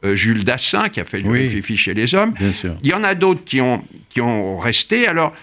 euh, 0.03 0.15
Jules 0.15 0.43
Dassin, 0.43 0.89
qui 0.89 0.99
a 0.99 1.05
fait 1.05 1.19
le 1.21 1.29
Oui. 1.29 1.47
Fifi 1.49 1.77
chez 1.77 1.93
les 1.93 2.13
hommes. 2.13 2.33
Il 2.83 2.89
y 2.89 2.93
en 2.93 3.03
a 3.05 3.15
d'autres 3.15 3.45
qui 3.45 3.61
ont, 3.61 3.81
qui 4.09 4.19
ont 4.19 4.57
resté. 4.57 5.07
Alors, 5.07 5.33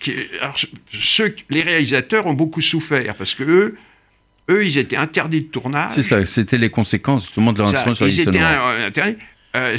qui- 0.00 0.14
alors, 0.40 0.56
ceux, 0.92 1.34
les 1.48 1.62
réalisateurs 1.62 2.26
ont 2.26 2.34
beaucoup 2.34 2.60
souffert 2.60 3.14
parce 3.14 3.34
que 3.36 3.44
eux, 3.44 3.78
eux, 4.50 4.66
ils 4.66 4.76
étaient 4.78 4.96
interdits 4.96 5.40
de 5.42 5.46
tournage. 5.48 5.92
C'est 5.92 6.02
ça, 6.02 6.24
c'était 6.26 6.58
les 6.58 6.70
conséquences 6.70 7.24
justement 7.26 7.52
de 7.52 7.58
Ça, 7.58 7.64
l'inscription 7.64 7.94
sur 7.94 8.08
ils 8.08 8.20
étaient 8.20 8.38
un- 8.38 8.86
interdits. 8.86 9.16
Euh, 9.56 9.76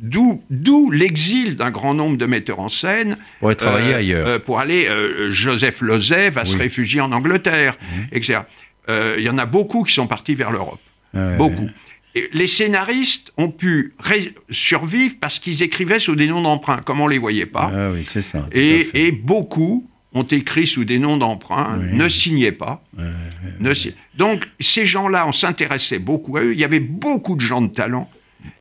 D'où 0.00 0.90
l'exil 0.90 1.56
d'un 1.56 1.70
grand 1.70 1.94
nombre 1.94 2.16
de 2.16 2.26
metteurs 2.26 2.58
en 2.60 2.68
scène. 2.68 3.16
Pour 3.38 3.48
aller 3.48 3.56
travailler 3.56 3.94
euh, 3.94 3.98
ailleurs. 3.98 4.26
euh, 4.28 4.38
pour 4.38 4.58
aller, 4.58 4.88
Joseph 5.30 5.80
Lozay 5.80 6.30
va 6.30 6.44
se 6.44 6.54
Oui. 6.54 6.62
Réfugier 6.62 7.00
en 7.00 7.12
Angleterre, 7.12 7.76
etc. 8.10 8.40
Euh, 8.88 9.14
Il 9.18 9.22
y 9.24 9.28
en 9.28 9.38
a 9.38 9.46
beaucoup 9.46 9.84
qui 9.84 9.94
sont 9.94 10.06
partis 10.08 10.34
vers 10.34 10.50
l'Europe. 10.50 10.80
Ouais, 11.14 11.36
beaucoup. 11.36 11.68
Et 12.14 12.28
les 12.32 12.46
scénaristes 12.46 13.32
ont 13.38 13.48
pu 13.48 13.94
survivre 14.50 15.14
parce 15.20 15.38
qu'ils 15.38 15.62
écrivaient 15.62 15.98
sous 16.00 16.16
des 16.16 16.26
noms 16.26 16.42
d'emprunt, 16.42 16.80
comme 16.84 17.00
on 17.00 17.06
les 17.06 17.18
voyait 17.18 17.46
pas. 17.46 17.70
Ah 17.72 17.90
oui, 17.92 18.04
c'est 18.04 18.22
ça. 18.22 18.48
et 18.52 19.12
beaucoup 19.12 19.88
ont 20.14 20.24
écrit 20.24 20.66
sous 20.66 20.84
des 20.84 20.98
noms 20.98 21.16
d'emprunt, 21.16 21.78
Oui. 21.80 21.96
ne 21.96 22.08
signaient 22.08 22.52
pas. 22.52 22.84
Ne 23.60 23.72
Donc, 24.16 24.48
ces 24.60 24.84
gens-là, 24.86 25.26
on 25.26 25.32
s'intéressait 25.32 25.98
beaucoup 25.98 26.36
à 26.36 26.42
eux. 26.42 26.52
Il 26.52 26.60
y 26.60 26.64
avait 26.64 26.80
beaucoup 26.80 27.34
de 27.34 27.40
gens 27.40 27.62
de 27.62 27.72
talent. 27.72 28.10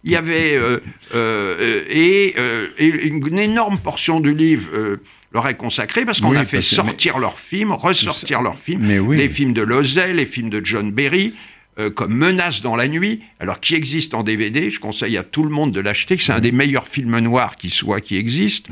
Il 0.03 0.11
y 0.11 0.15
avait. 0.15 0.55
euh, 0.55 0.79
euh, 1.15 1.83
et, 1.89 2.35
euh, 2.37 2.67
et 2.77 2.87
une 2.87 3.37
énorme 3.39 3.77
portion 3.79 4.19
du 4.19 4.33
livre 4.33 4.69
euh, 4.73 4.97
leur 5.33 5.47
est 5.47 5.55
consacrée 5.55 6.05
parce 6.05 6.21
qu'on 6.21 6.35
a 6.35 6.45
fait 6.45 6.61
sortir 6.61 7.17
leurs 7.19 7.39
films, 7.39 7.71
ressortir 7.71 8.41
leurs 8.41 8.59
films. 8.59 8.85
Les 9.17 9.29
films 9.29 9.53
de 9.53 9.61
Lozay, 9.61 10.13
les 10.13 10.25
films 10.25 10.49
de 10.49 10.61
John 10.63 10.91
Berry. 10.91 11.33
euh, 11.79 11.89
comme 11.89 12.13
Menace 12.13 12.61
dans 12.61 12.75
la 12.75 12.89
nuit, 12.89 13.21
alors 13.39 13.61
qui 13.61 13.75
existe 13.75 14.13
en 14.13 14.23
DVD, 14.23 14.69
je 14.69 14.79
conseille 14.81 15.17
à 15.17 15.23
tout 15.23 15.43
le 15.43 15.49
monde 15.49 15.71
de 15.71 15.79
l'acheter, 15.79 16.17
c'est 16.19 16.33
un 16.33 16.41
des 16.41 16.51
meilleurs 16.51 16.85
films 16.87 17.17
noirs 17.19 17.55
qui 17.55 17.69
soit, 17.69 18.01
qui 18.01 18.17
existe. 18.17 18.67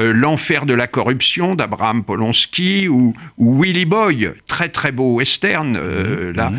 Euh, 0.00 0.12
L'enfer 0.12 0.66
de 0.66 0.74
la 0.74 0.86
corruption 0.86 1.54
d'Abraham 1.54 2.04
Polonsky 2.04 2.88
ou, 2.88 3.12
ou 3.36 3.60
Willy 3.62 3.84
Boy, 3.84 4.30
très 4.46 4.68
très 4.68 4.92
beau 4.92 5.14
western 5.16 5.76
euh, 5.76 6.32
là. 6.34 6.52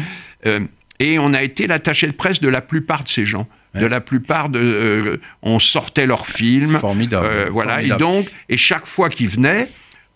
Euh, 0.45 0.59
et 0.99 1.17
on 1.17 1.33
a 1.33 1.41
été 1.41 1.65
l'attaché 1.65 2.05
de 2.07 2.11
presse 2.13 2.39
de 2.39 2.49
la 2.49 2.61
plupart 2.61 3.03
de 3.03 3.09
ces 3.09 3.25
gens. 3.25 3.47
De 3.73 3.85
la 3.85 4.01
plupart 4.01 4.49
de, 4.49 5.21
on 5.41 5.57
sortait 5.57 6.05
leurs 6.05 6.27
films, 6.27 6.77
formidable. 6.79 7.47
voilà. 7.51 7.81
Et 7.81 7.87
Formidable. 7.87 8.01
donc, 8.01 8.31
et 8.49 8.57
chaque 8.57 8.85
fois 8.85 9.09
qu'ils 9.09 9.29
venaient, 9.29 9.69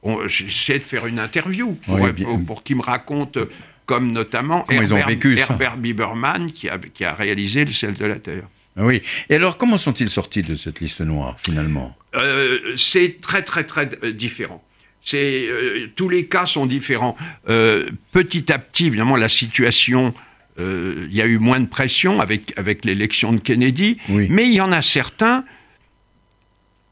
on- 0.03 0.27
j'essayais 0.27 0.79
de 0.79 0.83
faire 0.83 1.07
une 1.07 1.19
interview 1.19 1.71
pour, 1.85 2.01
Oui, 2.01 2.11
bien. 2.11 2.25
pour, 2.25 2.45
pour 2.45 2.63
qu'ils 2.63 2.75
me 2.75 2.81
racontent, 2.81 3.39
comme 3.85 4.11
notamment 4.11 4.65
Comment 4.67 4.81
Herbert. 4.81 5.37
Herbert 5.37 5.77
Biberman 5.77 6.51
qui 6.51 6.67
a, 6.69 6.77
qui 6.77 7.05
a 7.05 7.13
réalisé 7.13 7.63
Le 7.63 7.71
sel 7.71 7.93
de 7.93 8.05
la 8.05 8.15
terre. 8.15 8.43
Ah 8.77 8.83
Oui. 8.85 9.01
Et 9.29 9.35
alors, 9.35 9.57
comment 9.57 9.77
sont-ils 9.77 10.09
sortis 10.09 10.41
de 10.41 10.55
cette 10.55 10.79
liste 10.81 11.01
noire, 11.01 11.37
finalement? 11.43 11.95
Euh, 12.15 12.75
c'est 12.77 13.19
très 13.21 13.41
très 13.43 13.63
très 13.63 13.89
euh, 14.03 14.11
différent. 14.11 14.63
C'est 15.03 15.45
euh, 15.47 15.87
tous 15.95 16.09
les 16.09 16.25
cas 16.27 16.45
sont 16.45 16.65
différents. 16.65 17.15
Euh, 17.49 17.89
petit 18.11 18.51
à 18.51 18.57
petit, 18.59 18.87
évidemment, 18.87 19.15
la 19.15 19.29
situation, 19.29 20.13
euh, 20.59 21.05
il 21.09 21.15
y 21.15 21.21
a 21.21 21.25
eu 21.25 21.37
moins 21.37 21.59
de 21.59 21.67
pression 21.67 22.19
avec 22.19 22.53
avec 22.57 22.85
l'élection 22.85 23.31
de 23.33 23.39
Kennedy, 23.39 23.97
Oui. 24.09 24.27
mais 24.29 24.45
il 24.45 24.53
y 24.55 24.61
en 24.61 24.71
a 24.71 24.81
certains. 24.81 25.45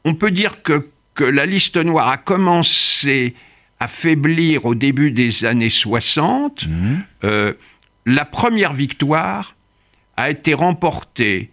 On 0.04 0.14
peut 0.14 0.30
dire 0.30 0.62
que 0.62 0.88
que 1.14 1.24
la 1.24 1.46
liste 1.46 1.76
noire 1.76 2.08
a 2.08 2.16
commencé 2.16 3.34
à 3.80 3.86
faiblir 3.88 4.64
au 4.64 4.74
début 4.74 5.10
des 5.10 5.44
années 5.44 5.70
60. 5.70 6.66
Mhm. 6.66 7.04
Euh, 7.24 7.52
la 8.06 8.24
première 8.24 8.72
victoire 8.74 9.54
a 10.16 10.30
été 10.30 10.54
remportée 10.54 11.50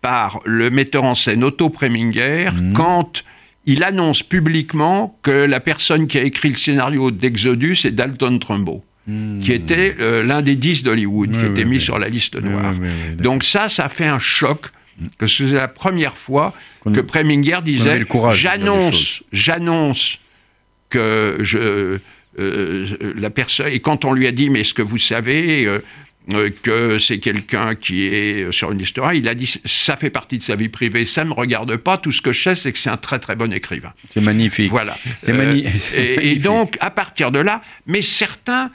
par 0.00 0.40
le 0.44 0.70
metteur 0.70 1.04
en 1.04 1.14
scène 1.14 1.44
Otto 1.44 1.68
Preminger 1.70 2.48
Mhm. 2.54 2.72
quand 2.72 3.24
il 3.66 3.84
annonce 3.84 4.22
publiquement 4.22 5.18
que 5.22 5.30
la 5.30 5.60
personne 5.60 6.06
qui 6.06 6.18
a 6.18 6.22
écrit 6.22 6.48
le 6.50 6.56
scénario 6.56 7.10
d'Exodus 7.10 7.76
est 7.84 7.90
Dalton 7.90 8.38
Trumbo, 8.38 8.82
qui 9.40 9.52
était 9.52 9.96
euh, 10.00 10.22
l'un 10.22 10.40
des 10.40 10.56
dix 10.56 10.82
d'Hollywood, 10.82 11.30
qui. 11.32 11.44
Oui, 11.44 11.50
était 11.50 11.64
mis 11.64 11.76
oui. 11.76 11.80
sur 11.82 11.98
la 11.98 12.08
liste 12.08 12.36
noire. 12.40 12.72
Donc 13.18 13.44
ça, 13.44 13.68
ça 13.68 13.88
fait 13.88 14.06
un 14.06 14.18
choc, 14.18 14.66
que 15.18 15.26
c'est 15.26 15.44
la 15.52 15.68
première 15.68 16.16
fois 16.16 16.54
Qu'on- 16.80 16.92
que 16.92 17.00
Preminger 17.00 17.58
disait 17.64 18.04
j'annonce, 18.32 19.22
j'annonce 19.32 20.18
que 20.88 21.38
je 21.40 21.98
euh, 22.38 22.86
la 23.16 23.30
personne 23.30 23.68
et 23.72 23.80
quand 23.80 24.04
on 24.04 24.12
lui 24.12 24.26
a 24.26 24.32
dit 24.32 24.50
mais 24.50 24.60
est-ce 24.60 24.72
que 24.74 24.82
vous 24.82 24.98
savez 24.98 25.66
euh, 25.66 25.80
que 26.62 26.98
c'est 26.98 27.18
quelqu'un 27.18 27.74
qui 27.74 28.06
est 28.06 28.50
sur 28.52 28.72
une 28.72 28.78
liste 28.78 28.96
noire, 28.98 29.12
il 29.14 29.28
a 29.28 29.34
dit 29.34 29.52
ça 29.64 29.96
fait 29.96 30.10
partie 30.10 30.38
de 30.38 30.42
sa 30.42 30.56
vie 30.56 30.68
privée, 30.68 31.04
ça 31.04 31.24
ne 31.24 31.30
me 31.30 31.34
regarde 31.34 31.76
pas. 31.76 31.98
Tout 31.98 32.12
ce 32.12 32.22
que 32.22 32.32
je 32.32 32.42
sais, 32.42 32.54
c'est 32.56 32.72
que 32.72 32.78
c'est 32.78 32.90
un 32.90 32.96
très 32.96 33.18
très 33.18 33.36
bon 33.36 33.52
écrivain. 33.52 33.92
C'est 34.12 34.20
magnifique. 34.22 34.70
Voilà. 34.70 34.96
C'est 35.22 35.32
Euh, 35.32 35.36
mani- 35.36 35.66
c'est 35.78 35.96
et, 36.24 36.36
donc, 36.36 36.76
à 36.80 36.90
partir 36.90 37.30
de 37.30 37.38
là, 37.38 37.62
mais 37.86 38.02
certains, 38.02 38.70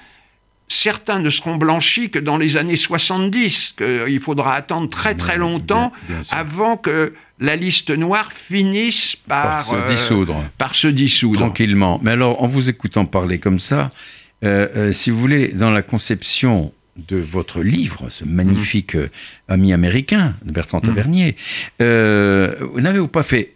certains 0.67 1.19
ne 1.19 1.29
seront 1.29 1.55
blanchis 1.57 2.09
que 2.09 2.19
dans 2.19 2.37
les 2.37 2.57
années 2.57 2.75
70, 2.75 3.75
qu'il 3.77 4.19
faudra 4.19 4.53
attendre 4.55 4.89
très 4.89 5.15
très 5.15 5.37
longtemps 5.37 5.91
bien- 6.07 6.15
bien 6.15 6.23
sûr. 6.23 6.37
avant 6.37 6.77
que 6.77 7.13
la 7.39 7.55
liste 7.55 7.89
noire 7.91 8.31
finisse 8.33 9.15
par, 9.27 9.43
Par 9.43 9.61
se 9.63 9.87
dissoudre. 9.87 10.43
par 10.57 10.73
se 10.75 10.87
dissoudre. 10.87 11.39
Tranquillement. 11.39 11.99
Mais 12.01 12.11
alors, 12.11 12.41
en 12.41 12.47
vous 12.47 12.69
écoutant 12.69 13.05
parler 13.05 13.39
comme 13.39 13.59
ça, 13.59 13.91
euh, 14.43 14.67
euh, 14.75 14.91
si 14.91 15.09
vous 15.11 15.19
voulez, 15.19 15.49
dans 15.49 15.71
la 15.71 15.81
conception 15.81 16.71
de 16.95 17.17
votre 17.17 17.61
livre, 17.61 18.07
ce 18.09 18.23
magnifique 18.23 18.95
euh, 18.95 19.09
ami 19.47 19.73
américain 19.73 20.35
de 20.45 20.51
Bertrand 20.51 20.79
Tavernier, 20.81 21.35
euh, 21.81 22.55
n'avez-vous 22.79 23.07
pas 23.09 23.23
fait 23.23 23.53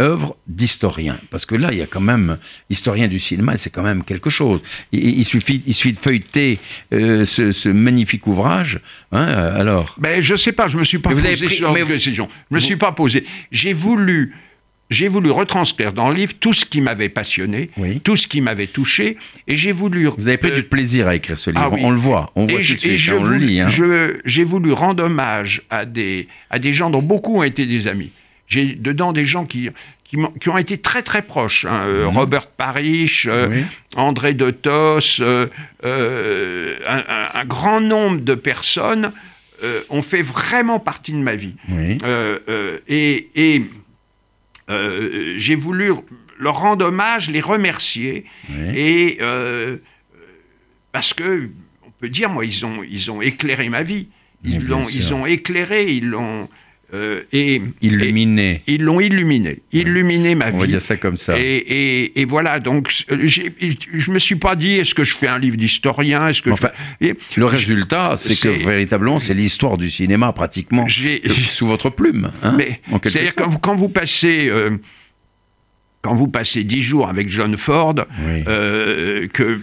œuvre 0.00 0.36
d'historien? 0.46 1.18
Parce 1.30 1.46
que 1.46 1.54
là, 1.54 1.68
il 1.72 1.78
y 1.78 1.82
a 1.82 1.86
quand 1.86 2.00
même, 2.00 2.38
historien 2.70 3.08
du 3.08 3.18
cinéma, 3.18 3.56
c'est 3.56 3.70
quand 3.70 3.82
même 3.82 4.02
quelque 4.04 4.30
chose. 4.30 4.60
Il, 4.92 5.18
il 5.18 5.24
suffit, 5.24 5.62
il 5.66 5.74
suffit 5.74 5.92
de 5.92 5.98
feuilleter 5.98 6.58
euh, 6.92 7.24
ce, 7.24 7.52
ce 7.52 7.68
magnifique 7.68 8.26
ouvrage. 8.26 8.80
hein, 9.12 9.22
alors, 9.24 9.94
Ben, 9.98 10.20
je 10.20 10.34
sais 10.36 10.52
pas, 10.52 10.66
je 10.66 10.76
me 10.76 10.84
suis 10.84 10.98
pas 10.98 11.10
Mais 11.10 11.14
vous 11.16 11.20
posé 11.22 11.32
avez 11.34 11.46
pris- 11.46 11.62
mais 11.74 11.82
vous- 11.82 11.88
question. 11.92 12.28
Je 12.50 12.54
me 12.56 12.60
suis 12.60 12.76
pas 12.76 12.92
posé. 12.92 13.24
J'ai 13.52 13.72
voulu, 13.72 14.34
j'ai 14.90 15.08
voulu 15.08 15.30
retranscrire 15.30 15.92
dans 15.92 16.08
le 16.08 16.14
livre 16.14 16.32
tout 16.40 16.52
ce 16.54 16.64
qui 16.64 16.80
m'avait 16.80 17.08
passionné, 17.10 17.70
Oui. 17.76 18.00
tout 18.00 18.16
ce 18.16 18.26
qui 18.26 18.40
m'avait 18.40 18.66
touché, 18.66 19.16
et 19.46 19.56
j'ai 19.56 19.72
voulu. 19.72 20.06
vous 20.06 20.28
avez 20.28 20.38
pris 20.38 20.50
euh, 20.50 20.56
du 20.56 20.62
plaisir 20.62 21.08
à 21.08 21.14
écrire 21.14 21.38
ce 21.38 21.50
livre. 21.50 21.62
ah 21.64 21.70
oui. 21.70 21.80
On 21.82 21.90
le 21.90 21.98
voit, 21.98 22.30
on 22.36 22.44
voit 22.46 22.54
et 22.54 22.56
tout 22.56 22.62
je- 22.62 22.74
de 22.74 22.80
suite, 22.80 22.92
et 22.92 22.96
je 22.96 23.14
on 23.14 23.22
le 23.24 23.36
lit. 23.36 23.60
hein. 23.60 23.68
J'ai 24.24 24.44
voulu 24.44 24.72
rendre 24.72 25.04
hommage 25.04 25.62
à 25.70 25.84
des, 25.84 26.26
à 26.50 26.58
des 26.58 26.72
gens 26.72 26.88
dont 26.90 27.02
beaucoup 27.02 27.38
ont 27.38 27.42
été 27.42 27.66
des 27.66 27.86
amis. 27.86 28.12
J'ai 28.46 28.64
dedans 28.74 29.12
des 29.12 29.26
gens 29.26 29.44
qui, 29.44 29.68
qui, 30.04 30.16
qui 30.40 30.48
ont 30.48 30.56
été 30.56 30.78
très 30.78 31.02
très 31.02 31.20
proches. 31.20 31.66
hein. 31.66 31.82
Euh, 31.84 32.06
Robert 32.08 32.46
Parrish, 32.46 33.26
euh, 33.28 33.46
Mhm. 33.48 33.54
Oui. 33.56 33.64
André 33.96 34.32
de 34.32 34.50
Tos, 34.50 35.20
euh, 35.20 35.46
un, 35.84 36.96
un- 36.96 37.28
un 37.40 37.44
grand 37.44 37.82
nombre 37.82 38.20
de 38.22 38.34
personnes 38.34 39.12
ont 39.90 40.02
fait 40.02 40.22
vraiment 40.22 40.78
partie 40.78 41.12
de 41.12 41.18
ma 41.18 41.34
vie. 41.34 41.56
Et, 42.88 43.62
euh, 44.70 45.34
j'ai 45.38 45.54
voulu 45.54 45.92
leur 46.38 46.60
rendre 46.60 46.86
hommage, 46.86 47.30
les 47.30 47.40
remercier. 47.40 48.24
Oui. 48.48 48.78
Et 48.78 49.18
euh, 49.20 49.78
parce 50.92 51.14
que, 51.14 51.50
on 51.86 51.90
peut 51.90 52.08
dire, 52.08 52.30
moi, 52.30 52.44
ils 52.44 52.64
ont, 52.64 52.82
ils 52.82 53.10
ont 53.10 53.20
éclairé 53.20 53.68
ma 53.68 53.82
vie. 53.82 54.08
Ils 54.44 54.62
sûr. 54.62 54.86
ils 54.92 55.14
ont 55.14 55.26
éclairé, 55.26 55.92
ils 55.92 56.06
l'ont 56.06 56.48
euh, 56.94 57.22
et 57.32 57.60
Illuminé. 57.82 58.62
et- 58.66 58.74
ils 58.74 58.82
l'ont 58.82 58.98
illuminé, 59.00 59.58
illuminé 59.72 60.34
ma 60.34 60.48
On 60.48 60.58
va 60.58 60.64
vie. 60.64 60.72
dire 60.72 60.80
ça 60.82 60.96
comme 60.96 61.16
ça. 61.18 61.38
Et, 61.38 61.42
et- 61.56 62.20
et 62.20 62.24
voilà, 62.24 62.60
donc 62.60 62.90
euh, 63.10 63.26
je 63.28 64.10
me 64.10 64.18
suis 64.18 64.36
pas 64.36 64.56
dit 64.56 64.74
est-ce 64.74 64.94
que 64.94 65.04
je 65.04 65.14
fais 65.14 65.28
un 65.28 65.38
livre 65.38 65.56
d'historien, 65.56 66.28
est-ce 66.28 66.40
que 66.42 66.50
je- 66.50 67.12
Le 67.36 67.44
résultat, 67.46 68.14
c'est 68.16 68.40
que 68.40 68.48
véritablement, 68.48 69.18
c'est 69.18 69.34
l'histoire 69.34 69.76
du 69.76 69.90
cinéma 69.90 70.32
pratiquement 70.32 70.86
euh, 70.86 71.18
sous 71.50 71.66
votre 71.66 71.90
plume. 71.90 72.32
hein, 72.42 72.56
c'est-à-dire 73.02 73.34
quand 73.36 73.48
vous, 73.48 73.58
quand 73.58 73.74
vous 73.76 73.88
passez 73.90 74.48
euh, 74.48 74.78
quand 76.00 76.14
vous 76.14 76.28
passez 76.28 76.64
dix 76.64 76.80
jours 76.80 77.08
avec 77.08 77.28
John 77.28 77.56
Ford, 77.56 77.96
Oui. 78.26 78.44
euh, 78.46 79.26
que 79.28 79.60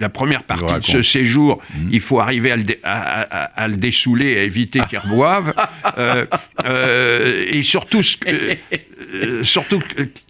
la 0.00 0.08
première 0.08 0.42
partie 0.42 0.64
de 0.74 0.80
ce 0.84 1.00
séjour, 1.02 1.60
Mhm. 1.76 1.88
il 1.92 2.00
faut 2.00 2.18
arriver 2.18 2.50
à 2.50 2.56
le, 2.56 2.64
dé- 2.64 2.80
à, 2.82 3.20
à- 3.22 3.44
à 3.62 3.68
le 3.68 3.76
dessouler, 3.76 4.36
à 4.38 4.42
éviter 4.42 4.80
qu'il 4.88 4.98
reboive, 4.98 5.54
euh, 5.98 6.26
euh, 6.64 7.44
et 7.48 7.62
surtout, 7.62 8.02
euh, 8.26 9.44
surtout 9.44 9.80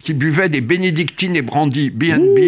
qu'il 0.03 0.15
buvait 0.17 0.49
des 0.49 0.61
bénédictines 0.61 1.35
et 1.35 1.41
brandy 1.41 1.89
B&B, 1.89 2.39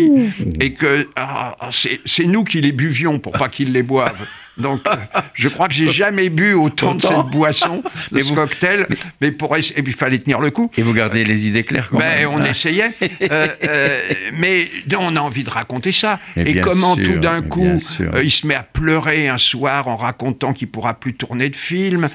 et 0.61 0.73
que 0.73 1.07
ah, 1.15 1.55
ah, 1.59 1.69
c'est 2.05 2.25
nous 2.25 2.43
qui 2.43 2.61
les 2.61 2.71
buvions 2.71 3.17
pour 3.19 3.33
pas 3.33 3.49
qu'ils 3.49 3.71
les 3.71 3.83
boivent. 3.83 4.27
Donc, 4.57 4.81
euh, 4.85 4.95
je 5.33 5.47
crois 5.49 5.67
que 5.67 5.73
j'ai 5.73 5.91
jamais 5.91 6.29
bu 6.29 6.53
autant 6.53 6.93
de 6.95 7.01
cette 7.01 7.25
boisson, 7.31 7.81
de 8.11 8.21
ce 8.21 8.29
vous- 8.29 8.35
cocktail, 8.35 8.85
mais 9.19 9.31
pour 9.31 9.55
essa- 9.55 9.73
et 9.75 9.81
puis 9.81 9.93
il 9.93 9.97
fallait 9.97 10.19
tenir 10.19 10.39
le 10.39 10.51
coup. 10.51 10.69
Et 10.77 10.83
vous 10.83 10.93
gardez 10.93 11.23
les 11.23 11.47
idées 11.47 11.63
claires 11.63 11.89
quand 11.89 11.97
Ben, 11.97 12.19
même. 12.19 12.29
on 12.29 12.43
essayait, 12.45 12.91
Euh, 13.21 13.47
euh, 13.63 13.99
mais 14.33 14.67
on 14.97 15.15
a 15.15 15.19
envie 15.21 15.43
de 15.43 15.49
raconter 15.49 15.91
ça. 15.91 16.19
Mais 16.35 16.51
Et 16.51 16.61
comment 16.61 16.95
sûr, 16.95 17.05
tout 17.05 17.19
d'un 17.19 17.41
coup, 17.41 17.79
euh, 18.01 18.21
il 18.23 18.29
se 18.31 18.45
met 18.45 18.55
à 18.55 18.63
pleurer 18.63 19.27
un 19.27 19.37
soir 19.39 19.87
en 19.87 19.95
racontant 19.95 20.53
qu'il 20.53 20.67
pourra 20.67 20.93
plus 20.99 21.13
tourner 21.15 21.49
de 21.49 21.55
film. 21.55 22.09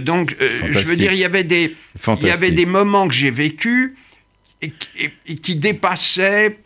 Donc, 0.00 0.36
je 0.40 0.78
veux 0.80 0.96
dire, 0.96 1.12
il 1.12 1.18
y 1.18 1.24
avait 1.24 1.44
des, 1.44 1.74
il 2.20 2.26
y 2.26 2.30
avait 2.30 2.50
des 2.50 2.66
moments 2.66 3.08
que 3.08 3.14
j'ai 3.14 3.30
vécus 3.30 3.92
et, 4.62 4.68
qui- 4.70 4.88
et- 5.04 5.12
et 5.26 5.36
qui 5.36 5.56
dépassaient, 5.56 6.56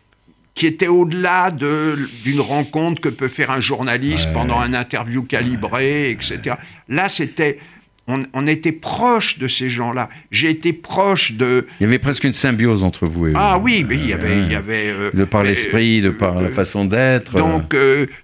qui 0.55 0.66
étaient 0.66 0.86
au-delà 0.88 1.50
de- 1.50 2.09
d'une 2.24 2.40
rencontre 2.40 3.00
que 3.00 3.09
peut 3.09 3.28
faire 3.28 3.50
un 3.50 3.61
journaliste 3.61 4.26
Ouais. 4.28 4.32
pendant 4.34 4.61
un 4.61 4.72
interview 4.74 5.22
calibré, 5.22 6.11
etc. 6.11 6.57
Là, 6.88 7.09
c'était, 7.09 7.59
on, 8.07 8.22
on 8.34 8.46
était 8.46 8.70
proche 8.70 9.38
de 9.38 9.48
ces 9.48 9.68
gens-là. 9.68 10.09
J'ai 10.30 10.50
été 10.50 10.72
proche 10.72 11.32
de, 11.32 11.66
Il 11.80 11.84
y 11.84 11.86
avait 11.86 11.98
presque 11.98 12.22
une 12.24 12.32
symbiose 12.34 12.84
entre 12.84 13.07
vous 13.07 13.26
et 13.26 13.30
eux. 13.30 13.34
ah 13.36 13.59
oui, 13.59 13.84
mais 13.88 13.96
il 13.96 14.07
y 14.07 14.12
Euh, 14.12 14.16
avait, 14.16 14.38
il 14.42 14.52
y 14.52 14.55
avait 14.55 14.86
euh, 14.90 15.11
De 15.12 15.24
par 15.24 15.40
euh, 15.40 15.44
l'esprit, 15.44 16.00
de 16.02 16.11
par 16.11 16.40
la 16.40 16.48
euh, 16.50 16.52
façon 16.52 16.84
d'être. 16.84 17.36
donc, 17.36 17.74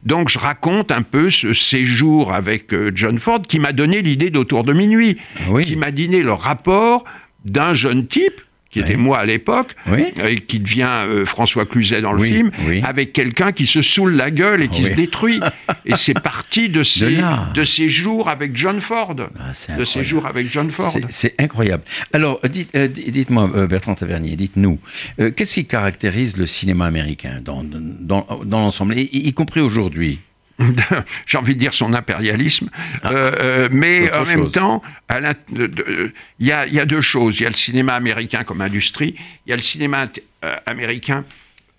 donc 0.05 0.29
je 0.29 0.39
raconte 0.39 0.93
un 0.93 1.03
peu 1.03 1.31
ce 1.31 1.53
séjour 1.53 2.33
avec 2.33 2.73
John 2.95 3.19
Ford 3.19 3.43
qui 3.43 3.59
m'a 3.59 3.73
donné 3.73 4.03
l'idée 4.03 4.31
d'Autour 4.31 4.63
de 4.63 4.73
minuit, 4.73 5.17
Ah 5.39 5.51
oui. 5.51 5.65
qui 5.65 5.75
m'a 5.77 5.91
donné 5.91 6.23
le 6.23 6.33
rapport 6.33 7.05
d'un 7.45 7.75
jeune 7.75 8.07
type 8.07 8.41
qui 8.71 8.79
était 8.81 8.95
Oui. 8.95 9.01
moi 9.03 9.19
à 9.19 9.25
l'époque, 9.25 9.75
Oui. 9.91 10.05
et 10.25 10.37
qui 10.41 10.61
devient 10.61 10.87
euh, 10.89 11.25
François 11.25 11.67
Cluzet 11.67 12.01
dans 12.01 12.13
le 12.13 12.21
Oui, 12.21 12.29
film, 12.33 12.51
avec 12.85 13.13
quelqu'un 13.13 13.51
qui 13.53 13.67
se 13.67 13.83
saoule 13.83 14.13
la 14.15 14.31
gueule 14.31 14.63
et 14.63 14.69
qui 14.69 14.83
Ah 14.85 14.89
se 14.89 14.93
détruit. 14.93 15.41
et 15.85 15.97
c'est 15.97 16.19
parti 16.21 16.69
de 16.69 16.83
ces, 16.85 17.19
de 17.55 17.65
ces 17.65 17.89
jours 17.89 18.29
avec 18.29 18.57
John 18.57 18.81
Ford. 18.81 19.17
Ah, 19.39 19.51
c'est 19.55 19.77
de 19.77 19.85
ces 19.85 20.01
incroyable. 20.01 20.09
jours 20.09 20.27
avec 20.27 20.53
John 20.53 20.71
Ford. 20.71 20.93
C'est- 21.11 21.35
incroyable. 21.41 21.83
Alors, 22.13 22.41
dites, 22.49 22.71
euh, 22.77 22.87
di- 22.87 23.11
dites-moi, 23.11 23.51
euh, 23.55 23.67
Bertrand 23.67 23.95
Tavernier, 23.95 24.37
dites-nous, 24.37 24.79
euh, 25.21 25.31
qu'est-ce 25.31 25.55
qui 25.55 25.67
caractérise 25.67 26.37
le 26.37 26.47
cinéma 26.47 26.87
américain 26.87 27.41
dans, 27.45 27.65
dans, 27.65 28.27
dans 28.45 28.61
l'ensemble, 28.61 28.97
y, 28.97 29.03
y 29.13 29.33
compris 29.33 29.61
aujourd'hui? 29.61 30.19
j'ai 31.27 31.39
envie 31.39 31.55
de 31.55 31.61
dire 31.61 31.75
son 31.75 31.93
impérialisme, 31.95 32.69
Euh, 33.05 33.33
euh, 33.41 33.69
mais 33.73 34.11
Ah. 34.13 34.23
en 34.23 34.25
même 34.27 34.41
chose. 34.45 34.53
temps, 34.53 34.83
il 35.11 36.13
y 36.41 36.53
a, 36.53 36.67
il 36.67 36.75
y 36.75 36.81
a 36.81 36.87
deux 36.87 37.01
choses. 37.01 37.39
Il 37.41 37.45
y 37.45 37.47
a 37.47 37.51
le 37.51 37.57
cinéma 37.57 37.95
américain 37.95 38.45
comme 38.45 38.61
industrie, 38.61 39.15
il 39.47 39.51
y 39.51 39.53
a 39.53 39.57
le 39.57 39.63
cinéma 39.63 40.07
euh, 40.45 40.57
américain 40.67 41.25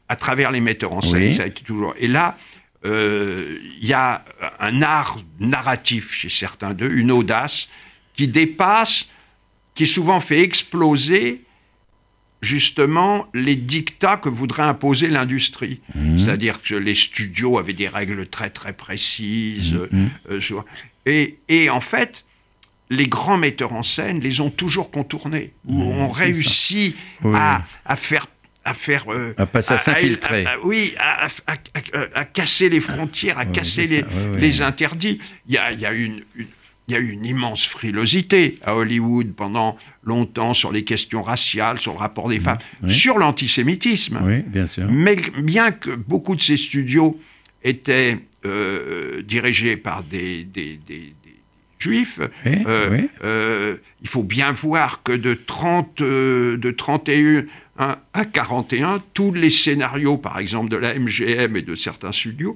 à 0.10 0.16
travers 0.16 0.52
les 0.52 0.60
metteurs 0.62 0.94
en 0.94 1.02
scène, 1.02 1.14
Oui. 1.30 1.36
ça 1.36 1.44
a 1.44 1.48
été 1.48 1.64
toujours. 1.64 1.94
Et 2.00 2.08
là, 2.08 2.38
euh, 2.86 3.58
il 3.80 3.88
y 3.88 3.94
a 3.94 4.24
un 4.60 4.82
art 4.82 5.20
narratif 5.40 6.12
chez 6.14 6.30
certains 6.30 6.74
d'eux, 6.74 6.92
une 6.92 7.12
audace 7.12 7.70
qui 8.16 8.28
dépasse, 8.28 9.08
qui 9.76 9.88
souvent 9.88 10.20
fait 10.20 10.42
exploser 10.42 11.44
justement 12.42 13.28
les 13.34 13.56
dictats 13.56 14.18
que 14.18 14.30
voudrait 14.30 14.64
imposer 14.64 15.08
l'industrie. 15.10 15.80
C'est-à-dire 16.18 16.62
que 16.62 16.76
les 16.76 16.96
studios 16.96 17.58
avaient 17.60 17.74
des 17.74 17.88
règles 17.88 18.26
très 18.28 18.50
très 18.50 18.74
précises. 18.74 19.76
euh, 20.30 20.40
sur- 20.42 20.66
et, 21.06 21.38
et 21.50 21.70
en 21.70 21.82
fait, 21.82 22.26
les 22.90 23.08
grands 23.08 23.38
metteurs 23.38 23.74
en 23.74 23.84
scène 23.84 24.20
les 24.20 24.42
ont 24.42 24.50
toujours 24.50 24.92
contournés, 24.92 25.54
ou 25.66 25.82
ont 25.82 26.14
c'est 26.14 26.24
réussi 26.26 26.96
Oui. 27.24 27.34
à, 27.36 27.64
à 27.86 27.96
faire 27.96 28.28
à 28.64 28.76
faire 28.76 29.06
euh, 29.12 29.34
À 29.38 29.48
passer 29.48 29.74
à 29.74 29.78
s'infiltrer. 29.80 30.46
à- 30.46 30.60
oui 30.64 30.94
à, 31.00 32.26
casser 32.26 32.70
les 32.70 32.80
frontières 32.80 33.40
à 33.40 33.46
Oui, 33.46 33.52
casser 33.52 33.86
les, 33.88 34.04
oui. 34.04 34.40
interdits 34.62 35.20
il 35.48 35.56
y 35.56 35.58
a, 35.58 35.72
il 35.72 35.80
y 35.80 35.86
a 35.88 35.94
une, 35.94 36.22
une- 36.36 36.46
il 36.92 36.96
y 36.96 36.98
a 36.98 37.00
eu 37.00 37.12
une 37.12 37.26
immense 37.26 37.66
frilosité 37.66 38.58
à 38.64 38.76
Hollywood 38.76 39.34
pendant 39.34 39.78
longtemps 40.04 40.54
sur 40.54 40.74
les 40.74 40.84
questions 40.84 41.22
raciales, 41.22 41.80
sur 41.80 41.94
le 41.94 42.00
rapport 42.00 42.28
des 42.28 42.40
femmes, 42.40 42.58
oui. 42.84 42.94
sur 42.94 43.18
l'antisémitisme. 43.18 44.20
Oui, 44.24 44.40
bien 44.46 44.68
sûr. 44.68 44.88
Mais 44.92 45.16
bien 45.42 45.72
que 45.72 45.92
beaucoup 45.92 46.36
de 46.36 46.42
ces 46.42 46.58
studios 46.58 47.18
étaient 47.64 48.18
euh, 48.46 49.22
dirigés 49.22 49.78
par 49.78 50.04
des, 50.04 50.44
des- 50.44 50.80
des- 50.86 51.14
des 51.24 51.36
juifs, 51.80 52.20
Oui, 52.46 52.52
euh, 52.68 53.02
euh, 53.24 53.78
il 54.02 54.08
faut 54.10 54.24
bien 54.24 54.52
voir 54.52 55.02
que 55.04 55.14
de, 55.14 55.34
30, 55.34 56.02
euh, 56.02 56.58
de 56.58 56.72
31 56.72 57.46
à- 57.78 58.00
à 58.14 58.26
41, 58.26 59.02
tous 59.14 59.32
les 59.32 59.50
scénarios, 59.50 60.18
par 60.18 60.40
exemple 60.40 60.70
de 60.70 60.76
la 60.78 60.94
MGM 60.96 61.56
et 61.56 61.62
de 61.62 61.76
certains 61.76 62.12
studios, 62.12 62.56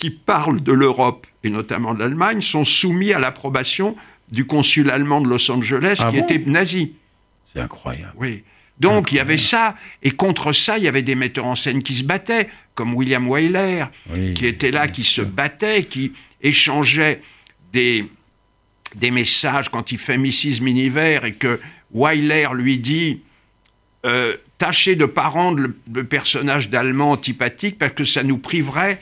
qui 0.00 0.10
parlent 0.10 0.62
de 0.62 0.72
l'Europe 0.72 1.26
et 1.44 1.50
notamment 1.50 1.94
de 1.94 2.00
l'Allemagne, 2.00 2.40
sont 2.40 2.64
soumis 2.64 3.12
à 3.12 3.18
l'approbation 3.20 3.94
du 4.32 4.44
consul 4.46 4.90
allemand 4.90 5.20
de 5.20 5.28
Los 5.28 5.50
Angeles 5.50 5.98
Ah 6.00 6.10
qui 6.10 6.18
bon 6.18 6.24
était 6.24 6.38
nazi. 6.50 6.92
C'est 7.52 7.60
incroyable. 7.60 8.12
Oui. 8.16 8.42
Donc 8.78 9.12
il 9.12 9.16
y 9.16 9.20
avait 9.20 9.38
ça, 9.38 9.76
et 10.02 10.10
contre 10.10 10.52
ça, 10.52 10.78
il 10.78 10.84
y 10.84 10.88
avait 10.88 11.02
des 11.02 11.14
metteurs 11.14 11.44
en 11.46 11.54
scène 11.54 11.82
qui 11.82 11.94
se 11.94 12.02
battaient, 12.02 12.48
comme 12.74 12.94
William 12.94 13.28
Wyler, 13.28 13.84
Oui, 14.10 14.32
qui 14.34 14.46
était 14.46 14.70
là, 14.70 14.88
qui 14.88 15.02
sûr. 15.02 15.24
se 15.24 15.28
battait, 15.28 15.84
qui 15.84 16.12
échangeait 16.40 17.20
des, 17.74 18.06
des 18.94 19.10
messages 19.10 19.68
quand 19.68 19.92
il 19.92 19.98
fait 19.98 20.16
Mrs. 20.16 20.62
Miniver 20.62 21.20
et 21.24 21.32
que 21.34 21.60
Wyler 21.92 22.46
lui 22.54 22.78
dit 22.78 23.20
euh, 24.06 24.34
Tâchez 24.56 24.94
de 24.94 25.02
ne 25.02 25.06
pas 25.06 25.28
rendre 25.28 25.58
le, 25.60 25.76
le 25.94 26.04
personnage 26.04 26.70
d'Allemand 26.70 27.12
antipathique 27.12 27.76
parce 27.78 27.92
que 27.92 28.04
ça 28.04 28.22
nous 28.22 28.38
priverait 28.38 28.98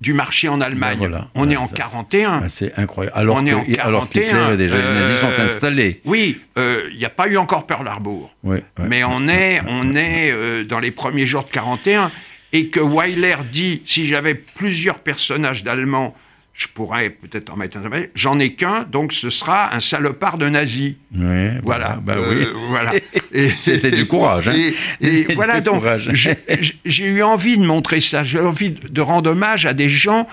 du 0.00 0.12
marché 0.12 0.48
en 0.48 0.60
Allemagne. 0.60 0.98
Ben 0.98 1.08
voilà. 1.08 1.28
on 1.34 1.50
est 1.50 1.56
en 1.56 1.66
ça, 1.66 1.74
41. 1.74 2.42
Ah, 2.44 2.48
C'est 2.48 2.72
incroyable. 2.78 3.16
Alors 3.16 3.36
On 3.36 3.44
que, 3.44 3.48
est 3.48 3.80
en 3.80 3.84
alors 3.84 4.04
qu'Hitler 4.04 4.26
41, 4.26 4.52
et 4.52 4.56
déjà 4.56 4.76
les 4.76 4.82
nazis 5.00 5.18
sont 5.18 5.26
euh, 5.26 5.44
installés. 5.44 6.00
Oui, 6.04 6.40
euh, 6.58 6.82
il 6.92 6.98
n'y 6.98 7.04
a 7.04 7.10
pas 7.10 7.28
eu 7.28 7.36
encore 7.36 7.66
Pearl 7.66 7.86
Harbor. 7.88 8.34
Ouais. 8.44 8.62
Mais 8.78 9.04
on 9.04 9.26
est, 9.28 9.62
on 9.66 9.94
est 9.94 10.30
euh, 10.30 10.64
dans 10.64 10.80
les 10.80 10.90
premiers 10.90 11.26
jours 11.26 11.44
de 11.44 11.50
41 11.50 12.10
et 12.52 12.68
que 12.68 12.80
Weiler 12.80 13.36
dit 13.50 13.82
si 13.86 14.06
j'avais 14.06 14.34
plusieurs 14.34 14.98
personnages 14.98 15.64
d'Allemands, 15.64 16.14
je 16.56 16.66
pourrais 16.68 17.10
peut-être 17.10 17.52
en 17.52 17.56
mettre 17.56 17.76
un. 17.76 17.82
J'en 18.14 18.38
ai 18.38 18.54
qu'un, 18.54 18.84
donc 18.90 19.12
ce 19.12 19.28
sera 19.28 19.74
un 19.74 19.80
salopard 19.80 20.38
de 20.38 20.48
nazi. 20.48 20.96
Ouais, 21.14 21.52
Voilà. 21.62 22.00
Bah 22.02 22.14
Euh, 22.16 22.34
oui. 22.34 22.46
voilà. 22.70 22.92
C'était 23.60 23.90
du 23.90 24.06
courage, 24.06 24.48
hein. 24.48 24.54
Et, 25.02 25.34
voilà, 25.34 25.60
donc 25.60 25.84
j'ai- 26.12 27.04
eu 27.04 27.22
envie 27.22 27.58
de 27.58 27.64
montrer 27.64 28.00
ça. 28.00 28.24
J'ai 28.24 28.40
envie 28.40 28.70
de 28.70 29.00
rendre 29.02 29.30
hommage 29.30 29.66
à 29.66 29.74
des 29.74 29.90
gens 29.90 30.26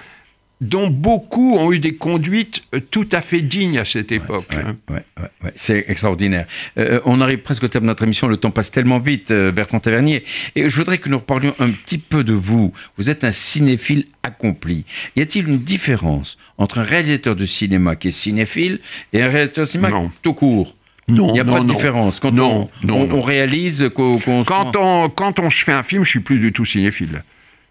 dont 0.64 0.88
beaucoup 0.88 1.58
ont 1.58 1.72
eu 1.72 1.80
des 1.80 1.96
conduites 1.96 2.64
euh, 2.74 2.80
tout 2.80 3.08
à 3.12 3.22
fait 3.22 3.42
dignes 3.42 3.78
à 3.78 3.86
cette 3.86 4.12
époque. 4.12 4.48
Ouais, 4.52 4.64
hein. 4.66 4.76
ouais, 4.90 5.04
ouais, 5.20 5.30
ouais. 5.44 5.52
C'est 5.56 5.86
extraordinaire. 5.88 6.48
Euh, 6.78 7.02
on 7.06 7.22
arrive 7.22 7.40
presque 7.40 7.64
au 7.64 7.68
terme 7.68 7.84
de 7.84 7.90
notre 7.90 8.04
émission. 8.04 8.28
Le 8.28 8.38
temps 8.38 8.52
passe 8.52 8.72
tellement 8.72 9.00
vite, 9.00 9.32
euh, 9.32 9.52
Bertrand 9.52 9.80
Tavernier. 9.80 10.24
Et 10.56 10.70
je 10.70 10.76
voudrais 10.76 10.98
que 10.98 11.10
nous 11.10 11.18
reparlions 11.18 11.54
un 11.60 11.70
petit 11.70 11.98
peu 11.98 12.24
de 12.24 12.34
vous. 12.34 12.74
Vous 12.98 13.10
êtes 13.10 13.24
un 13.24 13.32
cinéphile 13.32 14.06
accompli. 14.24 14.86
Y 15.16 15.22
a-t-il 15.22 15.48
une 15.48 15.60
différence 15.60 16.38
entre 16.58 16.80
un 16.80 16.84
réalisateur 16.84 17.36
de 17.36 17.46
cinéma 17.46 17.96
qui 17.96 18.08
est 18.08 18.12
cinéphile 18.12 18.80
et 19.12 19.22
un 19.22 19.30
réalisateur 19.30 19.66
de 19.66 19.70
cinéma 19.70 19.90
Non. 19.90 20.12
tout 20.22 20.34
court? 20.34 20.76
Non, 21.10 21.30
Il 21.30 21.34
n'y 21.34 21.40
a 21.42 21.44
non, 21.44 21.54
pas 21.54 21.60
de 21.60 21.66
non. 21.66 21.74
différence. 21.74 22.22
Quand 22.22 22.32
on, 22.40 23.22
réalise 23.22 23.90
qu'on 23.94 24.18
Quand 24.46 24.78
on, 24.78 25.10
quand 25.10 25.40
on 25.40 25.50
fait 25.50 25.74
un 25.74 25.84
film, 25.84 26.06
je 26.06 26.10
suis 26.12 26.20
plus 26.22 26.40
du 26.40 26.54
tout 26.54 26.64
cinéphile. 26.64 27.24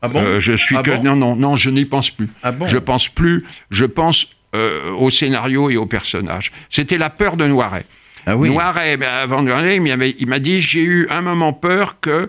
Ah 0.02 0.08
bon 0.08 0.20
Euh, 0.22 0.40
je 0.40 0.52
suis 0.52 0.76
Ah 0.76 0.82
que 0.82 0.90
bon 0.90 1.02
non 1.04 1.16
non 1.16 1.36
non, 1.36 1.56
je 1.56 1.70
n'y 1.70 1.84
pense 1.86 2.10
plus. 2.10 2.28
Ah 2.42 2.52
bon 2.52 2.66
Je 2.66 2.76
pense 2.78 3.08
plus. 3.08 3.40
Je 3.70 3.84
pense 3.84 4.28
euh, 4.54 4.90
au 4.92 5.08
scénario 5.10 5.70
et 5.70 5.76
au 5.76 5.86
personnage. 5.86 6.52
C'était 6.68 6.98
la 6.98 7.08
peur 7.08 7.36
de 7.36 7.46
Noiret. 7.46 7.86
Ah 8.26 8.36
oui. 8.36 8.50
Noiret, 8.50 8.96
ben, 8.98 9.08
avant 9.08 9.42
de 9.42 9.50
regarder, 9.50 9.76
il 9.76 9.82
m'avait- 9.82 10.14
il 10.18 10.26
m'a 10.28 10.38
dit 10.38 10.60
j'ai 10.60 10.82
eu 10.82 11.08
un 11.10 11.22
moment 11.22 11.52
peur 11.54 11.98
que 12.00 12.28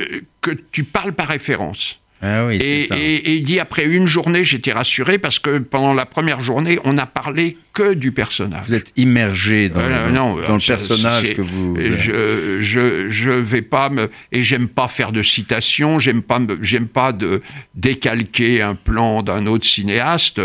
euh, 0.00 0.20
que 0.40 0.50
tu 0.72 0.84
parles 0.84 1.12
par 1.12 1.28
référence. 1.28 2.00
Ah 2.24 2.46
oui, 2.46 2.56
Et, 2.60 2.84
ça. 2.84 2.96
et- 2.96 3.16
et 3.16 3.34
il 3.36 3.42
dit 3.42 3.58
après 3.58 3.84
une 3.84 4.06
journée, 4.06 4.44
j'étais 4.44 4.70
rassuré 4.72 5.18
parce 5.18 5.40
que 5.40 5.58
pendant 5.58 5.92
la 5.92 6.06
première 6.06 6.40
journée, 6.40 6.78
on 6.84 6.92
n'a 6.92 7.04
parlé 7.06 7.56
que 7.72 7.94
du 7.94 8.12
personnage. 8.12 8.64
Vous 8.68 8.74
êtes 8.74 8.92
immergé 8.96 9.68
dans, 9.68 9.80
Euh, 9.80 10.06
le, 10.06 10.12
non, 10.12 10.36
dans 10.36 10.54
le 10.54 10.60
ça, 10.60 10.74
personnage 10.76 11.34
que 11.34 11.42
vous... 11.42 11.76
Je, 11.80 12.60
je, 12.60 13.10
je 13.10 13.30
vais 13.30 13.62
pas 13.62 13.88
me 13.90 14.08
et 14.30 14.40
j'aime 14.42 14.68
pas 14.68 14.86
faire 14.86 15.10
de 15.10 15.20
citations, 15.22 15.98
j'aime 15.98 16.22
pas 16.22 16.38
me- 16.38 16.58
j'aime 16.62 16.86
pas 16.86 17.12
de 17.12 17.40
décalquer 17.74 18.62
un 18.62 18.74
plan 18.76 19.22
d'un 19.22 19.46
autre 19.46 19.66
cinéaste. 19.66 20.40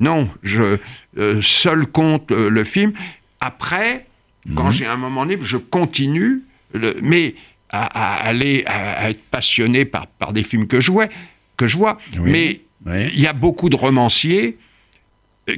Non, 0.00 0.28
je 0.42 0.76
euh, 1.18 1.40
seul 1.42 1.86
compte 1.86 2.30
euh, 2.32 2.50
le 2.50 2.64
film. 2.64 2.92
Après, 3.40 4.06
quand 4.54 4.66
Mhm. 4.66 4.70
j'ai 4.72 4.86
un 4.86 4.96
moment 4.96 5.24
libre, 5.24 5.44
je 5.44 5.56
continue, 5.56 6.42
le- 6.74 6.96
mais 7.02 7.34
à, 7.72 7.84
à 7.84 8.26
aller 8.26 8.62
à, 8.66 8.92
à 9.04 9.10
être 9.10 9.22
passionné 9.30 9.84
par, 9.84 10.06
par 10.06 10.32
des 10.32 10.42
films 10.42 10.66
que 10.66 10.80
je 10.80 10.92
vois, 10.92 11.08
que 11.56 11.66
je 11.66 11.76
vois. 11.76 11.98
Oui. 12.18 12.30
Mais 12.30 12.60
Oui. 12.86 13.10
il 13.14 13.20
y 13.20 13.26
a 13.26 13.32
beaucoup 13.32 13.68
de 13.70 13.76
romanciers 13.76 14.58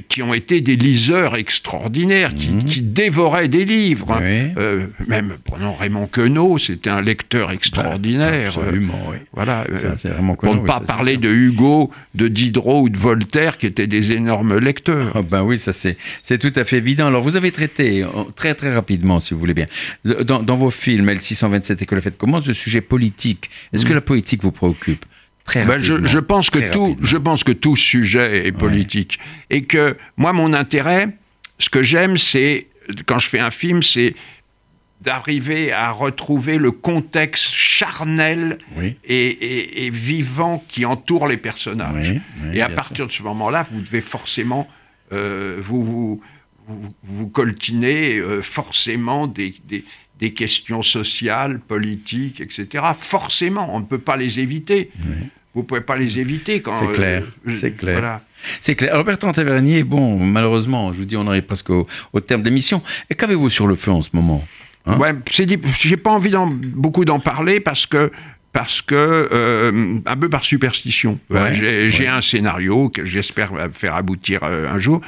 qui 0.09 0.23
ont 0.23 0.33
été 0.33 0.61
des 0.61 0.75
liseurs 0.75 1.35
extraordinaires, 1.35 2.33
qui, 2.33 2.49
Mhm. 2.49 2.63
qui 2.63 2.81
dévoraient 2.81 3.47
des 3.47 3.65
livres. 3.65 4.17
Oui. 4.19 4.51
Euh, 4.57 4.87
même, 5.07 5.35
prenons 5.43 5.75
Raymond 5.75 6.07
Queneau, 6.07 6.57
c'était 6.57 6.89
un 6.89 7.01
lecteur 7.01 7.51
extraordinaire. 7.51 8.55
Euh, 8.57 8.61
Absolument, 8.63 8.99
oui. 9.11 9.17
voilà. 9.33 9.63
euh, 9.69 9.95
Ça, 9.95 10.09
vraiment 10.09 10.33
pour 10.35 10.49
Queneau, 10.49 10.63
ne 10.63 10.67
pas 10.67 10.79
parler 10.79 11.17
de 11.17 11.29
Hugo, 11.29 11.91
de 12.15 12.27
Diderot 12.27 12.81
ou 12.81 12.89
de 12.89 12.97
Voltaire, 12.97 13.59
qui 13.59 13.67
étaient 13.67 13.85
des 13.85 14.11
énormes 14.11 14.57
lecteurs. 14.57 15.11
Ah 15.15 15.21
ben 15.21 15.43
oui, 15.43 15.59
ça 15.59 15.71
c'est 15.71 16.37
tout 16.39 16.53
à 16.55 16.63
fait 16.63 16.77
évident. 16.77 17.05
Alors 17.05 17.21
vous 17.21 17.35
avez 17.37 17.51
traité 17.51 18.03
euh, 18.03 18.07
très 18.35 18.55
très 18.55 18.73
rapidement, 18.73 19.19
si 19.19 19.35
vous 19.35 19.39
voulez 19.39 19.53
bien, 19.53 19.67
dans, 20.03 20.41
dans 20.41 20.55
vos 20.55 20.71
films 20.71 21.09
L627 21.11 21.83
et 21.83 21.85
que 21.85 21.93
la 21.93 22.01
fête 22.01 22.17
commence, 22.17 22.43
de 22.45 22.53
sujets 22.53 22.81
politiques. 22.81 23.51
Est-ce 23.71 23.85
que 23.85 23.93
la 23.93 24.01
politique 24.01 24.41
vous 24.41 24.51
préoccupe? 24.51 25.05
Ben, 25.53 25.81
je, 25.81 26.19
pense 26.19 26.49
que 26.49 26.59
tout, 26.71 26.81
rapidement. 26.85 27.07
je 27.07 27.17
pense 27.17 27.43
que 27.43 27.51
tout 27.51 27.75
sujet 27.75 28.47
est 28.47 28.51
politique 28.51 29.19
et 29.49 29.61
que 29.61 29.95
moi 30.17 30.33
mon 30.33 30.53
intérêt, 30.53 31.09
ce 31.59 31.69
que 31.69 31.83
j'aime, 31.83 32.17
c'est 32.17 32.67
quand 33.05 33.19
je 33.19 33.27
fais 33.29 33.39
un 33.39 33.51
film, 33.51 33.81
c'est 33.83 34.15
d'arriver 35.01 35.71
à 35.71 35.91
retrouver 35.91 36.57
le 36.57 36.71
contexte 36.71 37.51
charnel 37.53 38.57
Oui. 38.75 38.95
et, 39.05 39.27
et- 39.27 39.85
et 39.85 39.89
vivant 39.91 40.63
qui 40.67 40.83
entoure 40.85 41.27
les 41.27 41.37
personnages. 41.37 42.11
Oui, 42.11 42.21
oui, 42.49 42.57
et 42.57 42.61
à 42.61 42.69
partir 42.69 43.05
de 43.05 43.11
ce 43.11 43.21
moment-là, 43.23 43.65
vous 43.71 43.81
devez 43.81 44.01
forcément 44.01 44.67
euh, 45.13 45.59
vous, 45.61 45.83
vous, 45.83 46.21
vous, 46.67 46.93
vous 47.03 47.27
coltiner 47.27 48.15
euh, 48.17 48.41
forcément 48.41 49.27
des, 49.27 49.53
des, 49.67 49.83
des 50.19 50.33
questions 50.33 50.81
sociales, 50.81 51.59
politiques, 51.59 52.41
etc. 52.41 52.83
Forcément, 52.97 53.75
on 53.75 53.81
ne 53.81 53.85
peut 53.85 53.99
pas 53.99 54.17
les 54.17 54.39
éviter. 54.39 54.89
Vous 55.55 55.61
ne 55.61 55.65
pouvez 55.65 55.81
pas 55.81 55.95
les 55.95 56.19
éviter 56.19 56.61
quand. 56.61 56.75
C'est 56.75 56.93
clair, 56.93 57.23
euh, 57.47 57.53
c'est 57.53 57.71
clair. 57.71 57.93
Voilà. 57.93 58.21
C'est 58.61 58.75
clair. 58.75 58.93
Alors 58.93 59.05
Bertrand 59.05 59.31
Tavernier, 59.31 59.83
bon, 59.83 60.19
malheureusement, 60.19 60.93
je 60.93 60.99
vous 60.99 61.05
dis, 61.05 61.17
on 61.17 61.25
arrive 61.27 61.43
presque 61.43 61.71
au, 61.71 61.87
au 62.13 62.19
terme 62.19 62.41
de 62.43 62.49
l'émission. 62.49 62.83
Et 63.09 63.15
qu'avez-vous 63.15 63.49
sur 63.49 63.65
le 63.65 63.75
feu 63.75 63.91
en 63.91 64.01
ce 64.01 64.09
moment 64.13 64.43
Hein? 64.85 64.97
Ouais, 64.97 65.13
c'est 65.31 65.45
dit, 65.45 65.57
j'ai 65.79 65.97
pas 65.97 66.11
envie 66.11 66.29
d'en, 66.29 66.47
beaucoup 66.47 67.05
d'en 67.05 67.19
parler 67.19 67.59
parce 67.59 67.85
que 67.85 68.11
parce 68.53 68.81
que 68.81 68.95
euh, 68.95 69.99
un 70.05 70.15
peu 70.15 70.29
par 70.29 70.45
superstition. 70.45 71.19
Ouais, 71.29 71.53
j'ai, 71.53 72.07
un 72.07 72.21
scénario 72.21 72.87
que 72.87 73.03
j'espère 73.03 73.51
faire 73.73 73.95
aboutir 73.95 74.43
euh, 74.43 74.71
un 74.71 74.77
jour. 74.77 75.01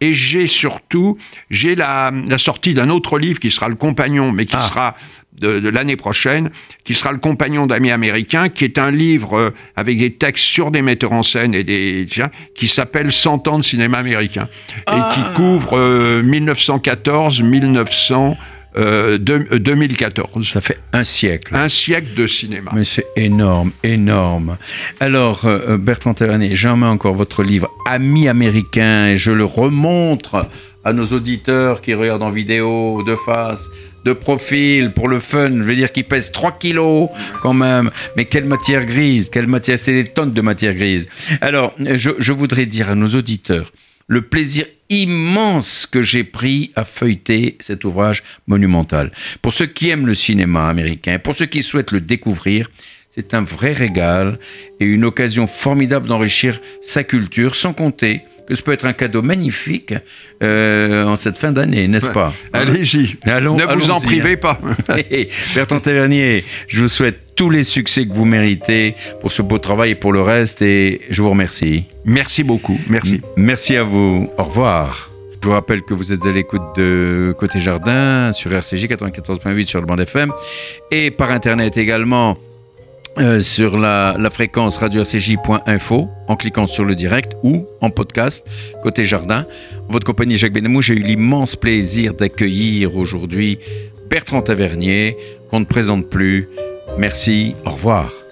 Et 0.00 0.12
j'ai 0.12 0.46
surtout 0.46 1.16
j'ai 1.50 1.74
la, 1.76 2.12
la 2.28 2.38
sortie 2.38 2.74
d'un 2.74 2.90
autre 2.90 3.18
livre 3.18 3.38
qui 3.40 3.50
sera 3.50 3.68
le 3.68 3.74
compagnon, 3.76 4.32
mais 4.32 4.44
qui 4.46 4.56
Ah. 4.56 4.68
sera 4.68 4.94
de, 5.40 5.58
de 5.58 5.68
l'année 5.68 5.96
prochaine, 5.96 6.50
qui 6.84 6.94
sera 6.94 7.10
le 7.10 7.18
compagnon 7.18 7.66
d'amis 7.66 7.90
américains, 7.90 8.48
qui 8.48 8.64
est 8.64 8.78
un 8.78 8.92
livre 8.92 9.36
euh, 9.36 9.50
avec 9.74 9.98
des 9.98 10.12
textes 10.14 10.44
sur 10.44 10.70
des 10.70 10.80
metteurs 10.80 11.12
en 11.12 11.24
scène 11.24 11.54
et 11.54 11.64
des 11.64 12.06
tiens, 12.08 12.30
qui 12.54 12.68
s'appelle 12.68 13.10
100 13.10 13.48
ans 13.48 13.58
de 13.58 13.64
cinéma 13.64 13.98
américain 13.98 14.48
et 14.88 15.14
qui 15.14 15.20
couvre 15.34 15.76
euh, 15.76 16.22
1914, 16.22 17.42
1900, 17.42 18.36
euh, 18.76 19.18
deux- 19.18 19.46
euh, 19.52 19.58
2014. 19.58 20.46
Ça 20.48 20.60
fait 20.60 20.78
un 20.92 21.04
siècle. 21.04 21.54
Un 21.54 21.68
siècle 21.68 22.14
de 22.16 22.26
cinéma. 22.26 22.70
Mais 22.74 22.84
c'est 22.84 23.06
énorme, 23.16 23.72
énorme. 23.82 24.56
Alors, 25.00 25.44
euh, 25.46 25.76
Bertrand 25.76 26.14
Tavernier, 26.14 26.54
j'en 26.56 26.82
encore 26.82 27.14
votre 27.14 27.42
livre 27.42 27.68
Amis 27.88 28.28
américains 28.28 29.08
et 29.08 29.16
je 29.16 29.30
le 29.30 29.44
remontre 29.44 30.46
à 30.84 30.92
nos 30.92 31.06
auditeurs 31.06 31.80
qui 31.80 31.94
regardent 31.94 32.22
en 32.24 32.30
vidéo, 32.30 33.02
de 33.06 33.16
face, 33.16 33.70
de 34.04 34.12
profil, 34.12 34.90
pour 34.90 35.08
le 35.08 35.18
fun. 35.18 35.48
Je 35.48 35.62
veux 35.62 35.74
dire 35.74 35.90
qu'il 35.92 36.04
pèse 36.04 36.30
3 36.30 36.52
kilos 36.58 37.08
quand 37.42 37.54
même. 37.54 37.90
Mais 38.16 38.26
quelle 38.26 38.44
matière 38.44 38.84
grise, 38.84 39.30
quelle 39.30 39.46
matière, 39.46 39.78
c'est 39.78 39.94
des 39.94 40.04
tonnes 40.04 40.32
de 40.34 40.40
matière 40.42 40.74
grise. 40.74 41.08
Alors, 41.40 41.72
je, 41.78 42.10
je 42.18 42.32
voudrais 42.32 42.66
dire 42.66 42.90
à 42.90 42.94
nos 42.94 43.08
auditeurs 43.08 43.72
le 44.06 44.22
plaisir 44.22 44.66
immense 44.90 45.86
que 45.86 46.02
j'ai 46.02 46.24
pris 46.24 46.72
à 46.76 46.84
feuilleter 46.84 47.56
cet 47.60 47.84
ouvrage 47.84 48.22
monumental. 48.46 49.12
Pour 49.42 49.52
ceux 49.52 49.66
qui 49.66 49.88
aiment 49.88 50.06
le 50.06 50.14
cinéma 50.14 50.68
américain, 50.68 51.18
pour 51.18 51.34
ceux 51.34 51.46
qui 51.46 51.62
souhaitent 51.62 51.92
le 51.92 52.00
découvrir, 52.00 52.70
c'est 53.08 53.34
un 53.34 53.42
vrai 53.42 53.72
régal 53.72 54.38
et 54.80 54.84
une 54.84 55.04
occasion 55.04 55.46
formidable 55.46 56.08
d'enrichir 56.08 56.60
sa 56.82 57.04
culture, 57.04 57.54
sans 57.54 57.72
compter 57.72 58.22
que 58.46 58.54
ce 58.54 58.62
peut 58.62 58.72
être 58.72 58.84
un 58.84 58.92
cadeau 58.92 59.22
magnifique 59.22 59.94
euh, 60.42 61.04
en 61.06 61.16
cette 61.16 61.38
fin 61.38 61.52
d'année, 61.52 61.88
n'est-ce 61.88 62.08
pas 62.10 62.32
Allez-y. 62.52 63.16
Allons- 63.24 63.56
ne 63.56 63.64
vous 63.74 63.90
en 63.90 64.00
privez 64.00 64.36
pas. 64.36 64.58
Bertrand 65.54 65.80
Tavernier, 65.80 66.44
je 66.68 66.82
vous 66.82 66.88
souhaite 66.88 67.20
tous 67.36 67.50
les 67.50 67.64
succès 67.64 68.06
que 68.06 68.12
vous 68.12 68.24
méritez 68.26 68.94
pour 69.20 69.32
ce 69.32 69.42
beau 69.42 69.58
travail 69.58 69.92
et 69.92 69.94
pour 69.94 70.12
le 70.12 70.20
reste 70.20 70.62
et 70.62 71.00
je 71.10 71.22
vous 71.22 71.30
remercie. 71.30 71.84
Merci 72.04 72.42
beaucoup. 72.44 72.78
Merci. 72.88 73.20
Merci 73.36 73.76
à 73.76 73.82
vous. 73.82 74.28
Au 74.38 74.44
revoir. 74.44 75.10
Je 75.42 75.48
vous 75.48 75.54
rappelle 75.54 75.82
que 75.82 75.92
vous 75.92 76.12
êtes 76.12 76.24
à 76.24 76.32
l'écoute 76.32 76.62
de 76.76 77.34
Côté 77.38 77.60
Jardin 77.60 78.32
sur 78.32 78.50
RCJ 78.52 78.86
94.8 78.86 79.66
sur 79.66 79.80
le 79.80 79.86
band 79.86 79.96
FM 79.98 80.32
et 80.90 81.10
par 81.10 81.30
internet 81.32 81.76
également 81.76 82.38
euh, 83.18 83.40
sur 83.40 83.76
la, 83.76 84.16
fréquence 84.32 84.76
radio-rcj.info 84.78 86.08
en 86.26 86.36
cliquant 86.36 86.66
sur 86.66 86.84
le 86.84 86.94
direct 86.94 87.32
ou 87.42 87.66
en 87.80 87.90
podcast 87.90 88.46
Côté 88.82 89.04
Jardin. 89.04 89.46
Votre 89.88 90.06
compagnie 90.06 90.36
Jacques 90.36 90.52
Benamou, 90.52 90.82
j'ai 90.82 90.94
eu 90.94 91.02
l'immense 91.02 91.56
plaisir 91.56 92.14
d'accueillir 92.14 92.96
aujourd'hui 92.96 93.58
Bertrand 94.10 94.42
Tavernier 94.42 95.16
qu'on 95.50 95.60
ne 95.60 95.64
présente 95.64 96.08
plus. 96.08 96.48
Merci, 96.98 97.54
au 97.64 97.70
revoir. 97.70 98.23